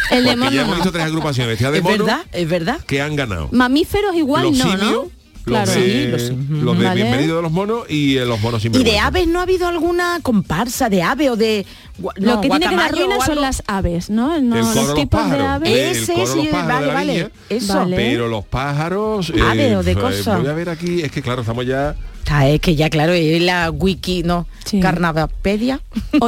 El 0.09 0.22
de 0.25 0.37
mono 0.37 0.53
ya 0.53 0.61
hemos 0.62 0.70
no. 0.70 0.75
visto 0.77 0.92
tres 0.92 1.05
agrupaciones 1.05 1.49
vestidas 1.51 1.72
de 1.72 1.79
Es 1.79 1.85
mono 1.85 1.96
verdad, 2.05 2.20
es 2.33 2.49
verdad. 2.49 2.79
que 2.87 3.03
han 3.03 3.16
ganado. 3.16 3.49
Mamíferos 3.51 4.14
igual 4.14 4.44
los 4.44 4.57
no, 4.59 4.64
simios, 4.70 4.81
¿no? 4.81 5.11
Los 5.46 5.62
Claro. 5.64 5.80
de, 5.80 5.87
Sí, 5.87 6.06
los 6.09 6.30
los 6.62 6.78
de 6.78 6.85
Vale. 6.87 7.02
bienvenido 7.02 7.37
de 7.37 7.42
los 7.42 7.52
monos 7.52 7.88
y 7.88 8.16
eh, 8.16 8.24
los 8.26 8.40
monos 8.40 8.61
sin 8.62 8.74
¿Y 8.74 8.82
de 8.82 8.98
aves 8.98 9.28
no 9.28 9.38
ha 9.38 9.42
habido 9.42 9.68
alguna 9.68 10.18
comparsa 10.22 10.88
de 10.88 11.02
ave 11.04 11.30
o 11.30 11.37
de... 11.37 11.64
gua- 12.00 12.12
Lo 12.16 12.35
no, 12.35 12.40
que 12.40 12.50
tiene 12.50 12.68
que 12.68 12.76
dar 12.76 12.90
ruina 12.92 13.24
son 13.24 13.40
las 13.40 13.62
aves, 13.68 14.11
¿no? 14.11 14.40
No, 14.40 14.56
El 14.56 14.62
coro 14.62 14.74
de 14.74 14.74
los 14.74 14.87
los 14.88 14.94
tipos 14.96 15.24
de 15.24 15.30
pájaros. 15.30 15.46
aves. 15.48 15.70
Eh, 15.70 15.90
Ese, 15.92 16.12
el 16.14 16.18
de 16.18 16.26
sí, 16.26 16.48
vale, 16.52 16.87
de 16.87 16.92
vale. 16.92 17.12
viña. 17.14 17.30
Eso. 17.48 17.74
Vale. 17.74 17.96
Pero 17.96 18.28
los 18.28 18.44
pájaros... 18.44 19.30
eh, 19.30 19.40
Ave 19.40 19.76
o 19.76 19.82
de 19.85 19.92
eh, 19.92 19.94
cosa. 19.94 20.38
Voy 20.38 20.48
a 20.48 20.52
ver 20.52 20.68
aquí, 20.68 21.00
es 21.02 21.12
que 21.12 21.22
claro, 21.22 21.42
estamos 21.42 21.64
ya... 21.64 21.94
Es 22.28 22.60
que 22.60 22.74
ya, 22.74 22.90
claro, 22.90 23.12
es 23.12 23.40
la 23.42 23.70
wiki, 23.70 24.22
¿no? 24.22 24.46
Sí. 24.64 24.80
Carnavapedia. 24.80 25.80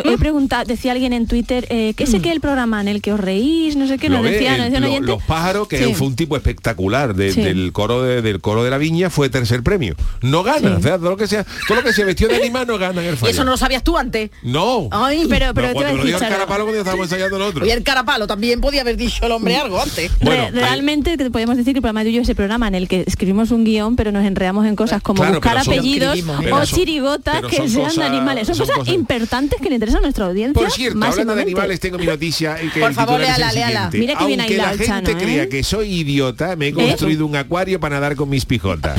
He 0.04 0.16
preguntado, 0.16 0.64
decía 0.64 0.92
alguien 0.92 1.12
en 1.12 1.26
Twitter, 1.26 1.66
eh, 1.70 1.92
¿qué 1.96 2.06
sé 2.06 2.20
qué 2.20 2.30
el 2.30 2.40
programa 2.40 2.80
en 2.80 2.87
el 2.88 3.02
que 3.02 3.12
os 3.12 3.18
reís? 3.20 3.74
No 3.74 3.87
sé 3.88 3.98
qué, 3.98 4.08
nos 4.08 4.22
decía, 4.22 4.52
el- 4.54 4.58
nos 4.58 4.64
decía 4.66 4.78
un 4.78 4.82
lo- 4.84 4.88
oyente. 4.90 5.06
los 5.08 5.22
pájaros, 5.24 5.66
que 5.68 5.84
Sí. 5.84 5.94
fue 5.94 6.06
un 6.06 6.14
tipo 6.16 6.37
espectacular 6.37 7.14
de- 7.16 7.32
Sí. 7.32 7.40
del 7.42 7.72
coro 7.72 8.02
de, 8.02 8.22
del 8.22 8.40
coro 8.40 8.62
de 8.62 8.70
la 8.70 8.78
viña, 8.78 9.11
fue 9.11 9.28
tercer 9.28 9.62
premio. 9.64 9.96
No 10.22 10.44
gana, 10.44 10.58
Sí. 10.61 10.66
o 10.78 10.80
sea, 10.82 10.98
todo 10.98 11.11
lo 11.11 11.16
que 11.16 11.26
sea, 11.26 11.44
todo 11.66 11.78
lo 11.78 11.82
que 11.84 11.92
se 11.92 12.04
vestió 12.04 12.28
de 12.28 12.37
animal 12.37 12.66
no 12.66 12.78
gana 12.78 13.00
en 13.02 13.08
el 13.08 13.14
Y 13.14 13.16
fallo. 13.16 13.32
eso 13.32 13.44
no 13.44 13.50
lo 13.50 13.56
sabías 13.56 13.82
tú 13.82 13.98
antes. 13.98 14.30
No. 14.44 14.88
Ay, 14.92 15.26
Pero- 15.28 15.52
pero 15.52 15.68
No, 15.72 15.80
te 15.80 15.92
lo 15.94 16.04
dijo 16.04 16.18
el 16.18 16.28
carapalo 16.28 16.64
cuando 16.64 16.78
estábamos 16.78 17.06
ensayando 17.06 17.38
nosotros. 17.38 17.64
Oye, 17.64 17.72
el 17.72 17.82
carapalo 17.82 18.26
también 18.28 18.61
podía 18.61 18.82
haber 18.82 18.96
dicho 18.96 19.26
el 19.26 19.32
hombre 19.32 19.56
algo 19.56 19.80
antes. 19.80 20.11
Bueno, 20.20 20.48
realmente 20.52 21.16
te 21.16 21.30
podemos 21.30 21.56
decir 21.56 21.72
que 21.72 21.78
el 21.78 21.82
programa 21.82 22.04
de 22.04 22.11
Yuyu 22.12 22.22
es 22.22 22.28
ese 22.28 22.34
programa 22.34 22.68
en 22.68 22.74
el 22.76 22.87
que 22.88 23.02
escribimos 23.06 23.50
un 23.50 23.64
guion, 23.64 23.96
pero 23.96 24.12
nos 24.12 24.24
enredamos 24.24 24.66
en 24.66 24.76
cosas 24.76 25.02
como 25.02 25.22
Claro, 25.22 25.34
buscar 25.34 25.56
apellidos 25.96 26.37
pero 26.42 26.57
o 26.57 26.64
chirigotas 26.64 27.40
que 27.42 27.57
son 27.57 27.68
sean 27.68 27.88
de 27.88 27.88
cosas- 27.94 28.05
animales. 28.05 28.46
Son, 28.46 28.57
son 28.57 28.66
cosas, 28.66 28.79
cosas- 28.79 28.94
importantes 28.94 29.61
que 29.61 29.68
le 29.68 29.74
interesan 29.77 29.98
a 29.98 30.03
nuestra 30.03 30.27
audiencia. 30.27 30.61
Por 30.62 30.70
cierto, 30.70 31.05
hablando 31.05 31.35
de 31.35 31.42
animales, 31.42 31.81
tengo 31.81 31.98
mi 31.98 32.07
noticia 32.07 32.57
que 32.72 32.81
Por 32.81 32.90
el 32.90 32.94
favor, 32.94 33.20
léala, 33.20 33.53
léala. 33.53 33.90
Mira 33.92 34.14
que 34.16 34.24
Aunque 34.24 34.55
hilado 34.55 34.70
la 34.70 34.77
gente 34.79 34.87
Chano, 34.87 35.09
¿eh? 35.11 35.16
crea 35.22 35.48
que 35.48 35.62
soy 35.62 35.88
idiota, 36.01 36.57
me 36.57 36.68
he 36.68 36.72
construido 36.72 37.27
un 37.27 37.37
acuario 37.37 37.81
para 37.81 37.96
nadar 37.96 38.16
con 38.16 38.29
mis 38.29 38.44
pijotas. 38.44 38.98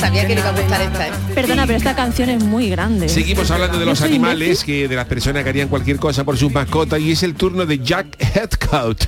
Sabía 0.00 0.26
que 0.26 0.34
le 0.34 0.40
iba 0.40 0.50
a 0.50 0.52
gustar 0.52 0.82
esta. 0.82 1.08
¿eh? 1.08 1.12
Perdona, 1.34 1.66
pero 1.66 1.78
esta 1.78 1.94
canción 1.96 2.28
es 2.28 2.42
muy 2.44 2.68
grande. 2.68 3.08
Seguimos 3.08 3.50
hablando 3.50 3.78
de 3.78 3.84
Yo 3.84 3.90
los 3.90 4.02
animales, 4.02 4.64
que 4.64 4.88
de 4.88 4.96
las 4.96 5.06
personas 5.06 5.42
que 5.44 5.48
harían 5.50 5.68
cualquier 5.68 5.96
cosa 5.98 6.24
por 6.24 6.36
sus 6.36 6.52
mascotas 6.52 7.00
y 7.00 7.12
es 7.12 7.22
el 7.22 7.34
turno 7.34 7.64
de 7.64 7.78
Jack 7.78 8.16
Heathcote. 8.18 9.06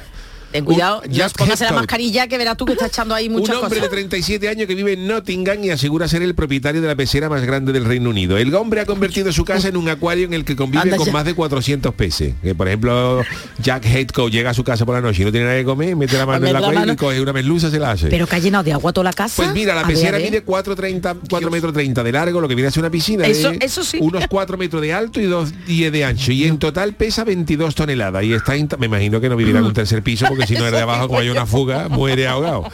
Ten 0.57 0.65
cuidado, 0.65 1.03
Un- 1.07 1.13
Jack 1.13 1.37
póngase 1.37 1.65
la 1.65 1.73
mascarilla 1.73 2.27
que 2.27 2.39
verás 2.39 2.57
tú 2.57 2.65
que 2.65 2.73
está 2.73 2.87
echando 2.87 3.15
ahí 3.15 3.27
Un 3.29 3.35
muchas 3.35 3.57
hombre 3.57 3.77
de 3.77 3.81
cosas. 3.81 3.91
37 3.91 4.49
años 4.49 4.67
que 4.67 4.75
vive 4.75 4.93
en 4.95 5.07
Nottingham 5.07 5.63
y 5.65 5.71
asegura 5.71 6.09
ser 6.09 6.23
el 6.23 6.35
propietario 6.35 6.81
de 6.81 6.89
la 6.89 6.95
pecera 6.97 7.29
más 7.29 7.43
grande 7.45 7.73
del 7.73 7.85
Reino 7.85 8.11
Unido. 8.11 8.37
El 8.39 8.55
hombre 8.55 8.81
ha 8.81 8.87
convertido 8.87 9.33
su 9.33 9.45
casa 9.45 9.69
en 9.69 9.77
un 9.77 9.89
acuario 9.89 10.25
en 10.27 10.35
el 10.35 10.45
que 10.45 10.57
convive 10.57 10.83
Anda 10.83 10.97
con 10.97 11.07
ya. 11.07 11.13
más 11.13 11.25
de 11.25 11.35
400 11.35 11.95
peces. 11.95 12.35
Que, 12.43 12.55
por 12.55 12.69
ejemplo, 12.69 13.23
Jack 13.63 13.85
Heathcote 13.87 14.31
llega 14.31 14.51
a 14.51 14.55
su 14.55 14.65
casa 14.65 14.85
por 14.85 14.95
la 14.95 15.01
noche 15.01 15.23
y 15.23 15.25
no 15.25 15.31
tiene 15.33 15.47
nada 15.47 15.59
que 15.59 15.65
comer, 15.65 15.97
mete 15.97 16.17
la 16.19 16.27
mano 16.27 16.41
Pues 16.41 16.49
en 16.49 16.53
la 16.55 16.59
acuario 16.69 16.93
y 16.93 16.97
coge 16.97 17.21
una 17.21 17.33
merluza 17.33 17.71
se 17.71 17.79
la 17.79 17.93
hace. 17.93 18.09
Pero 18.09 18.27
que 18.27 18.37
ha 18.37 18.39
llenado 18.39 18.65
de 18.65 18.73
agua 18.73 18.93
toda 18.93 19.05
la 19.05 19.13
casa. 19.13 19.37
Pues 19.43 19.53
mira, 19.53 19.75
la 19.75 19.83
A 19.83 19.87
pecera 19.87 20.19
ver. 20.19 20.23
mide 20.31 20.45
4,30 20.45 21.17
4 21.29 21.51
metros 21.51 21.73
30 21.73 22.03
de 22.03 22.13
largo, 22.13 22.41
lo 22.41 22.49
que 22.49 22.55
viene 22.55 22.69
a 22.69 22.71
ser 22.71 22.83
una 22.83 22.91
piscina 22.91 23.27
Eso- 23.27 23.51
de 23.51 23.59
eso 23.61 23.85
sí. 23.85 23.99
unos 24.01 24.25
4 24.29 24.57
metros 24.57 24.83
de 24.83 24.93
alto 24.93 25.21
y 25.21 25.25
2 25.25 25.53
10 25.67 25.93
de 25.93 26.05
ancho. 26.05 26.33
Y 26.33 26.45
en 26.45 26.59
total 26.59 26.95
pesa 26.95 27.25
22 27.25 27.75
toneladas. 27.75 28.23
Y 28.25 28.33
está, 28.33 28.55
me 28.79 28.87
imagino 28.87 29.21
que 29.21 29.29
no 29.29 29.37
vivirá 29.37 29.59
en 29.59 29.65
un 29.67 29.73
tercer 29.73 30.03
piso 30.03 30.27
porque 30.29 30.46
si 30.47 30.55
no 30.55 30.67
es 30.67 30.73
de 30.73 30.81
abajo, 30.81 31.09
como 31.09 31.21
hay 31.21 31.29
una 31.29 31.47
fuga, 31.47 31.89
muere 31.89 32.27
ahogado. 32.29 32.65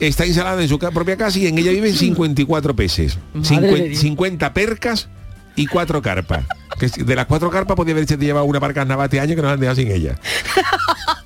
Está 0.00 0.26
instalada 0.26 0.62
en 0.62 0.68
su 0.68 0.78
propia 0.78 1.16
casa 1.16 1.38
y 1.38 1.46
en 1.46 1.58
ella 1.58 1.70
viven 1.70 1.94
54 1.94 2.74
peces, 2.76 3.18
Madre 3.34 3.42
de 3.42 3.54
Cincuen- 3.76 3.88
Dios. 3.88 3.98
50 4.00 4.52
percas 4.54 5.08
y 5.56 5.66
cuatro 5.66 6.00
carpas. 6.02 6.44
Que 6.78 6.88
de 6.88 7.16
las 7.16 7.26
cuatro 7.26 7.50
carpas 7.50 7.76
podía 7.76 7.94
haberse 7.94 8.16
llevado 8.16 8.44
una 8.44 8.60
para 8.60 8.74
carnaval 8.74 9.06
este 9.06 9.20
año 9.20 9.34
que 9.36 9.42
nos 9.42 9.52
han 9.52 9.60
dejado 9.60 9.76
sin 9.76 9.90
ella. 9.90 10.18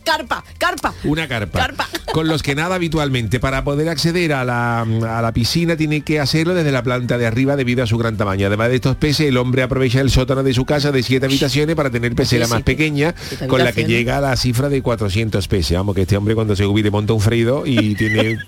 Carpa, 0.06 0.44
carpa. 0.56 0.94
Una 1.02 1.26
carpa, 1.26 1.58
Carpa. 1.58 1.88
Con 2.12 2.28
los 2.28 2.44
que 2.44 2.54
nada 2.54 2.76
habitualmente. 2.76 3.40
Para 3.40 3.64
poder 3.64 3.88
acceder 3.88 4.32
a 4.34 4.44
la, 4.44 4.82
a 4.82 5.20
la 5.20 5.32
piscina 5.32 5.76
tiene 5.76 6.02
que 6.02 6.20
hacerlo 6.20 6.54
desde 6.54 6.70
la 6.70 6.84
planta 6.84 7.18
de 7.18 7.26
arriba 7.26 7.56
debido 7.56 7.82
a 7.82 7.88
su 7.88 7.98
gran 7.98 8.16
tamaño. 8.16 8.46
Además 8.46 8.68
de 8.68 8.76
estos 8.76 8.94
peces, 8.96 9.26
el 9.26 9.36
hombre 9.36 9.64
aprovecha 9.64 10.00
el 10.00 10.10
sótano 10.10 10.44
de 10.44 10.54
su 10.54 10.64
casa 10.64 10.92
de 10.92 11.02
siete 11.02 11.26
habitaciones 11.26 11.74
para 11.74 11.90
tener 11.90 12.14
pecera 12.14 12.46
más 12.46 12.62
pequeña, 12.62 13.16
con 13.48 13.64
la 13.64 13.72
que 13.72 13.84
llega 13.84 14.18
a 14.18 14.20
la 14.20 14.36
cifra 14.36 14.68
de 14.68 14.80
400 14.80 15.48
peces. 15.48 15.76
Vamos, 15.76 15.96
que 15.96 16.02
este 16.02 16.16
hombre 16.16 16.36
cuando 16.36 16.54
se 16.54 16.64
jubile 16.64 16.90
monta 16.92 17.12
un 17.12 17.20
freído 17.20 17.66
y 17.66 17.94
tiene, 17.96 18.38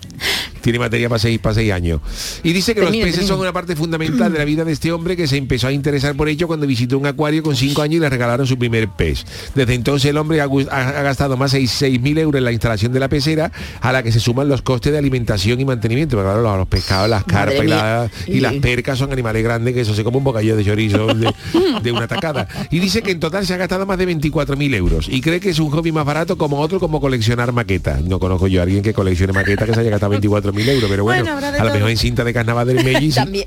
tiene 0.61 0.79
materia 0.79 1.09
para 1.09 1.19
seis, 1.19 1.41
para 1.41 1.57
seis 1.57 1.73
años. 1.73 2.01
Y 2.45 2.53
dice 2.53 2.73
que 2.73 2.83
Termine, 2.83 2.99
los 3.05 3.07
peces 3.07 3.27
termine. 3.27 3.35
son 3.35 3.41
una 3.41 3.53
parte 3.53 3.75
fundamental 3.75 4.33
de 4.33 4.39
la 4.39 4.45
vida 4.45 4.65
de 4.65 4.73
este 4.73 4.93
hombre 4.93 5.17
que 5.17 5.27
se 5.27 5.37
empezó 5.37 5.67
a 5.67 5.73
interesar 5.73 6.15
por 6.15 6.29
ello 6.29 6.47
cuando 6.47 6.67
visitó 6.69 6.88
un 6.96 7.07
acuario 7.07 7.42
con 7.42 7.57
cinco 7.57 7.83
años 7.83 7.96
y 7.96 8.01
le 8.01 8.09
regalaron 8.11 8.46
su 8.46 8.59
primer 8.59 8.88
pez. 8.88 9.24
Desde 9.55 9.74
entonces 9.74 10.11
el 10.11 10.16
hombre 10.16 10.40
ha, 10.40 10.46
gu- 10.46 10.68
ha- 10.70 10.88
ha 10.88 11.03
gastado 11.03 11.37
más 11.37 11.53
de 11.53 11.61
6.000 11.62 12.18
euros 12.18 12.38
en 12.38 12.44
la 12.44 12.53
instalación 12.53 12.92
de 12.92 13.01
la 13.01 13.09
pecera, 13.09 13.51
a 13.81 13.92
la 13.92 14.03
que 14.03 14.12
se 14.12 14.20
suman 14.20 14.48
los 14.48 14.62
costes 14.62 14.92
de 14.92 14.98
alimentación 14.98 15.61
y 15.61 15.64
mantenimiento. 15.64 16.16
Porque, 16.16 16.29
claro, 16.29 16.42
los, 16.42 16.57
los 16.59 16.68
pescados, 16.68 17.09
las 17.11 17.24
carpas 17.24 17.57
y, 17.59 17.66
mía. 17.66 17.77
la- 17.77 18.11
y 18.27 18.40
las 18.40 18.55
percas 18.55 18.98
son 18.98 19.12
animales 19.12 19.42
grandes 19.42 19.74
que 19.74 19.81
eso 19.83 19.94
se 19.94 20.05
come 20.05 20.18
un 20.18 20.24
bocadillo 20.24 20.57
de 20.57 20.64
chorizo 20.64 21.07
de, 21.14 21.33
de 21.83 21.92
una 21.92 22.07
tacada. 22.07 22.46
Y 22.70 22.79
dice 22.79 23.03
que 23.03 23.11
en 23.11 23.20
total 23.20 23.46
se 23.46 23.55
ha 23.55 23.57
gastado 23.57 23.87
más 23.87 23.98
de 23.98 24.07
24.000 24.09 24.74
euros 24.74 25.09
y 25.09 25.20
cree 25.20 25.40
que 25.40 25.51
es 25.51 25.59
un 25.59 25.70
hobby 25.70 25.92
más 25.92 26.05
barato 26.05 26.37
como 26.38 26.61
otro 26.61 26.81
como 26.81 27.01
coleccionar 27.01 27.53
maquetas. 27.53 28.03
No 28.03 28.18
conozco 28.18 28.46
yo 28.48 28.61
a 28.61 28.62
alguien 28.64 28.83
que 28.83 28.92
coleccione 28.94 29.33
maquetas 29.33 29.66
que 29.68 29.74
se 29.74 29.81
haya 29.81 29.90
gastado 29.90 30.12
24.000 30.14 30.68
euros, 30.68 30.90
pero 30.90 31.05
bueno, 31.05 31.24
a 31.37 31.64
lo 31.64 31.72
mejor 31.74 31.90
en 31.90 31.96
cinta 31.96 32.24
de 32.24 32.33
carnaval 32.33 32.66
del 32.66 32.85
Melli 32.85 33.11
sí. 33.12 33.16
También. 33.29 33.46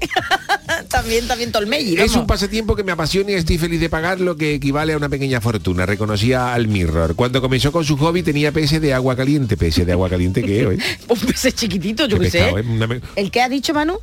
También, 0.92 1.28
también 1.28 1.52
Tolmelli. 1.52 1.94
Es 1.96 2.10
un 2.10 2.14
vamos. 2.14 2.28
pasatiempo 2.28 2.76
que 2.76 2.84
me 2.84 2.92
apasiona 2.92 3.32
y 3.32 3.34
estoy 3.36 3.58
feliz 3.58 3.80
de 3.80 3.90
pagar 3.90 4.20
lo 4.20 4.36
que 4.36 4.54
equivale 4.56 4.94
a 4.94 4.98
una 4.98 5.10
pequeña 5.10 5.42
fortuna, 5.42 5.86
reconocía 5.86 6.54
al 6.54 6.68
Mirror. 6.68 7.16
Cuando 7.16 7.42
comenzó 7.42 7.72
con 7.72 7.84
su 7.86 7.98
hobby 7.98 8.24
tenía 8.24 8.52
peces 8.52 8.82
de 8.82 8.94
agua 8.94 9.16
caliente, 9.16 9.58
peces 9.58 9.86
de 9.86 9.92
agua 9.92 10.10
caliente 10.10 10.44
que 10.44 10.68
hoy. 10.68 10.82
Un 11.08 11.20
pez 11.20 11.54
chiquitito, 11.56 12.06
yo 12.08 12.20
Qué 12.20 12.30
sé. 12.30 12.50
¿eh? 12.50 13.02
¿El 13.16 13.32
que 13.32 13.42
ha 13.42 13.50
dicho 13.50 13.74
Manu? 13.74 13.98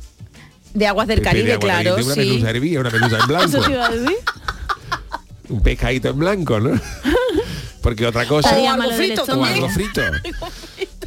De 0.73 0.87
aguas 0.87 1.07
del 1.07 1.19
de 1.19 1.25
Caribe, 1.25 1.53
agua 1.53 1.59
claro, 1.61 1.95
caliente, 1.95 2.21
una 2.21 2.23
sí. 2.23 2.45
hervida, 2.45 2.79
una 2.81 2.89
melusa 2.91 3.17
en 3.19 3.27
blanco, 3.27 3.57
un 5.49 5.61
pescadito 5.61 6.09
en 6.09 6.19
blanco, 6.19 6.59
¿no? 6.59 6.79
Porque 7.81 8.05
otra 8.05 8.27
cosa 8.27 8.49
O 8.49 8.91
frito 8.91 9.43
algo 9.43 9.69
frito. 9.69 10.01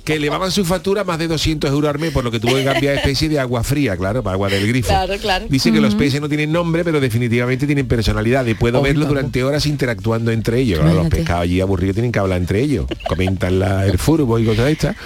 Que 0.05 0.15
elevaban 0.17 0.51
su 0.51 0.65
factura 0.65 1.05
más 1.05 1.19
de 1.19 1.29
200 1.29 1.71
euros 1.71 1.89
al 1.95 1.99
mes, 2.01 2.11
por 2.13 2.25
lo 2.25 2.31
que 2.33 2.41
tuvo 2.41 2.57
que 2.57 2.65
cambiar 2.65 2.97
especie 2.97 3.29
de 3.29 3.39
agua 3.39 3.63
fría, 3.63 3.97
claro, 3.97 4.23
para 4.23 4.35
agua 4.35 4.49
del 4.49 4.67
grifo. 4.67 4.89
Claro, 4.89 5.15
claro. 5.21 5.47
Dice 5.49 5.71
que 5.73 5.81
los 5.81 5.95
peces 5.95 6.21
no 6.21 6.29
tienen 6.29 6.51
nombre, 6.51 6.83
pero 6.85 6.99
definitivamente 7.01 7.67
tienen 7.67 7.87
personalidad 7.87 8.45
y 8.47 8.55
puedo 8.55 8.83
verlos 8.83 9.09
durante 9.09 9.45
horas 9.45 9.65
interactuando 9.67 10.33
entre 10.33 10.59
ellos. 10.59 10.81
Claro, 10.81 10.95
los 11.03 11.09
pescados 11.09 11.43
allí 11.45 11.61
aburridos 11.61 11.95
tienen 11.95 12.11
que 12.11 12.19
hablar 12.19 12.39
entre 12.39 12.61
ellos. 12.63 12.87
Comentan 13.09 13.59
la- 13.61 13.87
el 13.87 13.97
furbo 13.99 14.39
y 14.41 14.45
cosas 14.45 14.65
de 14.67 14.73
estas. 14.73 14.97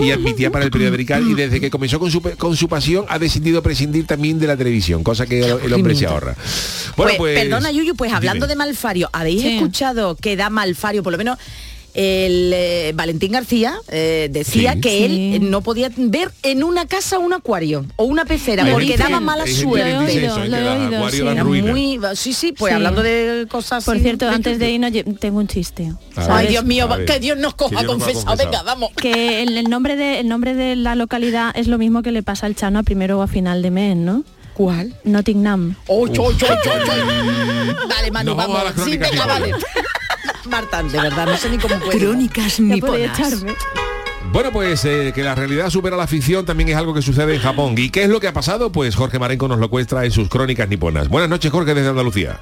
Y 0.00 0.10
admitía 0.10 0.50
para 0.50 0.64
el 0.64 0.70
periódico 0.70 1.14
y 1.18 1.34
desde 1.34 1.60
que 1.60 1.70
comenzó 1.70 1.98
con 1.98 2.10
su, 2.10 2.22
con 2.22 2.56
su 2.56 2.68
pasión 2.68 3.04
ha 3.08 3.18
decidido 3.18 3.62
prescindir 3.62 4.06
también 4.06 4.38
de 4.38 4.46
la 4.46 4.56
televisión, 4.56 5.02
cosa 5.04 5.26
que 5.26 5.40
el, 5.40 5.58
el 5.64 5.72
hombre 5.74 5.94
se 5.94 6.06
ahorra. 6.06 6.34
Bueno, 6.96 7.12
Pues, 7.16 7.16
pues... 7.18 7.40
perdona, 7.40 7.70
Yuyu, 7.72 7.94
pues 7.94 8.10
hablando 8.12 8.46
dime. 8.46 8.54
de 8.54 8.56
Malfario, 8.56 9.10
¿habéis 9.12 9.42
Sí. 9.42 9.48
escuchado 9.56 10.16
que 10.16 10.34
da 10.36 10.48
Malfario, 10.48 11.02
por 11.02 11.12
lo 11.12 11.18
menos 11.18 11.36
el 11.96 12.52
eh, 12.54 12.92
Valentín 12.94 13.32
García 13.32 13.74
eh, 13.88 14.28
decía 14.30 14.74
Sí. 14.74 14.80
que 14.80 14.90
Sí. 15.08 15.34
él 15.36 15.50
no 15.50 15.62
podía 15.62 15.90
ver 15.96 16.30
en 16.42 16.62
una 16.62 16.86
casa 16.86 17.18
un 17.18 17.32
acuario 17.32 17.86
o 17.96 18.04
una 18.04 18.24
pecera 18.26 18.64
Hay 18.64 18.72
porque 18.72 18.86
gente 18.88 19.02
daba 19.02 19.20
mala 19.20 19.46
suerte. 19.46 20.10
sí. 20.10 21.62
muy 21.62 21.98
sí 22.14 22.32
sí 22.34 22.52
pues 22.52 22.70
Sí. 22.70 22.74
hablando 22.76 23.02
de 23.02 23.46
cosas 23.50 23.84
Por 23.84 23.98
cierto, 23.98 24.28
antes 24.28 24.58
de 24.58 24.70
irnos, 24.70 24.92
tengo 25.20 25.38
un 25.38 25.48
chiste. 25.48 25.92
Ay 26.16 26.48
Dios 26.48 26.64
mío 26.64 26.88
que 27.06 27.18
Dios 27.18 27.38
nos 27.38 27.54
coja 27.54 27.84
confesado 27.84 28.36
venga 28.36 28.62
vamos 28.62 28.90
Que 28.96 29.42
el, 29.42 29.56
el 29.56 29.68
nombre 29.70 29.96
de, 29.96 30.20
el 30.20 30.28
nombre 30.28 30.54
de 30.54 30.76
la 30.76 30.94
localidad 30.94 31.52
es 31.56 31.66
lo 31.66 31.78
mismo 31.78 32.02
que 32.02 32.12
le 32.12 32.22
pasa 32.22 32.46
al 32.46 32.54
Chano 32.54 32.78
a 32.78 32.82
primero 32.82 33.18
o 33.18 33.22
a 33.22 33.26
final 33.26 33.62
de 33.62 33.70
mes, 33.70 33.96
¿no? 33.96 34.22
¿cuál? 34.54 34.94
Nottingham. 35.04 35.76
Oh, 35.86 36.08
cho, 36.08 36.32
cho, 36.32 36.46
cho. 36.46 36.70
Dale, 37.88 38.10
Manu, 38.10 38.30
Nos 38.34 38.36
vamos 38.38 38.64
vamos. 38.64 38.78
a 38.78 38.84
Sí, 38.84 38.96
venga, 38.96 39.26
vale. 39.26 39.52
Marta, 40.50 40.82
de 40.82 41.00
verdad, 41.00 41.26
no 41.26 41.36
sé 41.36 41.50
ni 41.50 41.58
cómo 41.58 41.78
puedo. 41.78 41.98
Crónicas 41.98 42.60
niponas. 42.60 43.18
echarme. 43.18 43.54
Bueno, 44.32 44.52
pues 44.52 44.84
eh, 44.84 45.12
que 45.14 45.22
la 45.22 45.34
realidad 45.34 45.70
supera 45.70 45.96
la 45.96 46.06
ficción 46.06 46.44
también 46.44 46.68
es 46.68 46.76
algo 46.76 46.92
que 46.92 47.02
sucede 47.02 47.34
en 47.34 47.40
Japón. 47.40 47.74
¿Y 47.76 47.90
qué 47.90 48.02
es 48.04 48.10
lo 48.10 48.20
que 48.20 48.28
ha 48.28 48.32
pasado? 48.32 48.70
Pues 48.70 48.94
Jorge 48.94 49.18
Marenco 49.18 49.48
nos 49.48 49.58
lo 49.58 49.70
cuesta 49.70 50.04
en 50.04 50.10
sus 50.10 50.28
crónicas 50.28 50.68
niponas. 50.68 51.08
Buenas 51.08 51.30
noches, 51.30 51.50
Jorge, 51.50 51.74
desde 51.74 51.88
Andalucía. 51.88 52.40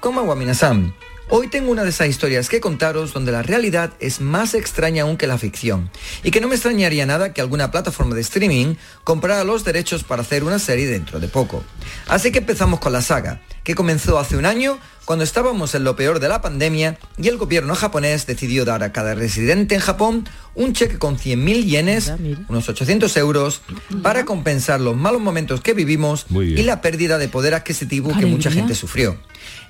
Como 0.00 0.34
Minasan. 0.36 0.94
Hoy 1.30 1.48
tengo 1.48 1.72
una 1.72 1.82
de 1.82 1.88
esas 1.88 2.08
historias 2.08 2.50
que 2.50 2.60
contaros 2.60 3.14
donde 3.14 3.32
la 3.32 3.42
realidad 3.42 3.94
es 3.98 4.20
más 4.20 4.52
extraña 4.52 5.04
aún 5.04 5.16
que 5.16 5.26
la 5.26 5.38
ficción. 5.38 5.90
Y 6.22 6.30
que 6.30 6.42
no 6.42 6.48
me 6.48 6.54
extrañaría 6.54 7.06
nada 7.06 7.32
que 7.32 7.40
alguna 7.40 7.70
plataforma 7.70 8.14
de 8.14 8.20
streaming 8.20 8.74
comprara 9.04 9.42
los 9.42 9.64
derechos 9.64 10.04
para 10.04 10.20
hacer 10.20 10.44
una 10.44 10.58
serie 10.58 10.86
dentro 10.86 11.20
de 11.20 11.28
poco. 11.28 11.64
Así 12.06 12.30
que 12.30 12.40
empezamos 12.40 12.78
con 12.78 12.92
la 12.92 13.00
saga, 13.00 13.40
que 13.64 13.74
comenzó 13.74 14.18
hace 14.18 14.36
un 14.36 14.44
año 14.44 14.78
cuando 15.04 15.24
estábamos 15.24 15.74
en 15.74 15.84
lo 15.84 15.96
peor 15.96 16.18
de 16.18 16.28
la 16.28 16.40
pandemia 16.40 16.98
y 17.18 17.28
el 17.28 17.36
gobierno 17.36 17.74
japonés 17.74 18.26
decidió 18.26 18.64
dar 18.64 18.82
a 18.82 18.92
cada 18.92 19.14
residente 19.14 19.74
en 19.74 19.80
Japón 19.80 20.28
un 20.54 20.72
cheque 20.72 20.98
con 20.98 21.18
100.000 21.18 21.64
yenes, 21.64 22.12
unos 22.48 22.68
800 22.68 23.16
euros, 23.18 23.60
para 24.02 24.24
compensar 24.24 24.80
los 24.80 24.96
malos 24.96 25.20
momentos 25.20 25.60
que 25.60 25.74
vivimos 25.74 26.26
y 26.30 26.62
la 26.62 26.80
pérdida 26.80 27.18
de 27.18 27.28
poder 27.28 27.54
adquisitivo 27.54 28.16
que 28.18 28.26
mucha 28.26 28.50
gente 28.50 28.74
sufrió. 28.74 29.18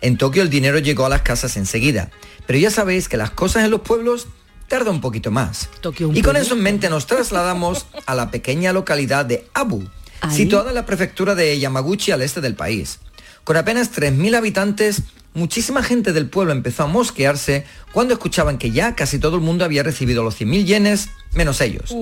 En 0.00 0.18
Tokio 0.18 0.42
el 0.42 0.50
dinero 0.50 0.78
llegó 0.78 1.06
a 1.06 1.08
las 1.08 1.22
casas 1.22 1.56
enseguida, 1.56 2.10
pero 2.46 2.58
ya 2.58 2.70
sabéis 2.70 3.08
que 3.08 3.16
las 3.16 3.30
cosas 3.30 3.64
en 3.64 3.70
los 3.70 3.80
pueblos 3.80 4.28
tardan 4.68 4.94
un 4.94 5.00
poquito 5.00 5.30
más. 5.30 5.68
Tokio, 5.80 6.08
un 6.08 6.16
y 6.16 6.22
con 6.22 6.36
eso 6.36 6.54
en 6.54 6.62
mente 6.62 6.88
nos 6.90 7.06
trasladamos 7.06 7.86
a 8.06 8.14
la 8.14 8.30
pequeña 8.30 8.72
localidad 8.72 9.24
de 9.24 9.46
Abu, 9.54 9.84
Ahí. 10.20 10.36
situada 10.36 10.70
en 10.70 10.74
la 10.76 10.86
prefectura 10.86 11.34
de 11.34 11.58
Yamaguchi 11.58 12.12
al 12.12 12.22
este 12.22 12.40
del 12.40 12.54
país. 12.54 13.00
Con 13.44 13.56
apenas 13.58 13.92
3.000 13.92 14.36
habitantes, 14.36 15.02
muchísima 15.34 15.82
gente 15.82 16.12
del 16.12 16.28
pueblo 16.28 16.52
empezó 16.52 16.84
a 16.84 16.86
mosquearse 16.86 17.64
cuando 17.92 18.14
escuchaban 18.14 18.58
que 18.58 18.70
ya 18.70 18.94
casi 18.94 19.18
todo 19.18 19.36
el 19.36 19.42
mundo 19.42 19.64
había 19.64 19.82
recibido 19.82 20.22
los 20.22 20.40
100.000 20.40 20.64
yenes, 20.64 21.08
menos 21.34 21.60
ellos. 21.60 21.92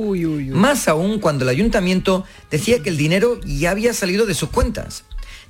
Más 0.53 0.87
aún 0.89 1.19
cuando 1.19 1.45
el 1.45 1.49
ayuntamiento 1.49 2.25
decía 2.51 2.83
que 2.83 2.91
el 2.91 2.97
dinero 2.97 3.41
ya 3.45 3.71
había 3.71 3.95
salido 3.95 4.27
de 4.27 4.35
sus 4.35 4.51
cuentas. 4.51 5.05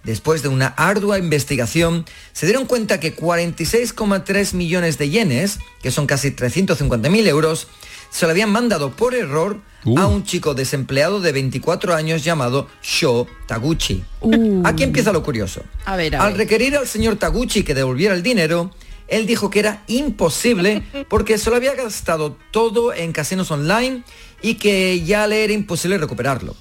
Después 0.05 0.43
de 0.43 0.49
una 0.49 0.67
ardua 0.67 1.19
investigación, 1.19 2.05
se 2.33 2.47
dieron 2.47 2.67
cuenta 2.67 2.99
que 2.99 3.15
46,3 3.15 4.55
millones 4.55 4.99
de 4.99 5.11
yenes, 5.11 5.61
que 5.81 5.93
son 5.93 6.07
casi 6.07 6.31
350.000 6.31 7.29
euros, 7.29 7.69
se 8.13 8.27
lo 8.27 8.31
habían 8.31 8.51
mandado 8.53 8.91
por 8.93 9.15
error 9.17 9.61
Uh. 9.85 9.99
a 9.99 10.07
un 10.07 10.23
chico 10.23 10.55
desempleado 10.55 11.21
de 11.21 11.33
24 11.33 11.93
años 11.93 12.23
llamado 12.23 12.69
Sho 12.85 13.27
Taguchi. 13.49 14.05
Uh. 14.21 14.63
Aquí 14.65 14.85
empieza 14.85 15.11
lo 15.13 15.25
curioso. 15.25 15.65
A 15.87 15.97
ver, 15.97 16.15
a 16.15 16.23
Al 16.23 16.35
ver. 16.35 16.39
requerir 16.39 16.77
al 16.77 16.87
señor 16.87 17.17
Taguchi 17.17 17.65
que 17.65 17.75
devolviera 17.75 18.15
el 18.15 18.23
dinero, 18.23 18.71
él 19.09 19.27
dijo 19.27 19.51
que 19.51 19.59
era 19.59 19.83
imposible 19.89 20.85
porque 21.09 21.37
se 21.37 21.51
lo 21.51 21.57
había 21.57 21.75
gastado 21.75 22.37
todo 22.53 22.95
en 22.95 23.11
casinos 23.11 23.51
online 23.51 24.05
y 24.41 24.55
que 24.55 25.03
ya 25.03 25.27
le 25.27 25.43
era 25.43 25.53
imposible 25.53 25.99
recuperarlo. 25.99 26.55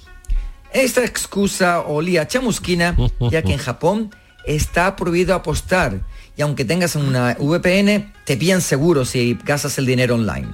Esta 0.72 1.04
excusa 1.04 1.78
olía 1.82 2.22
a 2.22 2.26
chamusquina, 2.26 2.96
ya 3.30 3.42
que 3.42 3.52
en 3.52 3.58
Japón 3.68 4.10
está 4.46 4.96
prohibido 4.96 5.36
apostar 5.36 6.00
y 6.36 6.42
aunque 6.42 6.64
tengas 6.64 6.96
una 6.96 7.36
VPN, 7.38 8.12
te 8.24 8.36
pillan 8.36 8.62
seguro 8.62 9.04
si 9.04 9.38
gastas 9.44 9.78
el 9.78 9.86
dinero 9.86 10.16
online. 10.16 10.48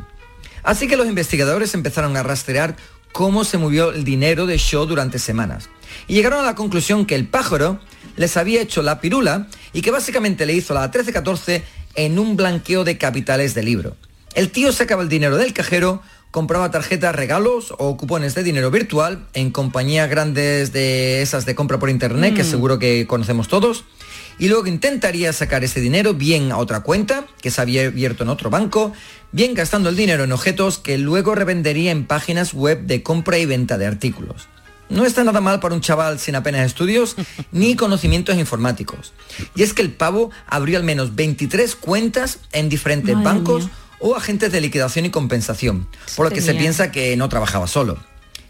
Así 0.62 0.88
que 0.88 0.96
los 0.96 1.06
investigadores 1.06 1.74
empezaron 1.74 2.16
a 2.16 2.22
rastrear 2.22 2.76
cómo 3.12 3.44
se 3.44 3.58
movió 3.58 3.92
el 3.92 4.04
dinero 4.04 4.46
de 4.46 4.58
Shaw 4.58 4.86
durante 4.86 5.18
semanas. 5.18 5.68
Y 6.06 6.14
llegaron 6.14 6.40
a 6.40 6.46
la 6.46 6.54
conclusión 6.54 7.06
que 7.06 7.14
el 7.14 7.26
pájaro 7.26 7.80
les 8.16 8.36
había 8.36 8.60
hecho 8.60 8.82
la 8.82 9.00
pirula 9.00 9.48
y 9.72 9.82
que 9.82 9.90
básicamente 9.90 10.46
le 10.46 10.54
hizo 10.54 10.74
la 10.74 10.90
13-14 10.90 11.62
en 11.94 12.18
un 12.18 12.36
blanqueo 12.36 12.84
de 12.84 12.98
capitales 12.98 13.54
de 13.54 13.62
libro. 13.62 13.96
El 14.34 14.50
tío 14.50 14.72
sacaba 14.72 15.02
el 15.02 15.08
dinero 15.08 15.36
del 15.36 15.52
cajero, 15.52 16.02
compraba 16.30 16.70
tarjetas, 16.70 17.14
regalos 17.14 17.74
o 17.78 17.96
cupones 17.96 18.34
de 18.34 18.42
dinero 18.42 18.70
virtual 18.70 19.26
en 19.32 19.50
compañías 19.50 20.08
grandes 20.10 20.72
de 20.72 21.22
esas 21.22 21.46
de 21.46 21.54
compra 21.54 21.78
por 21.78 21.90
internet, 21.90 22.34
que 22.34 22.44
seguro 22.44 22.78
que 22.78 23.06
conocemos 23.06 23.48
todos, 23.48 23.84
y 24.38 24.48
luego 24.48 24.66
intentaría 24.66 25.32
sacar 25.32 25.64
ese 25.64 25.80
dinero 25.80 26.14
bien 26.14 26.52
a 26.52 26.58
otra 26.58 26.80
cuenta, 26.80 27.26
que 27.40 27.50
se 27.50 27.60
había 27.60 27.86
abierto 27.86 28.22
en 28.22 28.30
otro 28.30 28.50
banco, 28.50 28.92
bien 29.32 29.54
gastando 29.54 29.88
el 29.88 29.96
dinero 29.96 30.24
en 30.24 30.32
objetos 30.32 30.78
que 30.78 30.98
luego 30.98 31.34
revendería 31.34 31.90
en 31.90 32.06
páginas 32.06 32.54
web 32.54 32.82
de 32.82 33.02
compra 33.02 33.38
y 33.38 33.46
venta 33.46 33.78
de 33.78 33.86
artículos. 33.86 34.48
No 34.88 35.04
está 35.04 35.22
nada 35.22 35.40
mal 35.40 35.60
para 35.60 35.74
un 35.74 35.80
chaval 35.80 36.18
sin 36.18 36.34
apenas 36.34 36.64
estudios 36.64 37.16
ni 37.52 37.76
conocimientos 37.76 38.36
informáticos. 38.36 39.12
Y 39.54 39.62
es 39.62 39.74
que 39.74 39.82
el 39.82 39.92
pavo 39.92 40.30
abrió 40.46 40.78
al 40.78 40.84
menos 40.84 41.14
23 41.14 41.74
cuentas 41.76 42.38
en 42.52 42.68
diferentes 42.68 43.14
Madre 43.14 43.24
bancos 43.24 43.64
mía. 43.64 43.72
o 43.98 44.16
agentes 44.16 44.50
de 44.50 44.60
liquidación 44.60 45.04
y 45.04 45.10
compensación, 45.10 45.88
por 46.16 46.26
lo 46.26 46.32
que 46.32 46.40
se 46.40 46.54
piensa 46.54 46.90
que 46.90 47.16
no 47.16 47.28
trabajaba 47.28 47.66
solo. 47.66 47.98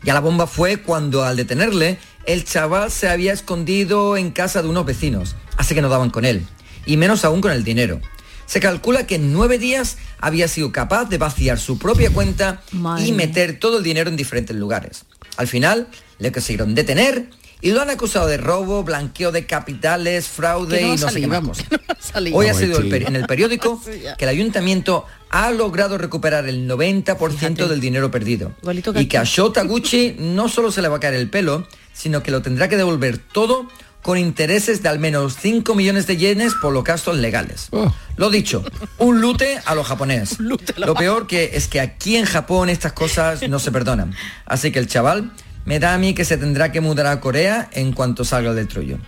Ya 0.03 0.14
la 0.14 0.20
bomba 0.20 0.47
fue 0.47 0.76
cuando 0.76 1.24
al 1.24 1.36
detenerle, 1.36 1.99
el 2.25 2.45
chaval 2.45 2.91
se 2.91 3.09
había 3.09 3.33
escondido 3.33 4.16
en 4.16 4.31
casa 4.31 4.62
de 4.62 4.69
unos 4.69 4.85
vecinos, 4.87 5.37
así 5.57 5.75
que 5.75 5.83
no 5.83 5.89
daban 5.89 6.11
con 6.11 6.25
él, 6.25 6.47
y 6.87 6.97
menos 6.97 7.25
aún 7.25 7.41
con 7.41 7.53
el 7.53 7.64
dinero. 7.64 8.01
Se 8.47 8.61
calcula 8.61 9.07
que 9.07 9.16
en 9.16 9.33
nueve 9.33 9.59
días 9.59 9.99
había 10.21 10.49
sido 10.49 10.73
capaz 10.73 11.05
de 11.07 11.19
vaciar 11.19 11.59
su 11.59 11.79
propia 11.79 12.11
cuenta 12.11 12.62
Madre 12.73 13.07
y 13.07 13.12
meter 13.12 13.59
todo 13.61 13.79
el 13.79 13.85
dinero 13.85 14.09
en 14.09 14.16
diferentes 14.16 14.57
lugares. 14.57 15.05
Al 15.37 15.47
final, 15.47 15.89
le 16.19 16.33
consiguieron 16.33 16.75
detener 16.75 17.29
y 17.61 17.73
lo 17.73 17.83
han 17.83 17.91
acusado 17.91 18.27
de 18.27 18.37
robo, 18.39 18.85
blanqueo 18.85 19.33
de 19.33 19.45
capitales, 19.45 20.29
fraude 20.29 20.81
no 20.81 20.95
y 20.95 20.97
no 20.97 21.09
sé 21.11 21.21
qué 21.21 21.27
más 21.27 21.41
cosas. 21.41 21.66
no. 21.71 22.37
Hoy 22.37 22.47
ha 22.47 22.55
sido 22.55 22.79
el 22.79 22.91
peri- 22.91 23.07
en 23.07 23.16
el 23.16 23.27
periódico 23.27 23.83
que 24.19 24.25
el 24.25 24.29
ayuntamiento 24.29 25.05
ha 25.29 25.51
logrado 25.51 25.99
recuperar 25.99 26.49
el 26.49 26.66
90% 26.69 27.31
Fíjate. 27.33 27.69
del 27.69 27.81
dinero 27.81 28.11
perdido. 28.11 28.53
Igualito 28.62 28.99
Y 28.99 29.07
que 29.07 29.19
a. 29.19 29.25
Shota 29.25 29.62
Gucci 29.64 30.16
no 30.19 30.49
solo 30.49 30.73
se 30.73 30.81
le 30.83 30.89
va 30.89 30.97
a 30.97 31.01
caer 31.01 31.14
el 31.14 31.29
pelo, 31.29 31.66
sino 31.99 32.22
que 32.22 32.30
lo 32.30 32.42
tendrá 32.42 32.68
que 32.68 32.76
devolver 32.76 33.18
todo 33.18 33.68
con 34.03 34.16
intereses 34.16 34.82
de 34.82 34.88
al 34.88 35.01
menos 35.01 35.36
5 35.40 35.74
millones 35.74 36.07
de 36.07 36.16
yenes 36.16 36.55
por 36.55 36.72
los 36.72 36.84
gastos 36.84 37.16
legales. 37.16 37.68
Oh. 37.72 37.92
Lo 38.16 38.30
dicho, 38.30 38.64
un 38.99 39.20
lute 39.20 39.61
a 39.64 39.74
lo 39.74 39.82
japonés. 39.82 40.38
Lo 40.38 40.94
peor 40.94 41.26
que 41.26 41.51
es 41.55 41.66
que 41.66 41.80
aquí 41.80 42.16
en 42.16 42.24
Japón 42.24 42.68
estas 42.68 42.92
cosas 42.92 43.46
no 43.49 43.59
se 43.59 43.72
perdonan. 43.72 44.14
Así 44.46 44.70
que 44.70 44.78
el 44.78 44.86
chaval 44.86 45.32
me 45.64 45.80
da 45.80 45.94
a 45.94 45.99
mí 45.99 46.14
que 46.14 46.24
se 46.24 46.38
tendrá 46.38 46.70
que 46.72 46.80
mudar 46.80 47.07
a 47.07 47.20
Corea 47.20 47.68
en 47.72 47.92
cuanto 47.92 48.24
salga 48.24 48.55
del 48.55 48.68
trullo. 48.68 48.99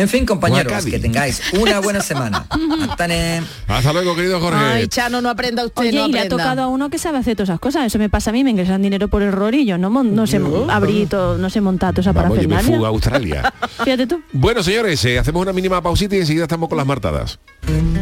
En 0.00 0.08
fin, 0.08 0.24
compañeros, 0.24 0.86
que 0.86 0.98
tengáis 0.98 1.42
una 1.52 1.78
buena 1.80 2.00
semana. 2.00 2.46
Hasta 3.68 3.92
luego, 3.92 4.16
querido 4.16 4.40
Jorge. 4.40 4.58
Ay, 4.58 4.88
Chano, 4.88 5.20
no 5.20 5.28
aprenda 5.28 5.62
usted, 5.64 5.82
Oye, 5.82 5.92
no 5.92 6.06
y 6.06 6.12
le 6.12 6.20
ha 6.20 6.28
tocado 6.28 6.62
a 6.62 6.68
uno 6.68 6.88
que 6.88 6.96
sabe 6.96 7.18
hacer 7.18 7.36
todas 7.36 7.50
esas 7.50 7.60
cosas. 7.60 7.84
Eso 7.84 7.98
me 7.98 8.08
pasa 8.08 8.30
a 8.30 8.32
mí, 8.32 8.42
me 8.42 8.50
ingresan 8.50 8.80
dinero 8.80 9.08
por 9.08 9.22
error 9.22 9.54
y 9.54 9.66
yo 9.66 9.76
no, 9.76 9.90
no 10.02 10.26
sé 10.26 10.40
abrir 10.70 11.08
todo, 11.08 11.36
no 11.36 11.50
sé 11.50 11.60
montar 11.60 11.92
toda 11.92 12.00
esa 12.00 12.12
Vamos, 12.12 12.40
yo 12.40 12.48
me 12.48 12.62
fugo 12.62 12.86
a 12.86 12.88
Australia. 12.88 13.52
Fíjate 13.84 14.06
tú. 14.06 14.22
bueno, 14.32 14.62
señores, 14.62 15.04
eh, 15.04 15.18
hacemos 15.18 15.42
una 15.42 15.52
mínima 15.52 15.82
pausita 15.82 16.16
y 16.16 16.20
enseguida 16.20 16.44
estamos 16.44 16.68
con 16.70 16.78
las 16.78 16.86
martadas. 16.86 17.38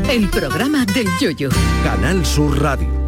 El 0.08 0.28
programa 0.28 0.84
del 0.86 1.08
yoyo. 1.20 1.48
Canal 1.82 2.24
Sur 2.24 2.62
Radio. 2.62 3.07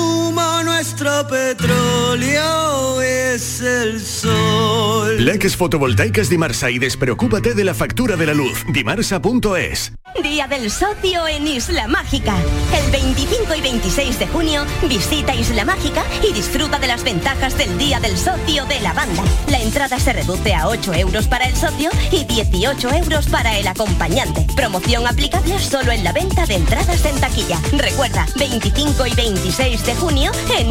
nuestro 0.81 1.27
petróleo 1.27 3.03
es 3.03 3.61
el 3.61 4.01
sol. 4.01 5.23
Leques 5.23 5.55
fotovoltaicas 5.55 6.27
Dimarsa 6.27 6.71
y 6.71 6.79
despreocúpate 6.79 7.53
de 7.53 7.63
la 7.63 7.75
factura 7.75 8.15
de 8.15 8.25
la 8.25 8.33
luz. 8.33 8.65
Dimarsa.es. 8.67 9.93
Día 10.23 10.47
del 10.47 10.69
Socio 10.71 11.27
en 11.27 11.47
Isla 11.47 11.87
Mágica. 11.87 12.35
El 12.73 12.91
25 12.91 13.55
y 13.55 13.61
26 13.61 14.19
de 14.19 14.27
junio 14.27 14.65
visita 14.89 15.35
Isla 15.35 15.65
Mágica 15.65 16.03
y 16.27 16.33
disfruta 16.33 16.79
de 16.79 16.87
las 16.87 17.03
ventajas 17.03 17.57
del 17.57 17.77
Día 17.77 17.99
del 17.99 18.17
Socio 18.17 18.65
de 18.65 18.79
la 18.81 18.93
banda. 18.93 19.23
La 19.49 19.61
entrada 19.61 19.99
se 19.99 20.13
reduce 20.13 20.53
a 20.53 20.67
8 20.67 20.93
euros 20.95 21.27
para 21.27 21.45
el 21.45 21.55
socio 21.55 21.91
y 22.11 22.25
18 22.25 22.89
euros 22.89 23.27
para 23.27 23.57
el 23.57 23.67
acompañante. 23.67 24.47
Promoción 24.55 25.07
aplicable 25.07 25.59
solo 25.59 25.91
en 25.91 26.03
la 26.03 26.11
venta 26.11 26.45
de 26.45 26.55
entradas 26.55 27.05
en 27.05 27.19
taquilla. 27.19 27.59
Recuerda, 27.77 28.25
25 28.37 29.05
y 29.07 29.13
26 29.13 29.85
de 29.85 29.95
junio 29.95 30.31
en 30.57 30.70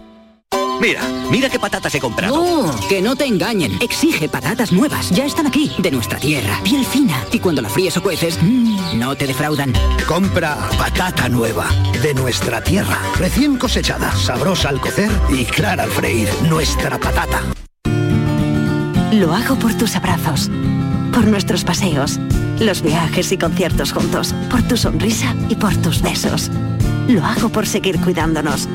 Mira, 0.81 1.03
mira 1.29 1.47
qué 1.47 1.59
patatas 1.59 1.93
he 1.93 1.99
comprado. 1.99 2.35
No, 2.35 2.87
que 2.89 3.03
no 3.03 3.15
te 3.15 3.25
engañen. 3.25 3.77
Exige 3.79 4.27
patatas 4.27 4.71
nuevas. 4.71 5.11
Ya 5.11 5.25
están 5.25 5.45
aquí, 5.45 5.71
de 5.77 5.91
nuestra 5.91 6.17
tierra. 6.17 6.59
Piel 6.63 6.83
fina. 6.83 7.23
Y 7.31 7.37
cuando 7.37 7.61
la 7.61 7.69
fríes 7.69 7.95
o 7.97 8.01
cueces, 8.01 8.39
mmm, 8.41 8.97
no 8.97 9.15
te 9.15 9.27
defraudan. 9.27 9.73
Compra 10.07 10.57
patata 10.79 11.29
nueva, 11.29 11.67
de 12.01 12.15
nuestra 12.15 12.63
tierra. 12.63 12.97
Recién 13.19 13.57
cosechada, 13.57 14.11
sabrosa 14.15 14.69
al 14.69 14.81
cocer 14.81 15.11
y 15.29 15.45
clara 15.45 15.83
al 15.83 15.91
freír. 15.91 16.27
Nuestra 16.49 16.97
patata. 16.97 17.43
Lo 19.11 19.35
hago 19.35 19.57
por 19.57 19.75
tus 19.75 19.95
abrazos, 19.95 20.49
por 21.13 21.27
nuestros 21.27 21.63
paseos, 21.63 22.19
los 22.59 22.81
viajes 22.81 23.31
y 23.31 23.37
conciertos 23.37 23.91
juntos, 23.91 24.33
por 24.49 24.63
tu 24.63 24.77
sonrisa 24.77 25.35
y 25.47 25.55
por 25.55 25.77
tus 25.77 26.01
besos. 26.01 26.49
Lo 27.07 27.23
hago 27.23 27.49
por 27.49 27.67
seguir 27.67 27.99
cuidándonos. 27.99 28.67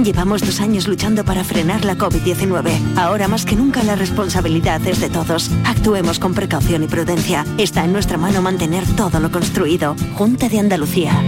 Llevamos 0.00 0.40
dos 0.40 0.60
años 0.60 0.88
luchando 0.88 1.24
para 1.24 1.44
frenar 1.44 1.84
la 1.84 1.96
COVID-19. 1.96 2.96
Ahora 2.96 3.28
más 3.28 3.44
que 3.44 3.56
nunca 3.56 3.82
la 3.82 3.94
responsabilidad 3.94 4.84
es 4.86 5.00
de 5.00 5.10
todos. 5.10 5.50
Actuemos 5.64 6.18
con 6.18 6.34
precaución 6.34 6.82
y 6.82 6.86
prudencia. 6.86 7.44
Está 7.58 7.84
en 7.84 7.92
nuestra 7.92 8.16
mano 8.16 8.40
mantener 8.40 8.84
todo 8.96 9.20
lo 9.20 9.30
construido. 9.30 9.94
Junta 10.14 10.48
de 10.48 10.58
Andalucía. 10.58 11.22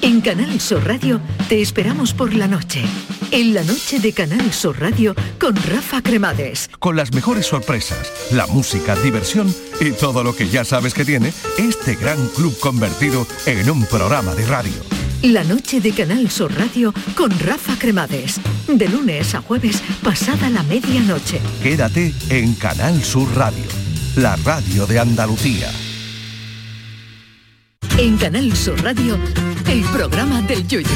En 0.00 0.20
Canal 0.20 0.60
Sur 0.60 0.84
Radio 0.84 1.20
te 1.48 1.60
esperamos 1.60 2.14
por 2.14 2.34
la 2.34 2.48
noche. 2.48 2.82
En 3.30 3.54
la 3.54 3.62
noche 3.62 4.00
de 4.00 4.12
Canal 4.12 4.52
Sur 4.52 4.80
Radio 4.80 5.14
con 5.38 5.54
Rafa 5.54 6.02
Cremades. 6.02 6.70
Con 6.78 6.96
las 6.96 7.12
mejores 7.12 7.46
sorpresas, 7.46 8.12
la 8.32 8.46
música, 8.46 8.96
diversión 8.96 9.54
y 9.80 9.92
todo 9.92 10.24
lo 10.24 10.34
que 10.34 10.48
ya 10.48 10.64
sabes 10.64 10.94
que 10.94 11.04
tiene 11.04 11.32
este 11.58 11.94
gran 11.94 12.28
club 12.28 12.58
convertido 12.58 13.26
en 13.46 13.70
un 13.70 13.84
programa 13.86 14.34
de 14.34 14.46
radio. 14.46 15.01
La 15.22 15.44
noche 15.44 15.80
de 15.80 15.92
Canal 15.92 16.28
Sur 16.28 16.52
Radio 16.52 16.92
con 17.14 17.30
Rafa 17.38 17.76
Cremades. 17.78 18.40
De 18.66 18.88
lunes 18.88 19.34
a 19.36 19.40
jueves, 19.40 19.80
pasada 20.02 20.50
la 20.50 20.64
medianoche. 20.64 21.40
Quédate 21.62 22.12
en 22.28 22.54
Canal 22.54 23.00
Sur 23.04 23.28
Radio, 23.36 23.64
la 24.16 24.34
radio 24.44 24.84
de 24.84 24.98
Andalucía. 24.98 25.70
En 27.98 28.16
Canal 28.16 28.52
Sur 28.56 28.82
Radio, 28.82 29.16
el 29.68 29.82
programa 29.92 30.42
del 30.42 30.66
Yoyo. 30.66 30.88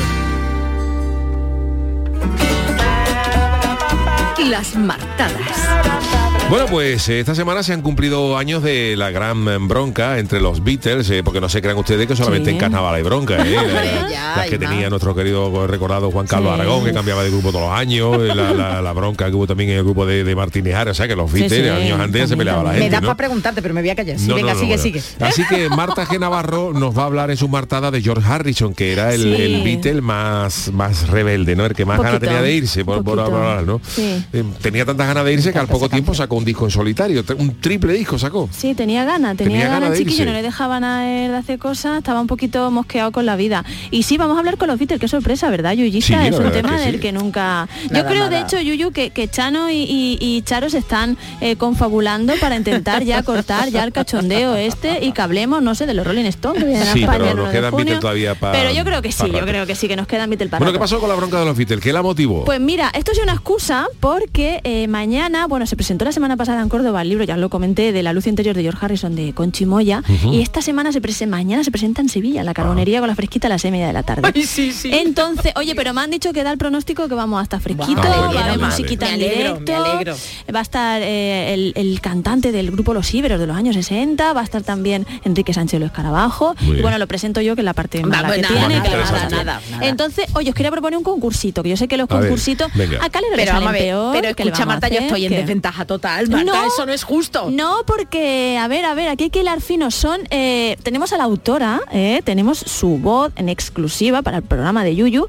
Las 4.39 4.75
martadas. 4.75 6.26
Bueno, 6.49 6.67
pues 6.71 7.09
eh, 7.09 7.19
esta 7.19 7.35
semana 7.35 7.65
se 7.65 7.73
han 7.73 7.83
cumplido 7.83 8.39
años 8.39 8.63
de 8.63 8.95
la 8.97 9.11
gran 9.11 9.49
eh, 9.49 9.59
bronca 9.61 10.21
entre 10.21 10.41
los 10.41 10.63
Beatles, 10.63 11.11
eh, 11.11 11.23
porque 11.25 11.41
no 11.41 11.49
se 11.49 11.61
crean 11.61 11.77
ustedes 11.77 12.07
que 12.07 12.15
solamente 12.15 12.51
Sí. 12.51 12.55
en 12.55 12.61
carnaval 12.61 12.95
hay 12.95 13.03
bronca, 13.03 13.45
¿eh? 13.45 13.57
Ya, 14.11 14.35
las 14.37 14.47
que 14.49 14.57
más. 14.57 14.71
tenía 14.71 14.89
nuestro 14.89 15.13
querido 15.13 15.67
recordado 15.67 16.09
Juan 16.13 16.27
Carlos 16.29 16.55
Sí. 16.55 16.61
Aragón, 16.61 16.85
que 16.85 16.93
cambiaba 16.93 17.25
de 17.25 17.31
grupo 17.31 17.51
todos 17.51 17.69
los 17.69 17.77
años, 17.77 18.17
la, 18.23 18.53
la- 18.53 18.81
la 18.81 18.93
bronca 18.93 19.27
que 19.29 19.33
hubo 19.35 19.49
también 19.49 19.71
en 19.71 19.79
el 19.79 19.83
grupo 19.83 20.07
de, 20.07 20.23
de 20.23 20.37
Martínez 20.37 20.77
Ara, 20.77 20.93
o 20.93 20.95
sea 20.95 21.09
que 21.09 21.17
los 21.17 21.33
Beatles 21.33 21.65
sí, 21.65 21.69
años 21.69 21.99
antes 21.99 22.29
se 22.29 22.37
peleaba 22.37 22.63
la 22.63 22.71
Me 22.73 22.79
gente. 22.79 22.91
da 22.93 23.01
¿no? 23.01 23.07
para 23.09 23.17
preguntarte, 23.17 23.61
pero 23.61 23.75
me 23.75 23.81
voy 23.81 23.91
a 23.91 23.97
callar. 23.97 24.17
No, 24.21 24.35
venga, 24.37 24.55
no, 24.55 24.61
sigue, 24.61 24.79
sigue. 24.79 25.03
Así 25.21 25.43
que 25.49 25.69
Marta 25.69 26.07
G. 26.07 26.21
Navarro 26.21 26.73
nos 26.73 26.97
va 26.97 27.03
a 27.03 27.07
hablar 27.07 27.33
en 27.33 27.37
su 27.37 27.49
martada 27.49 27.91
de 27.91 28.01
George 28.01 28.25
Harrison, 28.27 28.73
que 28.73 28.93
era 28.93 29.13
el, 29.13 29.35
el 29.35 29.63
Beatle 29.65 30.01
más, 30.01 30.71
más 30.73 31.09
rebelde, 31.09 31.57
¿no? 31.57 31.67
El 31.67 31.75
que 31.75 31.85
más 31.85 32.01
ganas 32.01 32.21
tenía 32.21 32.41
de 32.41 32.53
irse, 32.53 32.85
por, 32.85 33.03
por- 33.03 33.19
hablar, 33.19 33.65
¿no? 33.67 33.81
Eh, 33.99 34.45
tenía 34.63 34.85
tantas 34.85 35.09
ganas 35.09 35.25
de 35.25 35.33
irse 35.33 35.53
que 35.53 35.59
al 35.59 35.67
poco 35.67 35.89
tiempo 35.89 36.15
sacó 36.15 36.36
un 36.37 36.45
disco 36.45 36.65
en 36.65 36.71
solitario, 36.71 37.25
un 37.39 37.61
triple 37.61 37.93
disco 37.95 38.19
sacó. 38.19 38.49
Sí, 38.53 38.75
tenía 38.75 39.05
ganas, 39.05 39.37
tenía, 39.37 39.53
Tenía 39.61 39.69
ganas 39.69 39.91
de 39.91 39.99
chiquillo, 39.99 40.15
irse. 40.23 40.27
no 40.27 40.33
le 40.33 40.43
dejaban 40.43 40.85
a 40.85 41.09
él 41.25 41.31
de 41.33 41.37
hacer 41.39 41.59
cosas, 41.59 41.99
estaba 41.99 42.21
un 42.21 42.27
poquito 42.27 42.71
mosqueado 42.71 43.13
con 43.13 43.27
la 43.27 43.37
vida. 43.37 43.65
Y 43.91 44.03
sí, 44.05 44.17
vamos 44.19 44.37
a 44.37 44.41
hablar 44.41 44.57
con 44.57 44.69
los 44.69 44.79
Beatles, 44.79 45.01
qué 45.01 45.09
sorpresa, 45.09 45.49
¿verdad, 45.51 45.73
Yuyista? 45.73 46.21
Sí, 46.23 46.29
es 46.29 46.39
un 46.39 46.51
tema 46.53 46.77
que 46.77 46.79
sí. 46.85 46.91
del 46.93 47.01
que 47.01 47.13
nunca... 47.13 47.69
Yo 47.85 47.91
Nada, 47.93 48.09
creo, 48.09 48.29
de 48.29 48.41
hecho, 48.41 48.61
Yuyu, 48.61 48.91
que, 48.93 49.11
que 49.11 49.29
Chano 49.29 49.71
y, 49.71 49.75
y- 49.83 50.19
y 50.21 50.43
Charo 50.43 50.69
se 50.71 50.79
están 50.79 51.17
eh, 51.41 51.57
confabulando 51.57 52.35
para 52.41 52.57
intentar 52.57 53.03
ya 53.05 53.23
cortar 53.25 53.69
ya 53.71 53.85
el 53.85 53.93
cachondeo 53.93 54.55
este 54.57 55.05
y 55.05 55.13
que 55.13 55.23
hablemos, 55.23 55.63
no 55.63 55.75
sé, 55.75 55.87
de 55.87 55.95
los 55.95 56.07
Rolling 56.07 56.25
Stones, 56.27 56.63
que 56.63 56.69
vienen 56.69 56.89
a 56.89 56.93
Sí, 56.93 57.01
España 57.03 57.19
pero 57.19 57.35
nos 57.37 57.45
1 57.45 57.47
de 57.53 57.59
quedan. 57.59 57.77
Beatles 57.77 58.01
todavía 58.01 58.35
Pero 58.35 58.73
yo 58.73 58.85
creo 58.85 59.03
que 59.03 59.13
sí, 59.13 59.27
yo 59.27 59.33
rato. 59.33 59.47
creo 59.47 59.67
que 59.67 59.75
sí, 59.75 59.89
que 59.89 59.97
nos 59.97 60.07
quedan 60.07 60.29
Beatles 60.31 60.51
para 60.51 60.59
Bueno, 60.59 60.73
¿qué 60.73 60.79
pasó 60.79 60.99
con 61.01 61.09
la 61.09 61.15
bronca 61.15 61.39
de 61.39 61.45
los 61.47 61.57
Beatles? 61.57 61.81
¿Qué 61.81 61.93
la 61.93 62.03
motivó? 62.03 62.45
Pues 62.45 62.61
mira, 62.61 62.91
esto 62.95 63.13
es 63.13 63.19
una 63.23 63.33
excusa 63.33 63.87
porque 64.01 64.61
eh, 64.65 64.89
mañana, 64.89 65.47
bueno, 65.47 65.67
se 65.67 65.77
presentó 65.77 66.05
la 66.05 66.13
semana 66.13 66.26
pasada 66.35 66.61
en 66.63 66.69
Córdoba 66.69 67.03
el 67.03 67.11
libro, 67.11 67.25
ya 67.25 67.37
lo 67.37 67.49
comenté, 67.51 67.93
de 67.93 68.03
la 68.03 68.13
luz 68.13 68.27
interior 68.27 68.57
de 68.57 68.63
George 68.63 68.85
Harrison 68.85 69.15
de 69.15 69.33
Conchi 69.35 69.67
Moya, 69.67 70.03
Ujú. 70.09 70.33
y 70.33 70.41
esta 70.43 70.63
semana 70.63 70.91
se 70.91 71.01
presenta, 71.01 71.37
mañana 71.37 71.63
se 71.63 71.71
presenta 71.71 72.01
en 72.01 72.09
Sevilla, 72.09 72.41
en 72.41 72.47
la 72.47 72.55
carbonería 72.55 72.99
con 73.01 73.09
la 73.09 73.15
fresquita 73.15 73.47
a 73.47 73.51
las 73.51 73.63
seis 73.63 73.69
y 73.71 73.73
media 73.73 73.87
de 73.87 73.93
la 73.93 74.03
tarde. 74.03 74.23
Ay, 74.35 74.43
sí, 74.45 74.73
sí. 74.73 74.91
Entonces, 74.93 75.53
oye, 75.57 75.75
pero 75.77 75.93
me 75.95 76.01
han 76.01 76.11
dicho 76.11 76.33
que 76.33 76.43
da 76.43 76.51
el 76.51 76.59
pronóstico 76.59 77.07
que 77.09 77.15
vamos 77.15 77.39
a 77.39 77.43
estar 77.45 77.61
fresquito, 77.61 78.01
Vale, 78.01 78.35
va 78.35 78.41
a 78.41 78.45
haber 78.55 78.59
musiquita 78.59 79.13
en 79.13 79.21
directo, 79.21 79.73
me 79.73 79.75
alegro. 79.75 80.17
va 80.55 80.59
a 80.59 80.63
estar 80.63 81.03
eh, 81.03 81.53
el, 81.55 81.73
el 81.77 82.01
cantante 82.01 82.51
del 82.51 82.71
grupo 82.71 82.95
Los 82.95 83.13
Iberos 83.15 83.39
de 83.39 83.47
los 83.47 83.57
años 83.57 83.75
60, 83.77 84.33
va 84.33 84.41
a 84.41 84.45
estar 84.45 84.63
también 84.63 85.07
Enrique 85.25 85.53
Sánchez 85.53 85.79
Lo 85.79 85.87
Escarabajo, 85.87 86.55
y 86.63 86.81
bueno, 86.81 86.97
lo 86.99 87.07
presento 87.07 87.41
yo 87.43 87.55
que 87.55 87.61
es 87.61 87.65
la 87.67 87.75
parte 87.75 88.03
mala 88.03 88.23
Vamos, 88.29 88.37
que 88.37 88.43
nada, 88.43 88.55
tiene, 88.55 88.75
nada, 88.77 88.83
que 88.83 88.91
le 88.91 88.97
va 88.97 89.09
a 89.09 89.13
dar 89.13 89.13
nada, 89.13 89.29
bien. 89.29 89.47
nada, 89.47 89.61
nada. 89.71 89.87
Entonces, 89.87 90.27
oye, 90.35 90.49
os 90.51 90.55
quería 90.55 90.71
proponer 90.71 90.97
un 90.97 91.05
concursito, 91.05 91.63
que 91.63 91.69
yo 91.71 91.77
sé 91.77 91.89
que 91.89 91.97
los 91.97 92.07
A 92.11 92.19
concursitos 92.19 92.73
venga. 92.75 93.05
a 93.05 93.11
Calero 93.11 93.37
le 93.37 93.43
Pero 93.43 93.53
vamos 93.55 93.69
a 93.69 93.73
salen 93.73 93.83
ver, 93.83 93.91
peor. 93.93 94.13
pero 94.21 94.35
¿qué 94.37 94.45
le 94.45 94.51
escucha, 94.51 94.67
Marta, 94.67 94.89
yo 94.89 94.99
estoy 95.01 95.27
en 95.27 95.33
desventaja 95.33 95.85
total, 95.85 96.16
Marta, 96.29 96.67
eso 96.67 96.87
no 96.87 96.93
es 96.93 97.05
justo. 97.05 97.51
No, 97.51 97.79
porque, 97.87 98.59
a 98.61 98.69
ver, 98.69 98.85
a 98.85 98.95
ver, 98.95 99.09
aquí 99.09 99.25
hay 99.25 99.31
que 99.31 99.41
hilar 99.41 99.61
fino. 99.61 99.91
Son, 99.91 100.21
eh, 100.31 100.77
tenemos 100.83 101.13
a 101.13 101.17
la 101.19 101.25
autora, 101.25 101.81
eh, 101.93 102.21
tenemos 102.25 102.59
su 102.59 102.99
voz 102.99 103.33
en 103.37 103.49
exclusiva 103.49 104.23
para 104.23 104.39
el 104.39 104.43
programa 104.43 104.85
de 104.85 104.97
Yuyu 104.97 105.29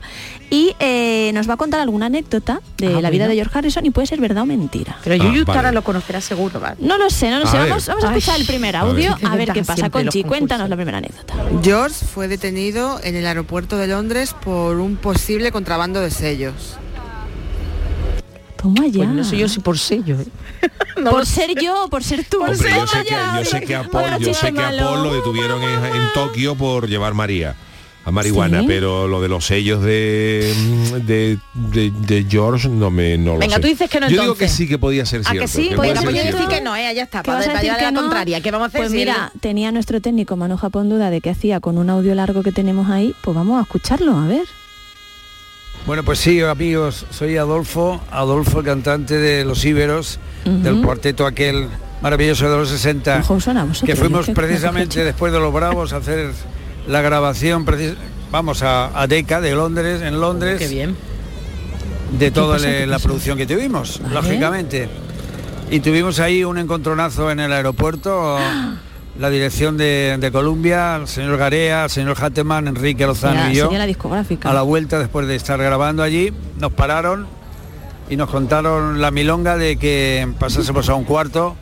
y 0.49 0.75
eh, 0.79 1.31
nos 1.33 1.49
va 1.49 1.55
a 1.55 1.57
contar 1.57 1.79
alguna 1.81 2.05
anécdota 2.07 2.61
de 2.77 2.87
Ah, 2.95 3.01
la 3.01 3.09
vida 3.09 3.25
bueno. 3.25 3.29
de 3.29 3.35
George 3.35 3.57
Harrison 3.57 3.85
y 3.85 3.89
puede 3.91 4.07
ser 4.07 4.19
verdad 4.21 4.43
o 4.43 4.45
mentira. 4.45 4.97
Pero 5.03 5.15
Ah, 5.15 5.25
Yuyu 5.25 5.45
vale. 5.45 5.57
ahora 5.59 5.71
lo 5.71 5.83
conocerá 5.83 6.21
seguro, 6.21 6.59
¿vale? 6.59 6.77
No 6.79 6.97
lo 6.97 7.09
sé, 7.09 7.29
no 7.29 7.39
lo 7.39 7.45
A 7.47 7.51
sé. 7.51 7.57
ver. 7.57 7.69
Vamos, 7.69 7.87
vamos 7.87 8.03
a 8.03 8.07
escuchar 8.09 8.35
Ay, 8.35 8.41
el 8.41 8.47
primer 8.47 8.75
a 8.75 8.83
ver. 8.83 8.91
audio, 8.91 9.17
a 9.29 9.35
ver 9.35 9.51
qué 9.51 9.63
pasa. 9.63 9.89
Conchi, 9.89 10.23
cuéntanos 10.23 10.69
la 10.69 10.75
primera 10.75 10.99
anécdota. 10.99 11.33
George 11.63 12.05
fue 12.05 12.27
detenido 12.27 12.99
en 13.03 13.15
el 13.15 13.25
aeropuerto 13.27 13.77
de 13.77 13.87
Londres 13.87 14.33
por 14.43 14.77
un 14.77 14.95
posible 14.95 15.51
contrabando 15.51 15.99
de 15.99 16.11
sellos. 16.11 16.77
Toma 18.75 18.87
ya. 18.87 18.97
Pues 18.97 19.09
no 19.09 19.23
sé 19.23 19.37
yo 19.37 19.47
si 19.47 19.59
por 19.59 19.77
sello. 19.79 20.17
¿eh? 20.19 20.25
por 21.09 21.25
ser 21.25 21.55
yo, 21.61 21.87
por 21.89 22.03
ser 22.03 22.25
tú. 22.25 22.39
Hombre, 22.41 22.69
yo 22.75 22.87
sé 22.87 23.03
que, 23.03 23.15
yo 23.39 23.45
sé 23.45 23.61
que 23.61 23.75
a 23.75 23.83
Paul, 23.83 24.03
vaya 24.11 24.17
yo 24.17 24.33
sé 24.33 24.51
que 24.53 24.59
a 24.61 24.69
malo. 24.71 24.83
Paul 24.85 25.03
lo 25.03 25.13
detuvieron 25.13 25.61
en, 25.63 25.85
en 25.85 26.13
Tokio 26.13 26.55
por 26.55 26.87
llevar 26.87 27.13
María 27.13 27.55
a 28.05 28.11
marihuana, 28.11 28.61
¿Sí? 28.61 28.65
pero 28.69 29.05
lo 29.09 29.21
de 29.21 29.27
los 29.27 29.45
sellos 29.45 29.83
de, 29.83 30.53
de, 31.05 31.37
de- 31.53 31.91
de 31.91 32.25
George 32.29 32.69
no 32.69 32.89
me 32.89 33.17
no 33.17 33.33
lo 33.33 33.39
Venga, 33.39 33.55
sé. 33.55 33.61
tú 33.61 33.67
dices 33.67 33.89
que 33.89 33.99
no 33.99 34.07
Yo 34.09 34.21
digo 34.21 34.35
que 34.35 34.47
sí 34.47 34.65
que 34.65 34.77
podía 34.79 35.05
ser 35.05 35.19
¿A 35.25 35.31
cierto. 35.31 35.41
que 35.41 35.47
sí? 35.49 35.67
que 35.69 35.75
Pues 35.75 35.91
ser 35.91 36.03
pues 36.03 36.15
yo 36.15 36.23
decir 36.23 36.47
que 36.47 36.61
no, 36.61 36.73
¿eh? 36.73 36.93
ya 36.95 37.03
está, 37.03 37.21
¿Qué 37.21 37.25
para, 37.31 37.39
vas 37.39 37.47
a 37.47 37.51
para 37.51 37.59
decir 37.59 37.63
llevar 37.65 37.79
que 37.79 37.85
la 37.85 37.91
no? 37.91 37.99
contraria. 38.01 38.39
¿Qué 38.41 38.49
vamos 38.51 38.65
a 38.65 38.67
hacer? 38.69 38.79
Pues 38.81 38.91
mira, 38.93 39.33
tenía 39.41 39.73
nuestro 39.73 39.99
técnico 39.99 40.37
Manu 40.37 40.55
Japón 40.55 40.87
duda 40.89 41.09
de 41.09 41.19
qué 41.19 41.31
hacía 41.31 41.59
con 41.59 41.77
un 41.77 41.89
audio 41.89 42.15
largo 42.15 42.43
que 42.43 42.53
tenemos 42.53 42.89
ahí, 42.89 43.13
pues 43.23 43.35
vamos 43.35 43.59
a 43.59 43.63
escucharlo, 43.63 44.15
a 44.17 44.25
ver. 44.25 44.45
Bueno, 45.87 46.03
pues 46.03 46.19
sí, 46.19 46.41
amigos, 46.41 47.05
soy 47.11 47.37
Adolfo, 47.37 48.01
Adolfo, 48.11 48.59
el 48.59 48.65
cantante 48.65 49.15
de 49.17 49.45
Los 49.45 49.63
Íberos, 49.63 50.19
del 50.43 50.81
cuarteto 50.81 51.25
aquel 51.25 51.67
maravilloso 52.01 52.49
de 52.51 52.57
los 52.57 52.69
60, 52.69 53.19
Ojo, 53.19 53.39
suena 53.39 53.61
a 53.61 53.65
vosotros, 53.65 53.89
que 53.89 53.95
fuimos 53.95 54.27
yo 54.27 54.33
qué- 54.33 54.41
precisamente 54.41 55.03
después 55.03 55.31
de 55.33 55.39
Los 55.39 55.53
Bravos 55.53 55.93
a 55.93 55.97
hacer 55.97 56.31
la 56.87 57.01
grabación, 57.01 57.65
precis- 57.65 57.95
vamos 58.31 58.61
a, 58.63 58.99
a 59.01 59.07
Deca 59.07 59.39
de 59.39 59.55
Londres, 59.55 60.01
en 60.01 60.19
Londres. 60.19 60.59
Qué 60.59 60.67
bien. 60.67 60.95
De 62.19 62.31
toda 62.31 62.55
pasa? 62.55 62.67
la, 62.67 62.73
¿Qué 62.73 62.85
la 62.87 62.95
pasa? 62.97 63.07
producción 63.07 63.37
que 63.37 63.45
tuvimos, 63.47 64.01
lógicamente. 64.11 64.89
Y 65.71 65.79
tuvimos 65.79 66.19
ahí 66.19 66.43
un 66.43 66.57
encontronazo 66.57 67.31
en 67.31 67.39
el 67.39 67.51
aeropuerto, 67.53 68.37
la 69.19 69.29
dirección 69.29 69.77
de, 69.77 70.17
de 70.19 70.31
Columbia, 70.31 70.97
el 70.97 71.07
señor 71.07 71.37
Garea, 71.37 71.85
el 71.85 71.89
señor 71.89 72.17
Hatteman, 72.21 72.67
Enrique 72.67 73.05
Lozano 73.05 73.49
y 73.51 73.55
yo. 73.55 73.71
la 73.71 73.85
discográfica. 73.85 74.49
A 74.49 74.53
la 74.53 74.61
vuelta, 74.61 74.99
después 74.99 75.27
de 75.27 75.35
estar 75.35 75.59
grabando 75.59 76.03
allí, 76.03 76.31
nos 76.59 76.71
pararon 76.73 77.27
y 78.09 78.15
nos 78.15 78.29
contaron 78.29 79.01
la 79.01 79.11
milonga 79.11 79.57
de 79.57 79.77
que 79.77 80.27
pasásemos 80.39 80.87
a 80.89 80.95
un 80.95 81.03
cuarto 81.03 81.55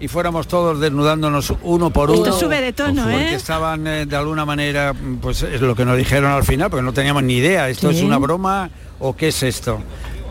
y 0.00 0.08
fuéramos 0.08 0.48
todos 0.48 0.80
desnudándonos 0.80 1.54
uno 1.62 1.90
por 1.90 2.10
Esto 2.10 2.22
uno. 2.22 2.32
sube 2.32 2.60
de 2.60 2.72
tono, 2.72 3.02
porque 3.04 3.30
¿eh? 3.30 3.34
estaban 3.34 3.86
eh, 3.86 4.04
de 4.06 4.16
alguna 4.16 4.44
manera, 4.44 4.94
pues 5.20 5.42
es 5.42 5.60
lo 5.60 5.76
que 5.76 5.84
nos 5.84 5.96
dijeron 5.96 6.32
al 6.32 6.42
final, 6.42 6.70
porque 6.70 6.82
no 6.82 6.92
teníamos 6.92 7.22
ni 7.22 7.34
idea, 7.34 7.68
¿esto 7.68 7.90
es 7.90 8.02
una 8.02 8.18
broma 8.18 8.68
o 8.98 9.14
qué 9.14 9.28
es 9.28 9.42
esto? 9.44 9.78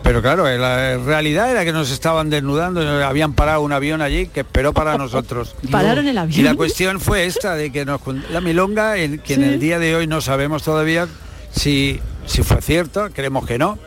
Pero 0.02 0.20
claro, 0.20 0.44
la 0.58 0.98
realidad 0.98 1.50
era 1.50 1.64
que 1.64 1.72
nos 1.72 1.90
estaban 1.92 2.28
desnudando, 2.28 2.80
habían 3.04 3.34
parado 3.34 3.62
un 3.62 3.72
avión 3.72 4.02
allí 4.02 4.26
que 4.26 4.40
esperó 4.40 4.72
para 4.72 4.98
nosotros. 4.98 5.54
Pararon 5.70 6.06
el 6.08 6.18
avión. 6.18 6.40
Y 6.40 6.42
la 6.42 6.54
cuestión 6.54 6.98
fue 7.00 7.26
esta, 7.26 7.54
de 7.54 7.70
que 7.70 7.84
nos 7.84 8.00
con- 8.00 8.24
la 8.30 8.40
milonga, 8.40 8.96
en, 8.98 9.18
que 9.20 9.34
en 9.34 9.44
el 9.44 9.60
día 9.60 9.78
de 9.78 9.94
hoy 9.94 10.06
no 10.08 10.20
sabemos 10.20 10.64
todavía 10.64 11.06
si, 11.52 12.00
si 12.26 12.42
fue 12.42 12.60
cierto, 12.60 13.08
creemos 13.12 13.46
que 13.46 13.58
no. 13.58 13.78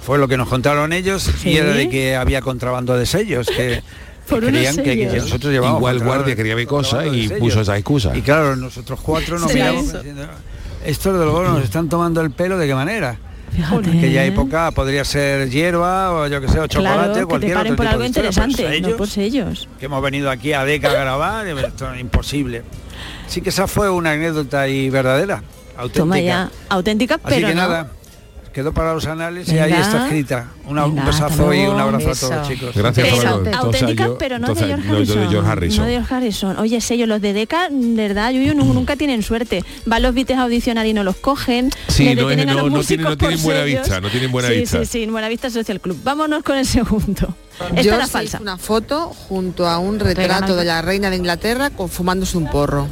Fue 0.00 0.16
lo 0.18 0.28
que 0.28 0.36
nos 0.36 0.48
contaron 0.48 0.92
ellos 0.92 1.22
Sí. 1.40 1.50
y 1.50 1.56
era 1.58 1.72
de 1.72 1.88
que 1.90 2.16
había 2.16 2.40
contrabando 2.40 2.96
de 2.96 3.04
sellos, 3.04 3.48
que 3.48 3.82
Por 4.28 4.46
creían 4.46 4.76
que, 4.76 5.06
nosotros 5.06 5.52
llevábamos. 5.52 5.80
Igual 5.80 5.98
guardia 6.04 6.36
quería 6.36 6.54
ver 6.54 6.66
cosas 6.68 7.06
y 7.12 7.28
puso 7.30 7.62
esa 7.62 7.76
excusa. 7.76 8.16
Y 8.16 8.22
claro, 8.22 8.54
nosotros 8.54 9.00
cuatro 9.02 9.38
nos 9.40 9.52
miramos 9.52 9.92
diciendo, 9.92 10.28
estos 10.84 11.18
de 11.18 11.24
luego 11.24 11.42
nos 11.42 11.64
están 11.64 11.88
tomando 11.88 12.20
el 12.20 12.30
pelo 12.30 12.56
de 12.56 12.68
qué 12.68 12.74
manera. 12.74 13.18
Fíjate. 13.52 13.90
En 13.90 13.98
aquella 13.98 14.24
época 14.24 14.70
podría 14.70 15.04
ser 15.04 15.50
hierba 15.50 16.12
o 16.12 16.26
yo 16.28 16.40
que 16.40 16.48
sé, 16.48 16.60
o 16.60 16.66
chocolate, 16.66 16.96
claro, 16.98 17.12
que 17.14 17.20
te 17.20 17.26
cualquier 17.26 17.54
paren 17.54 17.72
otro 17.72 17.76
por 17.76 17.86
tipo 17.86 17.90
algo 17.90 18.02
de 18.02 18.08
historia, 18.08 18.30
pero 18.30 18.46
interesante, 18.48 18.90
no 18.90 18.96
por 18.96 19.08
sellos. 19.08 19.68
que 19.78 19.86
hemos 19.86 20.02
venido 20.02 20.30
aquí 20.30 20.52
a 20.52 20.64
DECA 20.64 20.90
a 20.90 20.92
grabar, 20.92 21.46
esto 21.46 21.92
es 21.92 22.00
imposible. 22.00 22.62
Sí 23.26 23.40
que 23.40 23.48
esa 23.50 23.66
fue 23.66 23.90
una 23.90 24.12
anécdota 24.12 24.68
y 24.68 24.88
verdadera, 24.90 25.42
auténtica. 25.76 26.00
Toma 26.02 26.20
ya, 26.20 26.50
auténtica, 26.68 27.14
Así 27.16 27.22
pero 27.26 27.48
que 27.48 27.54
no. 27.54 27.60
nada, 27.62 27.90
quedó 28.52 28.72
para 28.72 28.92
los 28.94 29.06
anales 29.06 29.48
y 29.48 29.58
ahí 29.58 29.72
está 29.72 30.04
escrita. 30.04 30.48
Una- 30.66 30.86
un 30.86 31.04
besazo 31.04 31.52
y 31.54 31.60
un 31.66 31.78
abrazo 31.78 32.10
a 32.10 32.14
todos 32.14 32.48
chicos. 32.48 32.74
Gracias 32.74 33.08
Pero 33.08 33.28
auténticas, 33.58 34.10
pero 34.18 34.38
no 34.38 34.48
entonces, 34.48 34.66
de 34.68 34.74
George 34.74 34.88
no, 34.88 34.94
Harrison. 34.96 35.20
de 35.20 35.28
George 35.28 35.50
Harrison. 35.50 35.78
No 35.80 35.86
de 35.86 35.92
George 35.94 36.14
Harrison. 36.14 36.58
Oye, 36.58 36.80
sello, 36.80 37.06
los 37.06 37.20
de 37.20 37.32
Deca, 37.32 37.68
de 37.70 37.94
verdad, 38.08 38.30
Yuyu, 38.32 38.54
nu- 38.54 38.72
nunca 38.74 38.96
tienen 38.96 39.22
suerte. 39.22 39.64
Van 39.86 40.02
los 40.02 40.14
Beatles 40.14 40.38
a 40.38 40.42
audicionar 40.42 40.86
y 40.86 40.92
no 40.92 41.04
los 41.04 41.16
cogen. 41.16 41.70
Sí, 41.88 42.04
no 42.04 42.10
es- 42.10 42.16
no- 42.16 42.22
no 42.22 42.28
tienen- 42.28 43.04
no 43.04 43.16
buena 43.16 43.62
sellos. 43.62 43.64
vista, 43.80 44.00
no 44.00 44.08
tienen 44.10 44.32
buena 44.32 44.48
sí, 44.48 44.54
vista. 44.60 44.78
Sí, 44.80 44.86
sí, 44.86 45.06
Buena 45.06 45.28
Vista 45.28 45.50
Social 45.50 45.80
Club. 45.80 45.98
Vámonos 46.02 46.42
con 46.42 46.56
el 46.56 46.66
segundo. 46.66 47.34
Esta 47.60 47.82
George 47.82 48.06
falsa. 48.06 48.36
hizo 48.36 48.42
una 48.42 48.56
foto 48.56 49.08
junto 49.28 49.66
a 49.68 49.78
un 49.78 49.98
retrato 50.00 50.56
de 50.56 50.64
la 50.64 50.80
reina 50.82 51.10
de 51.10 51.16
Inglaterra 51.16 51.70
con 51.70 51.88
fumándose 51.90 52.38
un 52.38 52.48
porro. 52.48 52.88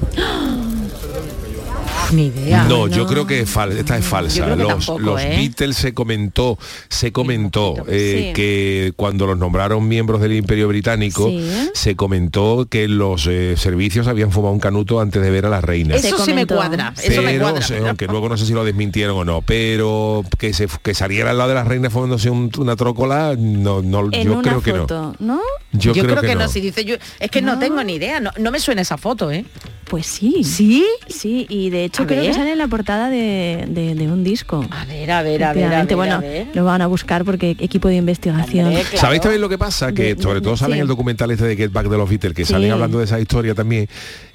Ni 2.13 2.27
idea. 2.27 2.65
No, 2.65 2.87
yo 2.89 3.07
creo 3.07 3.27
que 3.27 3.41
es 3.41 3.55
fal- 3.55 3.73
esta 3.77 3.97
es 3.99 4.05
falsa. 4.05 4.47
Los 4.57 4.69
tampoco, 4.69 4.99
los 5.01 5.21
¿eh? 5.23 5.35
Beatles 5.37 5.77
se 5.77 5.95
comentó, 5.95 6.59
se 6.89 7.13
comentó 7.13 7.75
eh, 7.89 8.27
Sí. 8.29 8.33
que 8.35 8.93
cuando 8.97 9.27
los 9.27 9.39
nombraron 9.39 9.87
miembros 9.87 10.21
del 10.21 10.33
Imperio 10.35 10.69
Británico, 10.69 11.29
Sí. 11.29 11.49
se 11.75 11.97
comentó 11.97 12.67
que 12.71 12.89
los 12.89 13.27
eh, 13.27 13.55
servicios 13.57 14.07
habían 14.09 14.33
fumado 14.33 14.55
un 14.55 14.61
canuto 14.61 15.01
antes 15.01 15.23
de 15.23 15.31
ver 15.31 15.47
a 15.47 15.49
la 15.51 15.61
reina. 15.61 15.95
Eso 15.97 16.25
sí 16.25 16.33
me 16.33 16.47
cuadra. 16.47 16.95
Eso 17.03 17.23
me 17.23 17.33
Pero, 17.33 17.43
cuadra. 17.45 17.61
o 17.61 17.63
sea, 17.63 17.89
aunque 17.89 18.07
luego 18.07 18.29
no 18.29 18.37
sé 18.37 18.47
si 18.47 18.53
lo 18.53 18.65
desmintieron 18.65 19.17
o 19.17 19.25
no, 19.25 19.43
pero 19.43 20.23
que 20.39 20.53
se 20.53 20.69
que 20.83 20.95
saliera 20.95 21.31
al 21.31 21.39
lado 21.39 21.51
de 21.51 21.55
la 21.57 21.65
reina 21.65 21.91
fumándose 21.91 22.31
un- 22.31 22.51
una 22.59 22.77
trócola, 22.77 23.35
no, 23.39 23.83
no 23.83 24.09
En 24.13 24.25
yo 24.25 24.33
una 24.35 24.43
creo 24.43 24.63
que 24.63 24.73
no. 24.73 24.87
¿no? 25.19 25.41
Yo, 25.73 25.93
creo, 25.93 26.21
que, 26.23 26.35
no. 26.35 26.43
no. 26.43 26.49
si 26.49 26.61
dice 26.61 26.85
yo, 26.85 26.97
es 27.21 27.31
que 27.31 27.43
no, 27.43 27.59
tengo 27.59 27.83
ni 27.85 27.95
idea, 27.95 28.21
no, 28.21 28.31
no 28.39 28.51
me 28.51 28.59
suena 28.61 28.81
esa 28.83 28.97
foto, 28.97 29.31
¿eh? 29.31 29.45
Pues 29.85 30.07
sí. 30.07 30.45
¿Sí? 30.45 30.85
Sí, 31.09 31.47
y 31.49 31.71
de 31.71 31.85
hecho 31.85 31.98
A 32.03 32.07
creo 32.07 32.21
ver. 32.23 32.31
que 32.31 32.35
sale 32.37 32.53
en 32.53 32.59
la 32.59 32.69
portada 32.69 33.11
de, 33.11 33.65
de- 33.69 33.95
de 33.95 34.07
un 34.09 34.25
disco. 34.25 34.65
A 34.71 34.85
ver, 34.85 35.11
a 35.11 35.23
ver, 35.23 35.45
a 35.45 35.53
ver, 35.53 35.65
a 35.73 35.85
ver, 35.85 35.97
bueno, 35.97 36.15
a 36.15 36.19
ver. 36.19 36.47
lo 36.55 36.65
van 36.65 36.83
a 36.83 36.87
buscar 36.87 37.25
porque 37.25 37.51
equipo 37.59 37.89
de 37.89 37.97
investigación. 37.97 38.73
¿Sabéis 38.95 39.21
también 39.23 39.41
lo 39.41 39.49
que 39.49 39.59
pasa? 39.59 39.93
Que 39.93 40.15
De- 40.15 40.23
sobre 40.23 40.41
todo 40.41 40.57
sale 40.57 40.77
en 40.77 40.83
el 40.83 40.89
documental 40.89 41.31
este 41.31 41.45
de 41.45 41.57
Get 41.57 41.73
Back 41.73 41.89
de 41.89 41.97
los 41.97 42.09
Beatles, 42.09 42.35
que 42.35 42.45
Sí. 42.45 42.53
salen 42.53 42.71
hablando 42.73 42.99
de 42.99 43.05
esa 43.05 43.19
historia 43.21 43.55
también. 43.55 43.89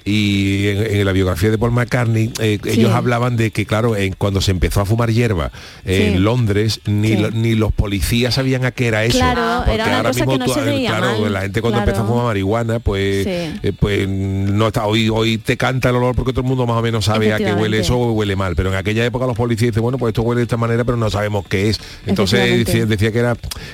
Y 0.06 0.68
en, 0.68 0.96
en 0.98 1.04
la 1.06 1.12
biografía 1.12 1.50
de 1.50 1.56
Paul 1.56 1.72
McCartney, 1.72 2.30
eh, 2.38 2.58
Sí. 2.62 2.70
ellos 2.80 2.92
hablaban 2.92 3.36
de 3.38 3.50
que, 3.52 3.64
claro, 3.64 3.96
en, 3.96 4.12
cuando 4.12 4.42
se 4.42 4.50
empezó 4.50 4.82
a 4.82 4.84
fumar 4.84 5.10
hierba 5.10 5.50
eh, 5.86 6.08
Sí. 6.10 6.16
en 6.16 6.24
Londres, 6.24 6.80
ni, 6.84 7.08
Sí. 7.08 7.16
lo- 7.16 7.30
ni 7.30 7.54
los 7.54 7.72
policías 7.72 8.34
sabían 8.34 8.66
a 8.66 8.70
qué 8.70 8.88
era 8.88 9.02
eso. 9.04 9.16
Claro, 9.16 9.62
Porque 9.64 9.74
era 9.76 9.84
una 9.86 9.96
ahora 9.96 10.08
cosa 10.10 10.20
mismo 10.26 10.32
que 10.34 10.38
no 10.40 10.44
tú- 10.44 10.52
se 10.52 10.60
veía 10.60 10.90
claro, 10.90 11.20
mal, 11.20 11.32
la 11.32 11.40
gente 11.40 11.60
cuando 11.62 11.78
claro. 11.78 11.90
empezó 11.90 12.04
a 12.04 12.06
fumar 12.08 12.24
marihuana, 12.26 12.80
pues, 12.80 13.24
Sí. 13.24 13.30
eh, 13.62 13.72
pues 13.78 14.06
no 14.06 14.66
está, 14.66 14.84
hoy, 14.86 15.08
hoy 15.08 15.38
te 15.38 15.56
canta 15.56 15.88
el 15.88 15.96
olor 15.96 16.14
porque 16.14 16.32
todo 16.32 16.42
el 16.42 16.48
mundo 16.48 16.66
más 16.66 16.76
o 16.76 16.82
menos 16.82 17.06
sabe 17.06 17.32
a 17.32 17.38
qué 17.38 17.53
huele 17.54 17.78
eso 17.80 17.98
o 17.98 18.12
huele 18.12 18.36
mal. 18.36 18.54
Pero 18.56 18.70
en 18.70 18.76
aquella 18.76 19.04
época 19.04 19.26
los 19.26 19.36
policías 19.36 19.70
dicen, 19.70 19.82
bueno, 19.82 19.98
pues 19.98 20.10
esto 20.10 20.22
huele 20.22 20.40
de 20.40 20.44
esta 20.44 20.56
manera, 20.56 20.84
pero 20.84 20.96
no 20.96 21.10
sabemos 21.10 21.46
qué 21.48 21.70
es. 21.70 21.80
Entonces 22.06 22.64
decía, 22.64 22.86
decía 22.86 23.12
que 23.12 23.18
era, 23.18 23.32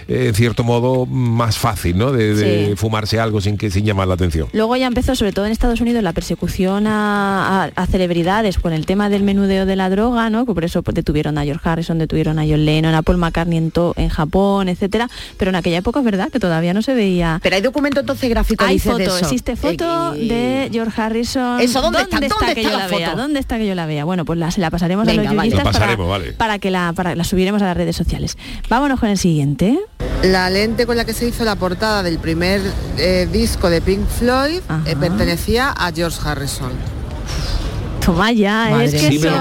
eh, 0.08 0.26
en 0.28 0.34
cierto 0.34 0.64
modo, 0.64 1.06
más 1.06 1.58
fácil, 1.58 1.96
¿no? 1.98 2.12
De, 2.12 2.34
de 2.34 2.66
Sí. 2.70 2.76
fumarse 2.76 3.18
algo 3.20 3.40
sin 3.40 3.56
que 3.56 3.70
sin 3.70 3.84
llamar 3.84 4.08
la 4.08 4.14
atención. 4.14 4.48
Luego 4.52 4.76
ya 4.76 4.86
empezó, 4.86 5.14
sobre 5.14 5.32
todo 5.32 5.46
en 5.46 5.52
Estados 5.52 5.80
Unidos, 5.80 6.02
la 6.02 6.12
persecución 6.12 6.86
a, 6.86 7.64
a- 7.64 7.82
a 7.82 7.86
celebridades 7.86 8.58
con 8.58 8.72
el 8.72 8.86
tema 8.86 9.08
del 9.08 9.22
menudeo 9.22 9.66
de 9.66 9.76
la 9.76 9.90
droga, 9.90 10.30
¿no? 10.30 10.46
Que 10.46 10.54
por 10.54 10.64
eso 10.64 10.82
pues, 10.82 10.94
detuvieron 10.94 11.38
a 11.38 11.44
George 11.44 11.68
Harrison, 11.68 11.98
detuvieron 11.98 12.38
a 12.38 12.42
John 12.42 12.64
Lennon, 12.64 12.94
a 12.94 13.02
Paul 13.02 13.18
McCartney 13.18 13.58
en, 13.58 13.70
to- 13.70 13.94
en 13.96 14.08
Japón, 14.08 14.68
etcétera. 14.68 15.08
Pero 15.36 15.50
en 15.50 15.54
aquella 15.56 15.78
época 15.78 16.00
es 16.00 16.04
verdad 16.04 16.30
que 16.30 16.40
todavía 16.40 16.74
no 16.74 16.82
se 16.82 16.94
veía. 16.94 17.40
Pero 17.42 17.56
hay 17.56 17.62
documento 17.62 18.00
entonces 18.00 18.28
gráfico 18.30 18.64
Hay 18.64 18.76
de 18.78 18.80
foto, 18.82 18.98
eso. 19.02 19.18
existe 19.18 19.56
foto 19.56 20.14
Eh, 20.14 20.26
de 20.28 20.68
George 20.72 21.00
Harrison. 21.00 21.60
Eso, 21.60 21.80
¿dónde 21.80 22.02
está? 22.02 22.18
está, 22.18 22.28
¿Dónde 22.38 22.54
que 22.54 22.60
está 22.62 22.72
yo 22.72 22.78
la 22.78 22.84
la, 22.88 22.96
vea? 22.96 23.08
foto? 23.10 23.20
¿Dónde 23.22 23.40
está 23.40 23.58
que 23.58 23.66
yo 23.70 23.74
la 23.74 23.86
vea? 23.86 24.04
Bueno, 24.04 24.24
pues 24.24 24.38
la, 24.38 24.50
se 24.50 24.60
la 24.60 24.70
pasaremos 24.70 25.08
a 25.08 25.10
Venga, 25.10 25.24
los 25.24 25.36
vale. 25.36 25.48
yuyistas 25.50 25.64
Lo 25.64 25.72
pasaremos, 25.72 26.06
para, 26.06 26.18
vale. 26.18 26.32
para 26.32 26.58
que 26.58 26.70
la, 26.70 26.92
para, 26.94 27.14
la 27.14 27.24
subiremos 27.24 27.62
a 27.62 27.66
las 27.66 27.76
redes 27.76 27.96
sociales. 27.96 28.36
Vámonos 28.68 29.00
con 29.00 29.08
el 29.08 29.18
siguiente. 29.18 29.78
La 30.22 30.50
lente 30.50 30.84
con 30.86 30.96
la 30.96 31.04
que 31.04 31.14
se 31.14 31.26
hizo 31.26 31.44
la 31.44 31.56
portada 31.56 32.02
del 32.02 32.18
primer 32.18 32.60
eh, 32.98 33.26
disco 33.32 33.70
de 33.70 33.80
Pink 33.80 34.06
Floyd 34.06 34.60
eh, 34.86 34.96
pertenecía 34.98 35.70
a 35.70 35.90
George 35.92 36.18
Harrison. 36.22 36.72
Toma 38.04 38.32
ya, 38.32 38.68
Madre 38.70 38.84
es 38.86 38.92
que 38.92 38.98
Sí 39.08 39.18
me 39.18 39.30
lo 39.30 39.36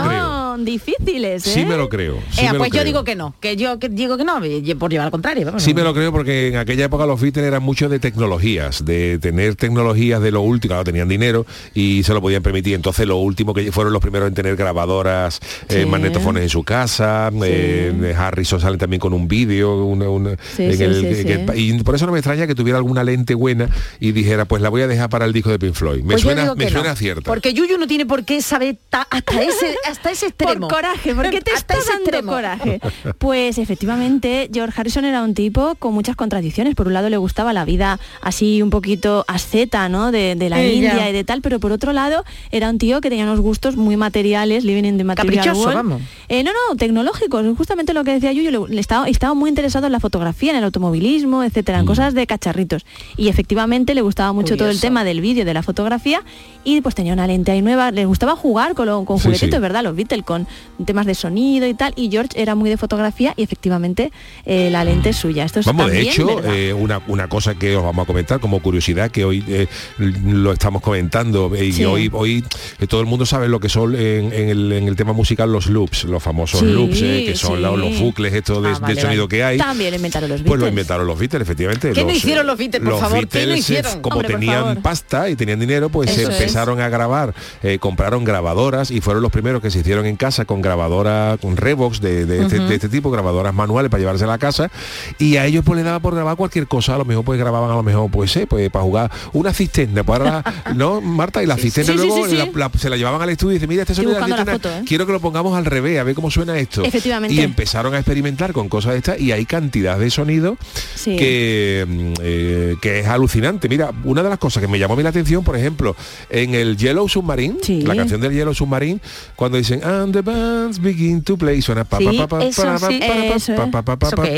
son 0.59 0.65
creo. 0.65 0.73
difíciles, 0.95 1.47
¿eh? 1.47 1.51
Sí 1.53 1.65
me 1.65 1.77
lo 1.77 1.89
creo. 1.89 2.17
sí 2.31 2.41
eh, 2.41 2.47
me 2.47 2.53
lo 2.53 2.57
pues 2.59 2.69
yo 2.69 2.73
creo. 2.79 2.83
digo 2.85 3.03
que 3.03 3.15
no, 3.15 3.33
que 3.39 3.55
yo 3.55 3.79
que 3.79 3.89
digo 3.89 4.17
que 4.17 4.23
no, 4.23 4.39
por 4.77 4.91
llevar 4.91 5.05
al 5.05 5.11
contrario. 5.11 5.45
vamos, 5.45 5.63
Sí 5.63 5.71
no. 5.73 5.77
me 5.77 5.83
lo 5.83 5.93
creo 5.93 6.11
porque 6.11 6.47
en 6.49 6.57
aquella 6.57 6.85
época 6.85 7.05
los 7.05 7.19
Beatles 7.19 7.45
eran 7.45 7.63
mucho 7.63 7.89
de 7.89 7.99
tecnologías, 7.99 8.85
de 8.85 9.19
tener 9.19 9.55
tecnologías 9.55 10.21
de 10.21 10.31
lo 10.31 10.41
último, 10.41 10.69
claro, 10.71 10.83
tenían 10.83 11.07
dinero 11.07 11.45
y 11.73 12.03
se 12.03 12.13
lo 12.13 12.21
podían 12.21 12.43
permitir. 12.43 12.75
Entonces 12.75 13.07
lo 13.07 13.17
último 13.17 13.53
que 13.53 13.71
fueron 13.71 13.93
los 13.93 14.01
primeros 14.01 14.27
en 14.27 14.33
tener 14.33 14.55
grabadoras, 14.55 15.39
eh, 15.69 15.81
Sí. 15.83 15.85
magnetofones 15.85 16.43
en 16.43 16.49
su 16.49 16.63
casa, 16.63 17.31
eh, 17.43 18.13
Harrison 18.17 18.59
sale 18.59 18.77
también 18.77 18.99
con 18.99 19.13
un 19.13 19.27
vídeo, 19.27 19.83
una- 19.85 20.09
una- 20.09 20.35
Sí, 20.55 20.71
sí, 20.73 20.77
sí, 20.93 21.15
sí. 21.23 21.35
y 21.55 21.83
por 21.83 21.95
eso 21.95 22.05
no 22.05 22.11
me 22.11 22.19
extraña 22.19 22.47
que 22.47 22.55
tuviera 22.55 22.77
alguna 22.77 23.03
lente 23.03 23.33
buena 23.33 23.69
y 23.99 24.11
dijera, 24.11 24.45
pues 24.45 24.61
la 24.61 24.69
voy 24.69 24.81
a 24.81 24.87
dejar 24.87 25.09
para 25.09 25.25
el 25.25 25.33
disco 25.33 25.49
de 25.49 25.59
Pink 25.59 25.73
Floyd. 25.73 26.01
Me 26.03 26.13
Pues 26.13 26.21
suena, 26.21 26.53
me 26.55 26.69
suena 26.69 26.89
no, 26.89 26.95
cierta. 26.95 27.21
Porque 27.23 27.53
Yuyu 27.53 27.77
no 27.77 27.87
tiene 27.87 28.05
por 28.05 28.23
qué 28.25 28.41
saber 28.41 28.77
ta- 28.89 29.07
hasta 29.09 29.41
ese 29.41 29.75
hasta 29.87 30.11
ese 30.11 30.27
extremo. 30.29 30.48
Por 30.57 30.67
coraje, 30.69 31.15
porque 31.15 31.41
te 31.41 31.51
está 31.53 31.75
dando 31.75 31.91
extremo. 31.93 32.31
coraje. 32.31 32.79
Pues 33.17 33.57
efectivamente, 33.57 34.49
George 34.53 34.79
Harrison 34.79 35.05
era 35.05 35.23
un 35.23 35.33
tipo 35.33 35.75
con 35.75 35.93
muchas 35.93 36.15
contradicciones. 36.15 36.75
Por 36.75 36.87
un 36.87 36.93
lado 36.93 37.09
le 37.09 37.17
gustaba 37.17 37.53
la 37.53 37.65
vida 37.65 37.99
así 38.21 38.61
un 38.61 38.69
poquito 38.69 39.25
asceta, 39.27 39.89
¿no? 39.89 40.11
De, 40.11 40.35
de 40.35 40.49
la 40.49 40.63
India 40.63 41.09
y 41.09 41.13
de 41.13 41.23
tal, 41.23 41.41
pero 41.41 41.59
por 41.59 41.71
otro 41.71 41.93
lado 41.93 42.23
era 42.51 42.69
un 42.69 42.77
tío 42.77 43.01
que 43.01 43.09
tenía 43.09 43.25
unos 43.25 43.39
gustos 43.39 43.75
muy 43.75 43.97
materiales, 43.97 44.63
living 44.63 44.85
in 44.85 44.97
the 44.97 45.03
material 45.03 45.35
Caprichoso, 45.35 45.61
world. 45.61 45.75
vamos. 45.75 46.01
Eh, 46.29 46.43
no, 46.43 46.51
no, 46.51 46.75
tecnológicos. 46.77 47.45
Justamente 47.57 47.93
lo 47.93 48.03
que 48.03 48.11
decía 48.13 48.31
yo, 48.31 48.67
le, 48.67 48.79
estaba, 48.79 49.07
estaba 49.09 49.33
muy 49.33 49.49
interesado 49.49 49.87
en 49.87 49.91
la 49.91 49.99
fotografía, 49.99 50.51
en 50.51 50.57
el 50.57 50.63
automovilismo, 50.63 51.43
etcétera, 51.43 51.79
Mm. 51.79 51.81
en 51.81 51.85
cosas 51.87 52.13
de 52.13 52.27
cacharritos. 52.27 52.85
Y 53.17 53.29
efectivamente 53.29 53.93
le 53.95 54.01
gustaba 54.01 54.31
mucho 54.31 54.55
todo 54.55 54.69
el 54.69 54.79
tema 54.79 55.03
del 55.03 55.21
vídeo, 55.21 55.43
de 55.43 55.53
la 55.53 55.63
fotografía, 55.63 56.21
y 56.63 56.81
pues 56.81 56.93
tenía 56.95 57.13
una 57.13 57.25
lente 57.27 57.51
ahí 57.51 57.61
nueva. 57.61 57.91
Le 57.91 58.05
gustaba 58.05 58.35
jugar 58.35 58.75
con, 58.75 58.85
lo- 58.87 59.03
con 59.05 59.17
Sí, 59.17 59.23
juguetitos, 59.25 59.57
sí. 59.57 59.61
¿verdad? 59.61 59.83
Los 59.83 59.95
Beatles, 59.95 60.23
con 60.23 60.47
temas 60.85 61.05
de 61.05 61.15
sonido 61.15 61.67
y 61.67 61.73
tal. 61.73 61.93
Y 61.95 62.09
George 62.11 62.39
era 62.41 62.53
muy 62.55 62.69
de 62.69 62.77
fotografía 62.77 63.33
y 63.35 63.43
efectivamente 63.43 64.11
eh, 64.45 64.69
la 64.71 64.83
lente 64.83 65.09
es 65.09 65.15
suya. 65.17 65.45
Esto 65.45 65.59
es 65.61 65.65
Vamos, 65.65 65.89
de 65.91 66.01
hecho, 66.01 66.43
eh, 66.45 66.73
una, 66.73 67.01
una 67.07 67.27
cosa 67.27 67.55
que 67.55 67.75
os 67.75 67.83
vamos 67.83 68.03
a 68.03 68.05
comentar 68.05 68.39
como 68.39 68.61
curiosidad, 68.61 69.09
que 69.09 69.25
hoy 69.25 69.43
eh, 69.47 69.67
lo 69.97 70.51
estamos 70.51 70.81
comentando, 70.81 71.51
y 71.55 71.73
Sí. 71.73 71.85
hoy, 71.85 72.09
hoy 72.13 72.43
todo 72.87 73.01
el 73.01 73.07
mundo 73.07 73.25
sabe 73.25 73.47
lo 73.49 73.59
que 73.59 73.69
son 73.69 73.95
en, 73.95 74.31
en 74.31 74.49
el, 74.49 74.71
en 74.71 74.87
el 74.87 74.95
tema 74.95 75.13
musical 75.13 75.51
los 75.51 75.67
loops, 75.67 76.03
los 76.05 76.18
famosos 76.23 76.59
Sí, 76.59 76.65
loops, 76.65 77.01
eh, 77.01 77.23
que 77.27 77.35
son 77.35 77.57
sí. 77.57 77.61
la- 77.61 77.71
los 77.71 77.99
bucles 77.99 78.33
estos 78.33 78.63
de, 78.63 78.69
Ah, 78.69 78.87
de 78.87 78.95
sonido 79.01 79.23
vale. 79.23 79.27
que 79.37 79.43
hay. 79.43 79.57
También 79.57 79.91
lo 79.91 79.95
inventaron 79.97 80.29
los 80.29 80.37
Beatles. 80.39 80.49
Pues 80.49 80.59
lo 80.61 80.67
inventaron 80.67 81.07
los 81.07 81.19
Beatles, 81.19 81.41
efectivamente. 81.41 81.91
¿Qué 81.93 82.01
no 82.01 82.07
Los, 82.07 82.17
hicieron 82.17 82.45
eh, 82.45 82.47
los 82.47 82.57
Beatles, 82.57 82.83
por 82.83 82.99
favor? 82.99 83.27
¿Qué 83.27 83.45
no 83.45 83.53
eh, 83.53 83.57
hicieron? 83.57 84.01
como 84.01 84.17
Hombre, 84.17 84.33
tenían 84.33 84.81
pasta 84.81 85.29
y 85.29 85.35
tenían 85.35 85.59
dinero, 85.59 85.89
pues 85.89 86.11
se 86.11 86.21
Eso 86.23 86.31
es. 86.31 86.39
empezaron 86.39 86.79
a 86.81 86.89
grabar, 86.89 87.33
eh, 87.63 87.79
compraron 87.79 88.23
grabadoras 88.23 88.91
y 88.91 89.01
fueron 89.01 89.21
los 89.23 89.31
primeros 89.31 89.61
que 89.61 89.71
se 89.71 89.79
hicieron 89.79 90.05
en 90.05 90.15
casa 90.15 90.45
con 90.45 90.61
grabadora, 90.61 91.37
con 91.41 91.57
Revox 91.57 92.01
de, 92.01 92.25
de 92.25 92.41
este, 92.43 92.59
de 92.59 92.75
este 92.75 92.89
tipo, 92.89 93.11
grabadoras 93.11 93.53
manuales 93.53 93.89
para 93.89 93.99
llevarse 94.01 94.23
a 94.23 94.27
la 94.27 94.37
casa. 94.37 94.69
Y 95.17 95.37
a 95.37 95.45
ellos 95.45 95.63
pues 95.65 95.77
le 95.77 95.83
daba 95.83 95.99
por 95.99 96.15
grabar 96.15 96.35
cualquier 96.35 96.67
cosa, 96.67 96.95
a 96.95 96.97
lo 96.97 97.05
mejor 97.05 97.23
pues 97.25 97.39
grababan 97.39 97.69
a 97.71 97.75
lo 97.75 97.83
mejor 97.83 98.09
pues, 98.11 98.35
eh, 98.37 98.47
pues 98.47 98.69
para 98.69 98.83
jugar 98.83 99.11
una 99.33 99.53
cisterna, 99.53 100.03
ahora, 100.05 100.43
¿no, 100.75 100.99
Marta? 101.01 101.41
Y 101.41 101.45
la 101.45 101.55
cisterna 101.57 101.93
Sí, 101.93 101.97
luego. 101.97 102.25
La- 102.27 102.45
la- 102.53 102.71
se 102.77 102.89
la 102.89 102.97
llevaban 102.97 103.21
al 103.21 103.29
estudio 103.29 103.51
y 103.51 103.55
dice, 103.55 103.67
mira, 103.67 103.83
este 103.83 103.95
sonido 103.95 104.13
de 104.15 104.19
la 104.19 104.25
buscando 104.27 104.45
la 104.45 104.53
cisterna, 104.53 104.75
foto, 104.79 104.85
quiero 104.87 105.05
que 105.05 105.11
lo 105.13 105.19
pongamos 105.19 105.57
al 105.57 105.65
revés, 105.65 105.99
a 105.99 106.03
ver 106.09 106.15
cómo 106.15 106.29
suena 106.31 106.57
esto. 106.57 106.83
Efectivamente. 106.83 107.35
Y 107.35 107.41
empezaron 107.41 107.93
a 107.93 107.97
experimentar 107.97 108.53
con 108.53 108.69
cosas 108.69 108.93
de 108.93 108.97
estas 108.99 109.19
y 109.19 109.31
hay 109.31 109.45
cantidad 109.45 109.97
de 109.97 110.09
sonidos 110.09 110.57
Sí. 110.95 111.15
que, 111.15 111.85
mm, 111.87 112.13
eh, 112.21 112.75
que 112.81 112.99
es 112.99 113.07
alucinante. 113.07 113.69
Mira, 113.69 113.91
una 114.03 114.23
de 114.23 114.29
las 114.29 114.39
cosas 114.39 114.61
que 114.61 114.67
me 114.67 114.79
llamó 114.79 114.93
a 114.95 114.97
mí 114.97 115.03
la 115.03 115.09
atención, 115.09 115.43
por 115.43 115.55
ejemplo, 115.55 115.95
en 116.29 116.55
el 116.55 116.77
Yellow 116.77 117.07
Submarine, 117.07 117.57
Sí. 117.61 117.81
la 117.81 117.95
canción 117.95 118.21
del 118.21 118.33
Yellow 118.33 118.53
Submarine, 118.53 118.99
cuando 119.35 119.57
dicen 119.57 119.83
and 119.83 120.13
the 120.13 120.21
bands 120.21 120.79
begin 120.79 121.21
to 121.23 121.37
play, 121.37 121.61
suena 121.61 121.83
pa, 121.83 121.99
pa, 121.99 122.11
pa, 122.11 122.27
pa, 122.27 122.39
pa, 122.39 122.49
pa, 122.49 122.49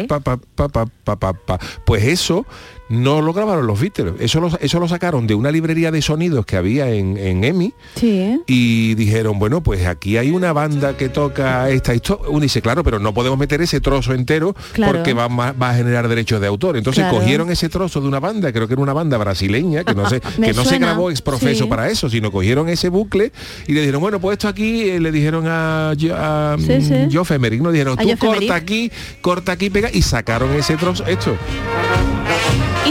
pa, 0.07 0.38
pa, 0.38 0.67
pa, 0.67 0.86
pa, 1.03 1.15
pa, 1.15 1.34
pa. 1.34 1.59
Pues 1.86 2.03
eso 2.03 2.45
no 2.92 3.22
lo 3.22 3.34
grabaron 3.34 3.66
los 3.66 3.80
Beatles, 3.80 4.14
eso 4.20 4.39
lo, 4.42 4.50
eso 4.60 4.80
lo 4.80 4.88
sacaron 4.88 5.26
de 5.28 5.34
una 5.34 5.50
librería 5.52 5.92
de 5.92 6.02
sonidos 6.02 6.46
que 6.46 6.58
había 6.58 6.89
en, 6.92 7.18
en 7.18 7.44
EMI 7.44 7.74
Sí. 7.96 8.39
y 8.48 8.96
dijeron, 8.96 9.39
bueno, 9.39 9.62
pues 9.62 9.86
aquí 9.88 10.18
hay 10.18 10.32
una 10.32 10.54
banda 10.54 10.98
que 10.98 11.10
toca 11.10 11.70
esta 11.70 11.94
historia. 11.96 12.26
Uno 12.30 12.42
dice, 12.42 12.62
claro, 12.62 12.84
pero 12.84 13.00
no 13.00 13.14
podemos 13.14 13.39
meter 13.39 13.62
ese 13.62 13.80
trozo 13.82 14.14
entero 14.14 14.56
Claro. 14.74 14.94
porque 14.94 15.14
va, 15.14 15.28
va 15.28 15.70
a 15.70 15.74
generar 15.76 16.08
derechos 16.08 16.42
de 16.42 16.48
autor. 16.48 16.78
Entonces 16.78 17.04
Claro. 17.04 17.18
cogieron 17.20 17.50
ese 17.50 17.70
trozo 17.70 18.02
de 18.02 18.08
una 18.08 18.20
banda, 18.20 18.52
creo 18.52 18.68
que 18.68 18.74
era 18.74 18.82
una 18.84 18.94
banda 18.94 19.18
brasileña, 19.18 19.84
que 19.84 19.96
no 19.96 20.08
sé, 20.10 20.22
Me 20.38 20.48
que 20.48 20.54
no 20.54 20.66
se 20.66 20.78
grabó 20.78 21.10
ex 21.10 21.22
profeso 21.22 21.64
sí. 21.64 21.70
para 21.70 21.89
eso, 21.89 22.10
sino 22.10 22.32
cogieron 22.32 22.68
ese 22.70 22.89
bucle 22.89 23.32
y 23.68 23.74
le 23.74 23.80
dijeron, 23.82 24.02
bueno, 24.02 24.20
pues 24.20 24.34
esto 24.34 24.48
aquí, 24.48 24.89
eh, 24.89 25.00
le 25.00 25.12
dijeron 25.12 25.46
a, 25.48 25.92
a 25.92 26.56
Sí, 26.60 26.72
mm, 26.74 26.82
sí. 26.82 27.58
No 27.62 27.72
dijeron, 27.72 27.98
tú 27.98 28.18
corta 28.18 28.56
aquí, 28.56 28.92
corta 29.22 29.52
aquí, 29.54 29.70
pega, 29.70 29.89
y 29.94 30.02
sacaron 30.02 30.52
ese 30.54 30.76
trozo, 30.78 31.06
esto. 31.06 31.36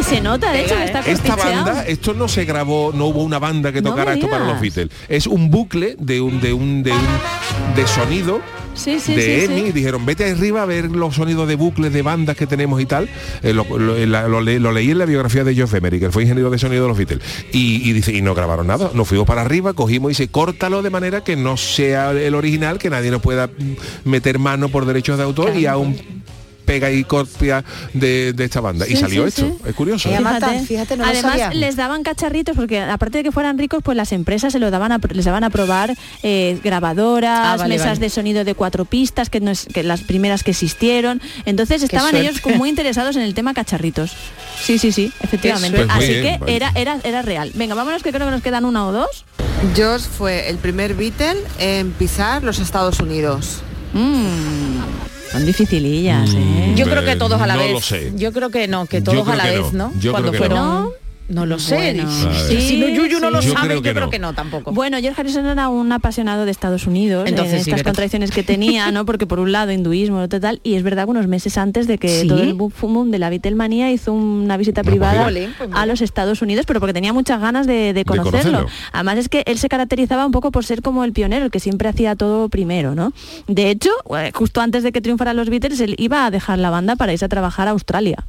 Y 0.01 0.03
se 0.03 0.20
nota, 0.20 0.53
de 0.53 0.64
hecho, 0.64 0.74
que 0.76 0.84
está 0.84 1.01
Esta 1.01 1.36
banda, 1.36 1.84
esto 1.86 2.14
no 2.14 2.26
se 2.28 2.44
grabó, 2.44 2.92
no 2.94 3.07
hubo 3.07 3.22
una 3.22 3.38
banda 3.38 3.72
que 3.72 3.82
tocara 3.82 4.14
esto 4.14 4.28
para 4.30 4.46
los. 4.46 4.61
Beatles. 4.61 4.88
Es 5.09 5.26
un 5.26 5.51
bucle 5.51 5.96
de 5.98 6.20
un 6.20 6.40
de 6.40 6.53
un 6.53 6.82
de 6.82 6.92
un 6.92 7.74
de 7.76 7.86
sonido 7.86 8.40
Sí, 8.72 9.01
sí, 9.01 9.14
de 9.16 9.46
sí, 9.48 9.53
EMI 9.53 9.72
dijeron 9.72 10.07
vete 10.07 10.30
arriba 10.30 10.62
a 10.62 10.64
ver 10.64 10.84
los 10.92 11.16
sonidos 11.16 11.46
de 11.48 11.57
bucles 11.57 11.92
de 11.92 12.03
bandas 12.03 12.36
que 12.36 12.46
tenemos 12.46 12.80
y 12.80 12.86
tal 12.86 13.09
Eh, 13.42 13.53
lo, 13.53 13.64
lo- 13.78 14.07
la- 14.07 14.28
lo 14.28 14.40
le- 14.40 14.61
lo 14.61 14.70
leí 14.72 14.92
en 14.92 14.98
la 14.98 15.07
biografía 15.07 15.42
de 15.42 15.55
Geoff 15.57 15.74
Emery 15.74 15.98
que 15.98 16.11
fue 16.11 16.22
ingeniero 16.22 16.51
de 16.51 16.59
sonido 16.59 16.82
de 16.84 16.88
los 16.88 16.96
Beatles. 16.96 17.20
Y, 17.53 17.88
y 17.88 17.92
dice 17.92 18.12
y 18.12 18.22
no 18.22 18.32
grabaron 18.34 18.68
nada 18.68 18.90
nos 18.94 19.09
fuimos 19.09 19.26
para 19.26 19.42
arriba 19.42 19.72
cogimos 19.72 20.11
y 20.11 20.12
dice 20.12 20.28
córtalo 20.28 20.82
de 20.82 20.90
manera 20.90 21.22
que 21.24 21.34
no 21.36 21.57
sea 21.57 22.12
el 22.12 22.34
original 22.34 22.78
que 22.78 22.90
nadie 22.90 23.11
nos 23.11 23.20
pueda 23.20 23.51
meter 24.05 24.38
mano 24.38 24.68
por 24.68 24.86
derechos 24.86 25.18
de 25.18 25.24
autor 25.24 25.57
y 25.57 25.66
a 25.66 25.76
un 25.76 26.19
pega 26.70 26.88
y 26.88 27.02
copia 27.02 27.64
de, 27.94 28.32
de 28.32 28.44
esta 28.44 28.60
banda. 28.60 28.86
y 28.86 28.94
salió 28.94 29.22
sí, 29.22 29.28
esto. 29.28 29.56
sí. 29.64 29.68
Es 29.70 29.74
curioso. 29.74 30.08
Eh, 30.08 30.20
Marta, 30.20 30.50
fíjate, 30.60 30.96
no 30.96 31.04
lo 31.04 31.10
Además 31.10 31.32
sabía. 31.40 31.50
les 31.50 31.74
daban 31.74 32.04
cacharritos 32.04 32.54
porque 32.56 32.80
aparte 32.80 33.18
de 33.18 33.24
que 33.24 33.32
fueran 33.32 33.58
ricos, 33.58 33.82
pues 33.82 33.96
las 33.96 34.12
empresas 34.12 34.52
se 34.52 34.60
lo 34.60 34.70
daban 34.70 34.92
a, 34.92 35.00
les 35.12 35.24
daban 35.24 35.42
a 35.42 35.50
probar 35.50 35.96
eh, 36.22 36.60
grabadoras, 36.62 37.40
Ah, 37.42 37.56
vale, 37.56 37.74
mesas 37.74 37.88
vale. 37.88 38.00
de 38.00 38.10
sonido 38.10 38.44
de 38.44 38.54
cuatro 38.54 38.84
pistas, 38.84 39.30
que 39.30 39.40
no 39.40 39.50
es 39.50 39.66
que 39.74 39.82
las 39.82 40.02
primeras 40.02 40.44
que 40.44 40.52
existieron. 40.52 41.20
Entonces 41.44 41.82
estaban 41.82 42.14
ellos 42.14 42.40
como 42.40 42.54
muy 42.56 42.68
interesados 42.68 43.16
en 43.16 43.22
el 43.22 43.34
tema 43.34 43.52
cacharritos. 43.52 44.12
Sí, 44.62 44.78
sí, 44.78 44.92
sí, 44.92 45.12
efectivamente. 45.22 45.78
Pues 45.86 45.90
Así 45.90 46.06
bien, 46.08 46.22
que 46.22 46.38
vale. 46.38 46.54
era, 46.56 46.72
era, 46.76 46.98
era 47.02 47.22
real. 47.22 47.50
Venga, 47.56 47.74
vámonos 47.74 48.02
que 48.04 48.12
creo 48.12 48.26
que 48.26 48.32
nos 48.32 48.42
quedan 48.42 48.64
una 48.64 48.86
o 48.86 48.92
dos. 48.92 49.24
George 49.74 50.06
fue 50.06 50.48
el 50.48 50.58
primer 50.58 50.94
Beatle 50.94 51.36
en 51.58 51.90
pisar 51.92 52.44
los 52.44 52.60
Estados 52.60 53.00
Unidos. 53.00 53.62
Mm, 53.92 54.78
son 55.32 55.46
dificilillas, 55.46 56.30
¿eh? 56.34 56.72
Yo 56.76 56.86
creo 56.86 57.04
que 57.04 57.16
todos 57.16 57.40
a 57.40 57.46
la 57.46 57.54
No 57.54 57.60
vez. 57.60 57.72
lo 57.72 57.80
sé. 57.80 58.12
Yo 58.16 58.32
creo 58.32 58.50
que 58.50 58.66
no, 58.68 58.86
que 58.86 59.00
todos 59.00 59.26
a 59.28 59.36
la 59.36 59.44
que 59.44 59.58
vez, 59.58 59.72
no. 59.72 59.88
¿no? 59.88 60.00
Yo 60.00 60.10
Cuando 60.12 60.30
creo 60.30 60.42
que 60.42 60.48
fueron. 60.48 60.90
No. 61.30 61.46
Lo 61.46 61.58
sé. 61.58 61.76
Bueno, 61.76 62.10
si, 62.10 62.78
no, 62.78 62.88
Yuyu 62.88 63.20
no 63.20 63.30
lo 63.30 63.40
sí. 63.42 63.48
Yo 63.48 63.54
sabe, 63.54 63.66
creo 63.68 63.76
yo 63.78 63.82
que 63.82 63.90
creo 63.90 64.04
no. 64.04 64.10
que 64.10 64.18
no 64.18 64.32
tampoco. 64.34 64.72
Bueno, 64.72 64.98
George 65.00 65.20
Harrison 65.20 65.46
era 65.46 65.68
un 65.68 65.90
apasionado 65.92 66.44
de 66.44 66.50
Estados 66.50 66.86
Unidos, 66.86 67.28
Entonces 67.28 67.54
en 67.54 67.64
sí, 67.64 67.70
estas 67.70 67.78
¿verdad? 67.80 67.90
contradicciones 67.90 68.30
que 68.30 68.42
tenía, 68.42 68.90
¿no? 68.92 69.04
Porque 69.06 69.26
por 69.26 69.40
un 69.40 69.52
lado 69.52 69.72
hinduismo, 69.72 70.28
total, 70.28 70.60
y 70.62 70.74
es 70.74 70.82
verdad 70.82 71.04
que 71.04 71.10
unos 71.10 71.26
meses 71.26 71.56
antes 71.58 71.86
de 71.86 71.98
que 71.98 72.08
¿Sí? 72.22 72.28
todo 72.28 72.42
el 72.42 72.54
boom 72.54 72.72
boom 72.80 73.10
de 73.10 73.18
la 73.18 73.30
Beatlemanía 73.30 73.90
hizo 73.90 74.12
una 74.12 74.56
visita 74.56 74.82
privada 74.82 75.24
pues 75.24 75.34
mira. 75.34 75.80
a 75.80 75.86
los 75.86 76.00
Estados 76.00 76.42
Unidos, 76.42 76.66
pero 76.66 76.80
porque 76.80 76.92
tenía 76.92 77.12
muchas 77.12 77.40
ganas 77.40 77.66
de, 77.66 77.92
de 77.92 78.04
conocerlo. 78.04 78.58
conocerlo. 78.58 78.68
Además 78.92 79.18
es 79.18 79.28
que 79.28 79.42
él 79.46 79.58
se 79.58 79.68
caracterizaba 79.68 80.26
un 80.26 80.32
poco 80.32 80.50
por 80.50 80.64
ser 80.64 80.82
como 80.82 81.04
el 81.04 81.12
pionero, 81.12 81.44
el 81.46 81.50
que 81.50 81.60
siempre 81.60 81.88
hacía 81.88 82.16
todo 82.16 82.48
primero, 82.48 82.94
¿no? 82.94 83.12
De 83.46 83.70
hecho, 83.70 83.90
eh, 84.16 84.30
justo 84.34 84.60
antes 84.60 84.82
de 84.82 84.92
que 84.92 85.00
triunfaran 85.00 85.36
los 85.36 85.48
Beatles, 85.48 85.80
él 85.80 85.94
iba 85.98 86.26
a 86.26 86.30
dejar 86.30 86.58
la 86.58 86.70
banda 86.70 86.96
para 86.96 87.12
irse 87.12 87.24
a 87.24 87.28
trabajar 87.28 87.68
a 87.68 87.72
Australia. 87.72 88.24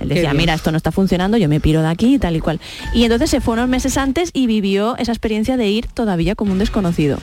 Él 0.00 0.08
decía, 0.08 0.34
mira, 0.34 0.54
esto 0.54 0.70
no 0.70 0.76
está 0.76 0.92
funcionando, 0.92 1.36
yo 1.36 1.48
me 1.48 1.60
piro 1.60 1.82
de 1.82 1.88
aquí 1.88 2.14
y 2.14 2.18
tal 2.18 2.36
y 2.36 2.40
cual. 2.40 2.60
Y 2.94 3.04
entonces 3.04 3.30
se 3.30 3.40
fue 3.40 3.54
unos 3.54 3.68
meses 3.68 3.96
antes 3.96 4.30
y 4.32 4.46
vivió 4.46 4.96
esa 4.98 5.12
experiencia 5.12 5.56
de 5.56 5.68
ir 5.68 5.86
todavía 5.86 6.34
como 6.34 6.52
un 6.52 6.58
desconocido. 6.58 7.18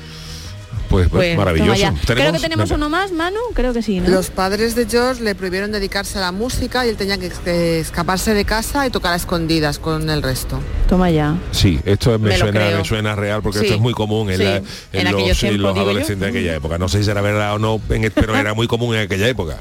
Pues, 0.89 1.10
Pues, 1.10 1.36
maravilloso. 1.36 1.72
Toma 1.74 1.93
ya. 1.95 2.14
Creo 2.14 2.32
que 2.34 2.39
tenemos 2.39 2.70
uno 2.70 2.88
más, 2.88 3.12
Manu, 3.12 3.39
creo 3.56 3.74
que 3.74 3.82
sí, 3.82 3.99
¿no? 3.99 4.10
Los 4.10 4.30
padres 4.30 4.76
de 4.76 4.86
George 4.88 5.24
le 5.24 5.34
prohibieron 5.34 5.72
dedicarse 5.72 6.20
a 6.20 6.22
la 6.22 6.32
música 6.32 6.86
y 6.86 6.89
él 6.89 6.97
tenía 6.97 7.18
que, 7.18 7.30
que 7.43 7.80
escaparse 7.80 8.36
de 8.36 8.45
casa 8.45 8.86
y 8.86 8.91
tocar 8.91 9.14
a 9.14 9.16
escondidas 9.16 9.80
con 9.80 10.08
el 10.12 10.22
resto. 10.22 10.60
Toma 10.88 11.10
ya. 11.10 11.36
Sí, 11.51 11.80
esto 11.86 12.12
me, 12.20 12.30
Me 12.30 12.38
suena, 12.38 12.60
me 12.78 12.86
suena 12.86 13.16
real 13.16 13.41
porque 13.41 13.58
Sí. 13.60 13.66
esto 13.66 13.76
es 13.78 13.82
muy 13.82 13.93
común 13.93 14.30
en, 14.30 14.38
Sí. 14.38 14.43
la- 14.43 14.58
En 14.58 14.64
en 14.93 15.08
aquellos 15.08 15.30
los, 15.30 15.43
en 15.43 15.49
tiempos, 15.49 15.62
los 15.62 15.74
digo 15.74 15.86
yo. 15.86 15.89
adolescentes 15.91 16.20
de 16.32 16.39
aquella 16.39 16.56
época. 16.58 16.78
No 16.78 16.88
sé 16.88 16.99
si 16.99 17.06
será 17.06 17.22
verdad 17.22 17.56
o 17.56 17.60
no, 17.60 17.82
en- 17.89 18.12
pero 18.14 18.36
era 18.36 18.54
muy 18.54 18.68
común 18.68 18.95
en 18.95 19.01
aquella 19.01 19.28
época. 19.28 19.58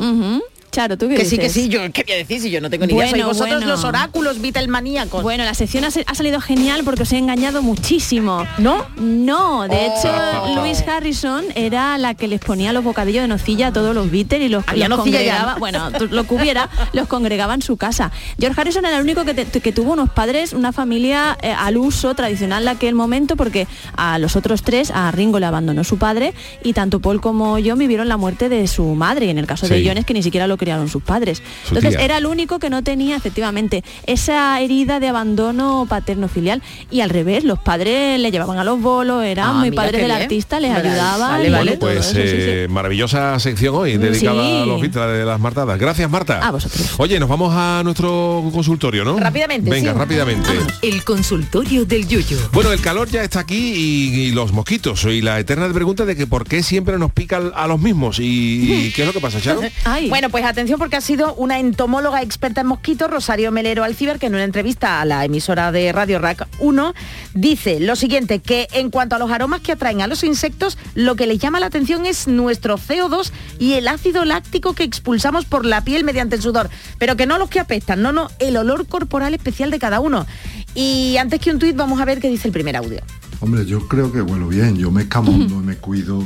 Charo, 0.73 0.97
¿tú 0.97 1.07
qué 1.07 1.17
Que 1.17 1.25
sí, 1.27 1.37
que 1.37 1.51
sí, 1.51 1.69
yo 1.69 1.81
qué 1.93 2.03
voy 2.03 2.15
a 2.15 2.17
decir 2.17 2.41
si 2.41 2.51
yo 2.51 2.59
no 2.63 2.71
tengo 2.71 2.87
ni 2.87 2.95
idea. 2.95 3.03
Sois 3.03 3.13
Bueno, 3.13 3.27
vosotros 3.29 3.57
bueno. 3.57 3.71
los 3.71 3.85
oráculos 3.85 4.41
Beatlemaníacos. 4.41 5.23
Bueno, 5.23 5.45
la 5.45 5.53
sección 5.53 5.85
ha, 5.85 5.91
salido 6.15 6.41
genial 6.41 6.81
porque 6.83 7.03
os 7.03 7.13
he 7.13 7.19
engañado 7.19 7.61
muchísimo. 7.63 8.47
¿No? 8.57 8.87
No, 8.97 9.69
de 9.69 9.77
Oh. 9.77 9.99
hecho, 9.99 10.55
Louis 10.57 10.83
Harrison 10.89 11.45
era 11.57 11.99
la 11.99 12.15
que 12.15 12.27
les 12.27 12.41
ponía 12.41 12.73
los 12.73 12.83
bocadillos 12.83 13.21
de 13.21 13.29
nocilla 13.29 13.67
a 13.67 13.73
todos 13.75 13.95
los 13.95 14.11
Beatles 14.11 14.41
y 14.41 14.49
los, 14.49 14.65
Había 14.67 14.89
los 14.89 14.97
ya, 14.99 15.03
congregaba, 15.05 15.53
¿no? 15.55 15.59
bueno, 15.59 15.91
lo 16.11 16.25
que 16.25 16.35
hubiera, 16.35 16.71
los 16.95 17.07
congregaba 17.07 17.53
en 17.53 17.61
su 17.61 17.77
casa. 17.77 18.11
George 18.41 18.59
Harrison 18.59 18.87
era 18.87 18.97
el 18.97 19.03
único 19.03 19.27
que, 19.27 19.35
te- 19.35 19.61
que 19.61 19.73
tuvo 19.73 19.93
unos 19.93 20.09
padres, 20.09 20.55
una 20.55 20.73
familia 20.73 21.37
eh, 21.43 21.53
al 21.53 21.77
uso 21.77 22.15
tradicional 22.15 22.65
de 22.65 22.71
aquel 22.71 22.95
momento 22.95 23.37
porque 23.37 23.67
a 23.99 24.19
los 24.19 24.37
otros 24.37 24.63
tres, 24.63 24.91
a 24.91 25.11
Ringo 25.11 25.39
le 25.39 25.45
abandonó 25.45 25.85
su 25.85 25.99
padre 25.99 26.33
y 26.65 26.73
tanto 26.73 27.01
Paul 27.01 27.21
como 27.21 27.59
John 27.63 27.79
vivieron 27.79 28.09
la 28.09 28.17
muerte 28.17 28.49
de 28.49 28.67
su 28.69 28.85
madre 28.95 29.27
y 29.27 29.29
en 29.29 29.37
el 29.37 29.47
caso 29.47 29.69
de 29.69 29.79
Sí. 29.81 29.87
John 29.87 29.99
es 29.99 30.07
que 30.07 30.15
ni 30.15 30.23
siquiera 30.23 30.47
lo 30.47 30.57
criaron 30.63 30.89
sus 30.89 31.03
padres. 31.03 31.43
Su 31.65 31.75
Entonces 31.75 31.97
tía. 31.97 32.05
era 32.05 32.19
el 32.19 32.27
único 32.27 32.59
que 32.61 32.71
no 32.71 32.83
tenía 32.85 33.17
efectivamente 33.17 33.83
esa 34.07 34.61
herida 34.61 35.01
de 35.01 35.09
abandono 35.09 35.87
paterno 35.89 36.29
filial 36.29 36.63
y 36.91 37.01
al 37.01 37.11
revés, 37.11 37.43
los 37.45 37.59
padres 37.59 38.21
le 38.21 38.31
llevaban 38.31 38.59
a 38.59 38.65
los 38.65 38.81
bolos, 38.81 39.25
eran 39.25 39.49
Ah, 39.49 39.53
muy 39.55 39.71
mira 39.71 39.83
padres 39.83 40.01
del 40.03 40.11
bien. 40.11 40.23
artista, 40.23 40.61
les 40.61 40.73
Vale, 40.73 40.89
ayudaban. 40.89 41.53
vale, 41.53 41.77
Pues 41.79 41.99
eso, 41.99 42.11
sí, 42.15 42.21
sí. 42.21 42.23
eh, 42.29 42.67
maravillosa 42.71 43.39
sección 43.41 43.75
hoy 43.75 43.97
dedicada 43.97 44.43
Sí. 44.43 44.61
a 44.63 44.67
los 44.67 44.81
Beatles 44.81 45.19
de 45.19 45.25
las 45.25 45.41
martadas. 45.41 45.79
Gracias, 45.79 46.09
Marta. 46.11 46.39
A 46.47 46.51
vosotros. 46.53 46.95
Oye, 46.99 47.19
nos 47.19 47.29
vamos 47.29 47.53
a 47.57 47.83
nuestro 47.85 48.45
consultorio, 48.53 49.05
¿no? 49.05 49.19
Rápidamente, 49.19 49.69
Venga, 49.71 49.93
sí. 49.93 49.99
rápidamente. 49.99 50.49
El 50.83 51.03
consultorio 51.05 51.85
del 51.85 52.07
Yuyo. 52.07 52.37
Bueno, 52.53 52.73
el 52.73 52.81
calor 52.81 53.09
ya 53.11 53.23
está 53.23 53.41
aquí 53.41 53.73
y, 53.75 54.21
y 54.29 54.31
los 54.33 54.53
mosquitos. 54.53 55.05
Y 55.05 55.21
la 55.23 55.39
eterna 55.41 55.69
pregunta 55.73 56.05
de 56.05 56.15
que 56.17 56.27
por 56.27 56.47
qué 56.47 56.63
siempre 56.63 56.99
nos 56.99 57.13
pican 57.13 57.53
a 57.55 57.67
los 57.67 57.81
mismos. 57.81 58.19
¿Y, 58.21 58.87
y 58.87 58.93
qué 58.95 59.03
es 59.03 59.07
lo 59.07 59.13
que 59.13 59.21
pasa, 59.21 59.41
Charo? 59.41 59.61
Ay. 59.85 60.09
Bueno, 60.09 60.29
pues 60.31 60.45
atención 60.53 60.79
porque 60.79 60.97
ha 60.97 61.01
sido 61.01 61.35
una 61.35 61.59
entomóloga 61.59 62.23
experta 62.23 62.61
en 62.61 62.69
mosquitos, 62.69 63.11
Rosario 63.11 63.51
Melero 63.51 63.85
Alciber, 63.85 64.19
que 64.19 64.27
en 64.27 64.35
una 64.35 64.45
entrevista 64.45 65.01
a 65.01 65.05
la 65.05 65.25
emisora 65.25 65.73
de 65.73 65.91
Radio 65.93 66.19
Rack 66.19 66.47
1 66.61 66.95
dice 67.35 67.81
lo 67.81 67.97
siguiente, 67.97 68.39
que 68.39 68.69
en 68.73 68.91
cuanto 68.91 69.17
a 69.17 69.19
los 69.19 69.31
aromas 69.31 69.61
que 69.61 69.73
atraen 69.73 70.03
a 70.03 70.07
los 70.07 70.23
insectos, 70.25 70.79
lo 70.95 71.17
que 71.17 71.27
les 71.27 71.39
llama 71.39 71.59
la 71.59 71.67
atención 71.67 72.07
es 72.07 72.29
nuestro 72.29 72.79
CO2 72.79 73.33
y 73.59 73.75
el 73.75 73.89
ácido 73.89 74.25
láctico 74.25 74.75
que 74.75 74.85
expulsamos 74.85 75.45
por 75.45 75.67
la 75.67 75.83
piel 75.83 76.05
mediante 76.05 76.37
el 76.37 76.43
sudor. 76.43 76.71
Pero 76.99 77.17
que 77.17 77.27
no 77.27 77.39
los 77.39 77.51
que 77.51 77.61
apestan, 77.61 78.03
no, 78.03 78.13
no, 78.13 78.29
el 78.39 78.57
olor 78.57 78.87
corporal 78.87 79.35
especial 79.35 79.71
de 79.71 79.79
cada 79.79 80.01
uno. 80.01 80.27
Y 80.75 81.17
antes 81.19 81.41
que 81.41 81.51
un 81.51 81.59
tuit, 81.59 81.77
vamos 81.77 82.01
a 82.01 82.05
ver 82.05 82.21
qué 82.21 82.29
dice 82.29 82.49
el 82.49 82.53
primer 82.53 82.77
audio. 82.77 83.01
Hombre, 83.43 83.67
yo 83.67 83.89
creo 83.89 84.13
que 84.13 84.23
huelo 84.23 84.47
bien. 84.47 84.77
Yo 84.77 84.93
me 84.93 85.03
escamondo, 85.03 85.57
me 85.63 85.77
cuido 85.77 86.23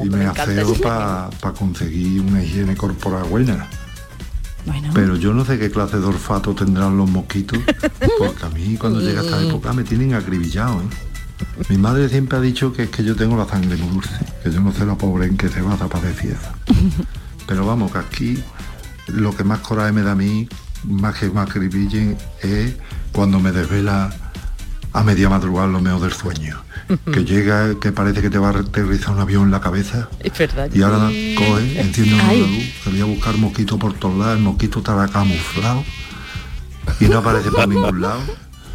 y 0.00 0.08
me 0.08 0.18
me 0.18 0.26
aseo 0.26 0.74
para 0.74 1.28
conseguir 1.58 2.20
una 2.20 2.40
higiene 2.40 2.76
corporal 2.76 3.24
buena. 3.24 3.68
Bueno. 4.64 4.90
Pero 4.94 5.16
yo 5.16 5.34
no 5.34 5.44
sé 5.44 5.58
qué 5.58 5.72
clase 5.72 5.98
de 5.98 6.06
olfato 6.06 6.54
tendrán 6.54 6.96
los 6.96 7.10
mosquitos, 7.10 7.58
porque 8.18 8.46
a 8.46 8.48
mí 8.50 8.76
cuando 8.76 9.00
llega 9.00 9.22
esta 9.22 9.42
época 9.42 9.72
me 9.72 9.82
tienen 9.82 10.14
acribillado. 10.14 10.80
¿eh? 10.80 11.64
Mi 11.68 11.78
madre 11.78 12.08
siempre 12.08 12.38
ha 12.38 12.40
dicho 12.40 12.72
que 12.72 12.84
es 12.84 12.90
que 12.90 13.02
yo 13.02 13.16
tengo 13.16 13.36
la 13.36 13.48
sangre 13.48 13.76
muy 13.76 13.94
dulce, 13.94 14.14
que 14.44 14.52
yo 14.52 14.60
no 14.60 14.72
sé 14.72 14.86
la 14.86 14.96
pobre 14.96 15.26
en 15.26 15.36
que 15.36 15.48
se 15.48 15.62
basa 15.62 15.88
para 15.88 16.06
decir 16.06 16.30
eso. 16.40 16.76
Pero 17.48 17.66
vamos, 17.66 17.90
que 17.90 17.98
aquí 17.98 18.38
lo 19.08 19.34
que 19.34 19.42
más 19.42 19.58
coraje 19.58 19.90
me 19.90 20.02
da 20.02 20.12
a 20.12 20.14
mí, 20.14 20.48
más 20.84 21.16
que 21.16 21.28
me 21.28 21.40
acribillen, 21.40 22.16
es 22.40 22.76
cuando 23.10 23.40
me 23.40 23.50
desvela 23.50 24.14
a 24.92 25.02
media 25.02 25.28
madrugada 25.28 25.68
lo 25.68 25.80
mejor 25.80 26.00
del 26.00 26.12
sueño. 26.12 26.62
Que 27.12 27.24
llega, 27.24 27.78
que 27.80 27.92
parece 27.92 28.20
que 28.20 28.28
te 28.28 28.38
va 28.38 28.50
a 28.50 28.58
aterrizar 28.58 29.14
un 29.14 29.20
avión 29.20 29.44
en 29.44 29.50
la 29.50 29.60
cabeza 29.60 30.08
Es 30.20 30.36
verdad. 30.36 30.68
y 30.74 30.82
ahora 30.82 31.06
coge, 31.36 31.80
enciende 31.80 32.14
una 32.14 32.32
luz, 32.34 32.64
que 32.84 32.90
voy 32.90 33.00
a 33.00 33.04
buscar 33.06 33.36
mosquito 33.38 33.78
por 33.78 33.94
todos 33.94 34.18
lados, 34.18 34.36
el 34.36 34.42
mosquito 34.42 34.80
estará 34.80 35.08
camuflado 35.08 35.84
y 37.00 37.06
no 37.06 37.18
aparece 37.18 37.50
por 37.50 37.66
ningún 37.68 38.00
lado. 38.00 38.20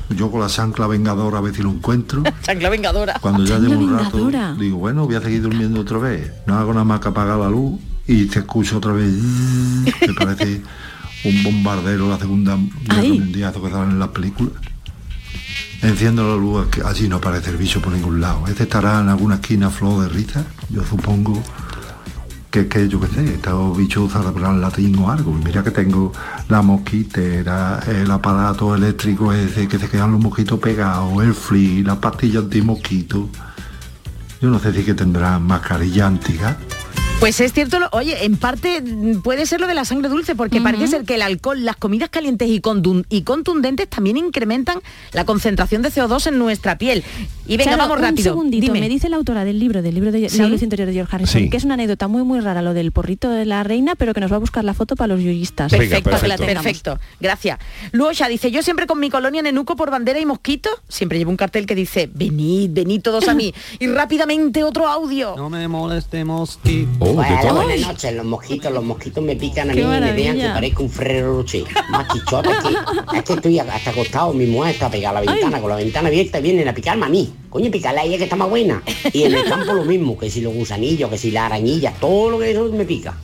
Yo 0.10 0.32
con 0.32 0.40
la 0.40 0.48
chancla 0.48 0.88
vengadora 0.88 1.38
a 1.40 1.42
ver 1.42 1.54
si 1.54 1.62
lo 1.62 1.70
encuentro. 1.70 2.24
Chancla 2.42 2.70
vengadora. 2.70 3.20
Cuando 3.20 3.44
ya 3.44 3.60
llevo 3.60 3.78
un 3.78 3.92
rato, 3.92 4.18
vengadora. 4.26 4.56
digo, 4.58 4.78
bueno, 4.78 5.06
voy 5.06 5.16
a 5.16 5.22
seguir 5.22 5.42
durmiendo 5.42 5.82
otra 5.82 5.98
vez. 5.98 6.32
No 6.46 6.58
hago 6.58 6.72
nada 6.72 6.86
más 6.86 7.02
que 7.02 7.10
apagar 7.10 7.38
la 7.38 7.50
luz 7.50 7.80
y 8.08 8.26
te 8.26 8.40
escucho 8.40 8.78
otra 8.78 8.94
vez. 8.94 9.12
Me 10.08 10.14
parece 10.14 10.62
un 11.26 11.44
bombardero 11.44 12.06
de 12.06 12.10
la 12.12 12.18
Segunda 12.20 12.58
Guerra. 12.86 13.04
Mundial, 13.04 13.52
eso 13.52 13.62
que 13.62 13.70
salen 13.70 13.92
en 13.92 14.00
las 14.00 14.08
películas. 14.10 14.54
Enciendo 15.82 16.28
la 16.28 16.36
luz, 16.36 16.68
que 16.68 16.82
allí 16.82 17.08
no 17.08 17.18
aparece 17.18 17.52
el 17.52 17.58
bicho 17.58 17.82
por 17.82 17.94
ningún 17.94 18.20
lado. 18.20 18.48
Este 18.48 18.64
estará 18.64 19.00
en 19.00 19.10
alguna 19.10 19.36
esquina 19.36 19.70
flor 19.70 20.04
de 20.04 20.10
risa, 20.10 20.44
yo 20.70 20.84
supongo 20.84 21.42
que, 22.50 22.68
que 22.68 22.90
yo 22.90 23.00
qué 23.00 23.08
sé, 23.08 23.34
estos 23.36 23.78
bichos 23.78 24.12
cerebral 24.12 24.60
latín 24.60 24.98
o 24.98 25.12
algo. 25.12 25.32
Mira 25.34 25.64
que 25.64 25.72
tengo 25.72 26.12
la 26.50 26.62
mosquitera, 26.62 27.80
el 27.88 28.10
aparato 28.10 28.74
eléctrico 28.76 29.32
ese 29.32 29.68
que 29.68 29.78
se 29.78 29.88
quedan 29.88 30.12
los 30.12 30.22
mosquitos 30.22 30.60
pegados, 30.60 31.24
el 31.24 31.34
free, 31.34 31.84
la 31.84 32.02
pastilla 32.02 32.40
antimosquito. 32.40 33.30
Yo 34.42 34.50
no 34.50 34.60
sé 34.60 34.74
si 34.74 34.84
que 34.84 34.94
tendrán 34.94 35.44
mascarilla 35.46 36.08
antiga. 36.08 36.58
Pues 37.20 37.40
es 37.42 37.52
cierto, 37.52 37.80
lo- 37.80 37.90
oye, 37.94 38.26
en 38.26 38.38
parte 38.38 38.84
puede 39.24 39.48
ser 39.48 39.60
lo 39.60 39.66
de 39.66 39.74
la 39.74 39.86
sangre 39.86 40.08
dulce, 40.08 40.36
porque 40.36 40.62
parece 40.62 40.88
ser 40.88 41.04
que 41.04 41.16
el 41.16 41.24
alcohol, 41.24 41.66
las 41.66 41.76
comidas 41.76 42.10
calientes 42.10 42.48
y, 42.48 42.62
condun- 42.62 43.06
y 43.10 43.24
contundentes 43.24 43.90
también 43.90 44.18
incrementan 44.18 44.78
la 45.14 45.26
concentración 45.26 45.82
de 45.82 45.90
CO2 45.90 46.28
en 46.28 46.38
nuestra 46.38 46.78
piel. 46.78 47.04
Y 47.48 47.58
venga, 47.58 47.72
Charo, 47.72 47.78
vamos 47.84 47.98
un 47.98 48.04
rápido. 48.04 48.24
segundito, 48.34 48.62
Dime. 48.68 48.82
me 48.82 48.88
dice 48.90 49.10
la 49.10 49.16
autora 49.18 49.46
del 49.46 49.58
libro, 49.58 49.82
del 49.82 49.96
libro 49.96 50.12
de 50.12 50.30
¿Sí? 50.30 50.38
la 50.38 50.48
luz 50.48 50.62
interior 50.62 50.88
de 50.88 50.94
George 50.94 51.16
Harrison, 51.16 51.42
Sí. 51.42 51.50
que 51.50 51.58
es 51.58 51.64
una 51.64 51.74
anécdota 51.74 52.08
muy 52.08 52.22
muy 52.24 52.40
rara 52.40 52.62
lo 52.62 52.76
del 52.76 52.92
porrito 52.92 53.30
de 53.32 53.46
la 53.46 53.64
reina, 53.64 53.96
pero 53.96 54.14
que 54.14 54.20
nos 54.20 54.32
va 54.32 54.36
a 54.36 54.40
buscar 54.40 54.64
la 54.64 54.76
foto 54.76 54.96
para 54.96 55.08
los 55.16 55.24
yuyistas. 55.24 55.72
Venga, 55.72 55.86
Perfecto, 55.86 56.10
perfecto. 56.12 56.22
que 56.24 56.28
la 56.28 56.38
tengamos. 56.38 56.64
perfecto. 56.64 57.00
Gracias. 57.20 57.58
Luosha 57.94 58.28
dice, 58.28 58.52
yo 58.52 58.62
siempre 58.62 58.86
con 58.86 59.00
mi 59.00 59.10
colonia 59.10 59.42
Nenuco 59.42 59.76
por 59.76 59.90
bandera 59.90 60.20
y 60.20 60.26
mosquito, 60.28 60.70
siempre 60.88 61.18
llevo 61.18 61.32
un 61.32 61.38
cartel 61.38 61.66
que 61.66 61.74
dice, 61.74 62.10
venid, 62.14 62.70
venid 62.74 63.02
todos 63.02 63.28
a 63.28 63.34
mí. 63.34 63.54
y 63.80 63.88
rápidamente 63.88 64.64
otro 64.64 64.88
audio. 64.88 65.34
No 65.36 65.50
me 65.50 65.68
moleste 65.68 66.24
mosquito. 66.24 67.07
Oh, 67.10 67.14
Bueno, 67.14 67.54
buenas 67.54 67.80
noches, 67.80 68.14
los 68.14 68.26
mosquitos, 68.26 68.70
los 68.70 68.84
mosquitos 68.84 69.24
me 69.24 69.38
pican 69.38 69.70
a 69.70 69.74
Qué 69.74 69.82
mí 69.82 69.96
y 69.96 70.00
me 70.02 70.12
dejan 70.12 70.38
que 70.38 70.48
parezca 70.50 70.84
un 70.84 70.90
Ferrero 70.90 71.38
Rocher. 71.38 71.64
Más 71.90 72.06
chichota 72.10 72.50
que, 72.62 73.18
es 73.18 73.24
que 73.24 73.34
estoy 73.34 73.60
hasta 73.60 73.92
acostado, 73.92 74.34
mi 74.34 74.46
mujer 74.46 74.74
está 74.74 74.90
pegada 74.90 75.20
a 75.20 75.24
la 75.24 75.32
ventana, 75.32 75.62
con 75.62 75.70
la 75.70 75.78
ventana 75.78 76.10
abierta 76.10 76.40
y 76.40 76.42
vienen 76.42 76.68
a 76.68 76.74
picarme 76.74 77.06
a 77.06 77.10
mí. 77.10 77.34
Coño, 77.50 77.72
picarla 77.72 78.02
a 78.02 78.04
ella 78.04 78.18
que 78.18 78.26
está 78.26 78.36
más 78.36 78.50
buena. 78.50 78.84
Y 79.14 79.24
en 79.24 79.36
el 79.36 79.46
campo 79.46 79.72
lo 79.72 79.86
mismo, 79.86 80.18
que 80.18 80.30
si 80.30 80.42
los 80.42 80.54
gusanillos, 80.54 81.10
que 81.10 81.18
si 81.18 81.32
las 81.32 81.46
arañillas, 81.46 81.98
todo 81.98 82.32
lo 82.32 82.40
que 82.40 82.52
eso 82.52 82.66
me 82.74 82.84
pica. 82.84 83.18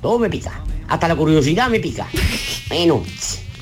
Todo 0.00 0.18
me 0.18 0.30
pica. 0.30 0.64
Hasta 0.88 1.06
la 1.06 1.16
curiosidad 1.16 1.68
me 1.68 1.78
pica. 1.78 2.08
Bueno, 2.68 3.02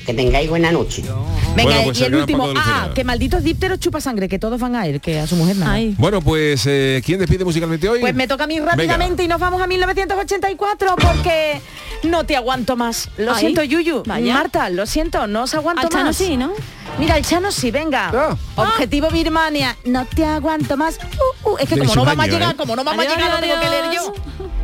que 0.05 0.13
tengáis 0.13 0.49
buena 0.49 0.71
noche. 0.71 1.01
Venga, 1.01 1.63
Bueno, 1.63 1.83
pues 1.85 1.99
y 1.99 2.03
el 2.03 2.15
último, 2.15 2.47
ah, 2.55 2.89
que 2.93 3.03
malditos 3.03 3.43
dípteros 3.43 3.79
chupa 3.79 3.99
sangre, 4.01 4.27
que 4.27 4.37
todos 4.39 4.59
van 4.59 4.75
a 4.75 4.85
él, 4.85 5.01
que 5.01 5.19
a 5.19 5.27
su 5.27 5.35
mujer 5.35 5.55
nada. 5.57 5.77
Bueno, 5.97 6.21
pues 6.21 6.63
eh, 6.67 7.01
¿quién 7.05 7.19
despide 7.19 7.43
musicalmente 7.45 7.87
hoy? 7.89 8.01
Pues 8.01 8.13
me 8.13 8.27
toca 8.27 8.43
a 8.43 8.47
mí 8.47 8.59
rápidamente 8.59 9.23
y 9.23 9.27
nos 9.27 9.39
vamos 9.39 9.61
a 9.61 9.67
1984 9.67 10.95
porque 10.95 11.61
no 12.03 12.25
te 12.25 12.35
aguanto 12.35 12.75
más. 12.75 13.09
Lo 13.17 13.33
Ay, 13.33 13.39
siento, 13.39 13.63
Yuyu. 13.63 14.03
vaya. 14.05 14.33
Marta, 14.33 14.69
lo 14.69 14.85
siento, 14.85 15.27
no 15.27 15.43
os 15.43 15.53
aguanto 15.55 15.83
Al 15.83 15.89
Chano 15.89 16.05
más. 16.05 16.15
sí, 16.17 16.37
¿no? 16.37 16.53
Mira, 16.99 17.17
el 17.17 17.25
Chano 17.25 17.51
sí, 17.51 17.71
venga. 17.71 18.11
Ah. 18.13 18.37
Objetivo 18.55 19.09
Birmania, 19.09 19.75
no 19.85 20.05
te 20.05 20.25
aguanto 20.25 20.77
más. 20.77 20.99
Uh, 21.45 21.49
uh, 21.51 21.57
Es 21.59 21.67
que 21.67 21.75
De 21.75 21.81
como 21.81 21.95
no 21.95 22.05
vamos 22.05 22.25
a 22.25 22.27
llegar, 22.27 22.53
¿eh? 22.53 22.57
como 22.57 22.75
no 22.75 22.83
vamos 22.83 22.99
Adiós, 23.05 23.13
a 23.13 23.17
llegar, 23.21 23.33
lo 23.41 23.47
tengo 23.47 23.59
que 23.61 23.69
leer 23.69 23.85
yo. 23.93 24.13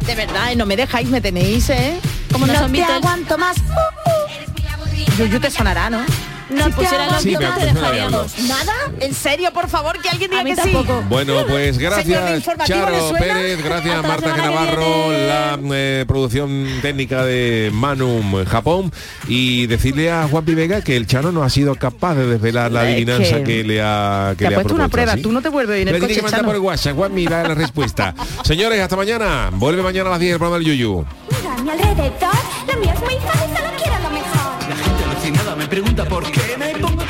De 0.06 0.16
verdad, 0.16 0.52
eh, 0.52 0.56
no 0.56 0.66
me 0.66 0.76
dejáis, 0.76 1.10
me 1.10 1.20
tenéis, 1.22 1.70
¿eh? 1.70 1.98
Como 2.32 2.46
no 2.48 2.54
no 2.54 2.60
son 2.60 2.72
te 2.72 2.84
aguanto 2.84 3.38
más. 3.38 3.58
Uh, 3.58 3.62
uh. 4.10 4.11
Yuyu 5.18 5.40
te 5.40 5.50
sonará, 5.52 5.90
¿no? 5.90 6.04
No 6.50 6.66
Si 6.66 6.72
pusiera 6.74 7.04
aguanto 7.06 7.24
Sí, 7.24 7.38
me- 7.38 7.48
más. 7.48 7.58
me 7.62 7.72
suena 7.72 7.92
de 7.92 8.02
algo. 8.02 8.26
¿Nada? 8.50 8.74
¿En 9.00 9.14
serio, 9.14 9.54
por 9.54 9.70
favor? 9.70 9.98
Que 10.02 10.10
alguien 10.10 10.32
diga 10.32 10.42
A 10.42 10.44
mí 10.44 10.54
que 10.54 10.62
sí. 10.62 10.74
tampoco. 10.74 11.02
Bueno, 11.08 11.46
pues 11.48 11.78
gracias 11.78 12.36
informativo, 12.36 12.78
¿le 12.90 12.98
Charo? 12.98 13.14
Pérez, 13.18 13.64
gracias 13.64 14.04
Marta 14.06 14.36
Genavarro, 14.36 15.12
la 15.14 15.58
eh, 15.74 16.04
producción 16.06 16.68
técnica 16.82 17.24
de 17.24 17.70
Manum 17.74 18.44
Japón 18.44 18.92
y 19.30 19.66
decirle 19.68 20.12
a 20.12 20.28
Juan 20.28 20.44
Vega 20.46 20.82
que 20.82 20.98
el 20.98 21.08
Chano 21.08 21.32
no 21.32 21.42
ha 21.44 21.50
sido 21.50 21.74
capaz 21.76 22.16
de 22.16 22.28
desvelar 22.28 22.70
la 22.70 22.82
adivinanza 22.82 23.38
que 23.38 23.44
que, 23.52 23.64
le 23.64 23.82
ha 23.82 24.32
que 24.38 24.40
Te 24.40 24.48
ha 24.48 24.50
le 24.50 24.56
puesto 24.58 24.74
una 24.76 24.90
prueba, 24.90 25.14
¿sí? 25.16 25.22
tú 25.22 25.32
no 25.32 25.42
te 25.42 25.48
vuelves 25.48 25.80
en 25.80 25.86
Le 25.86 25.92
el 25.92 26.00
tiene 26.00 26.08
que 26.08 26.14
coche, 26.16 26.22
mandar 26.24 26.40
Chano. 26.42 26.48
por 26.50 26.56
el 26.58 26.62
WhatsApp, 26.62 26.96
Juan 26.98 27.14
mira 27.14 27.44
la 27.48 27.56
respuesta. 27.56 28.14
Señores, 28.44 28.82
hasta 28.82 28.98
mañana. 28.98 29.50
Vuelve 29.54 29.82
mañana 29.84 30.10
a 30.10 30.12
las 30.12 30.20
10 30.20 30.34
el 30.34 30.38
programa 30.40 30.58
del 30.62 30.68
Yuyu. 30.68 31.06
Mira 31.40 31.54
a 31.54 31.62
mi 31.64 31.70
alrededor, 31.70 32.36
lo 32.68 32.80
mío 32.82 32.92
es 32.94 33.00
muy 33.00 33.16
fácil, 33.26 33.56
solo 33.56 33.70
quiero 33.78 33.91
pregunta 35.72 36.04
por 36.04 36.30
qué. 36.30 36.58
Me 36.58 36.78
pongo 36.80 37.01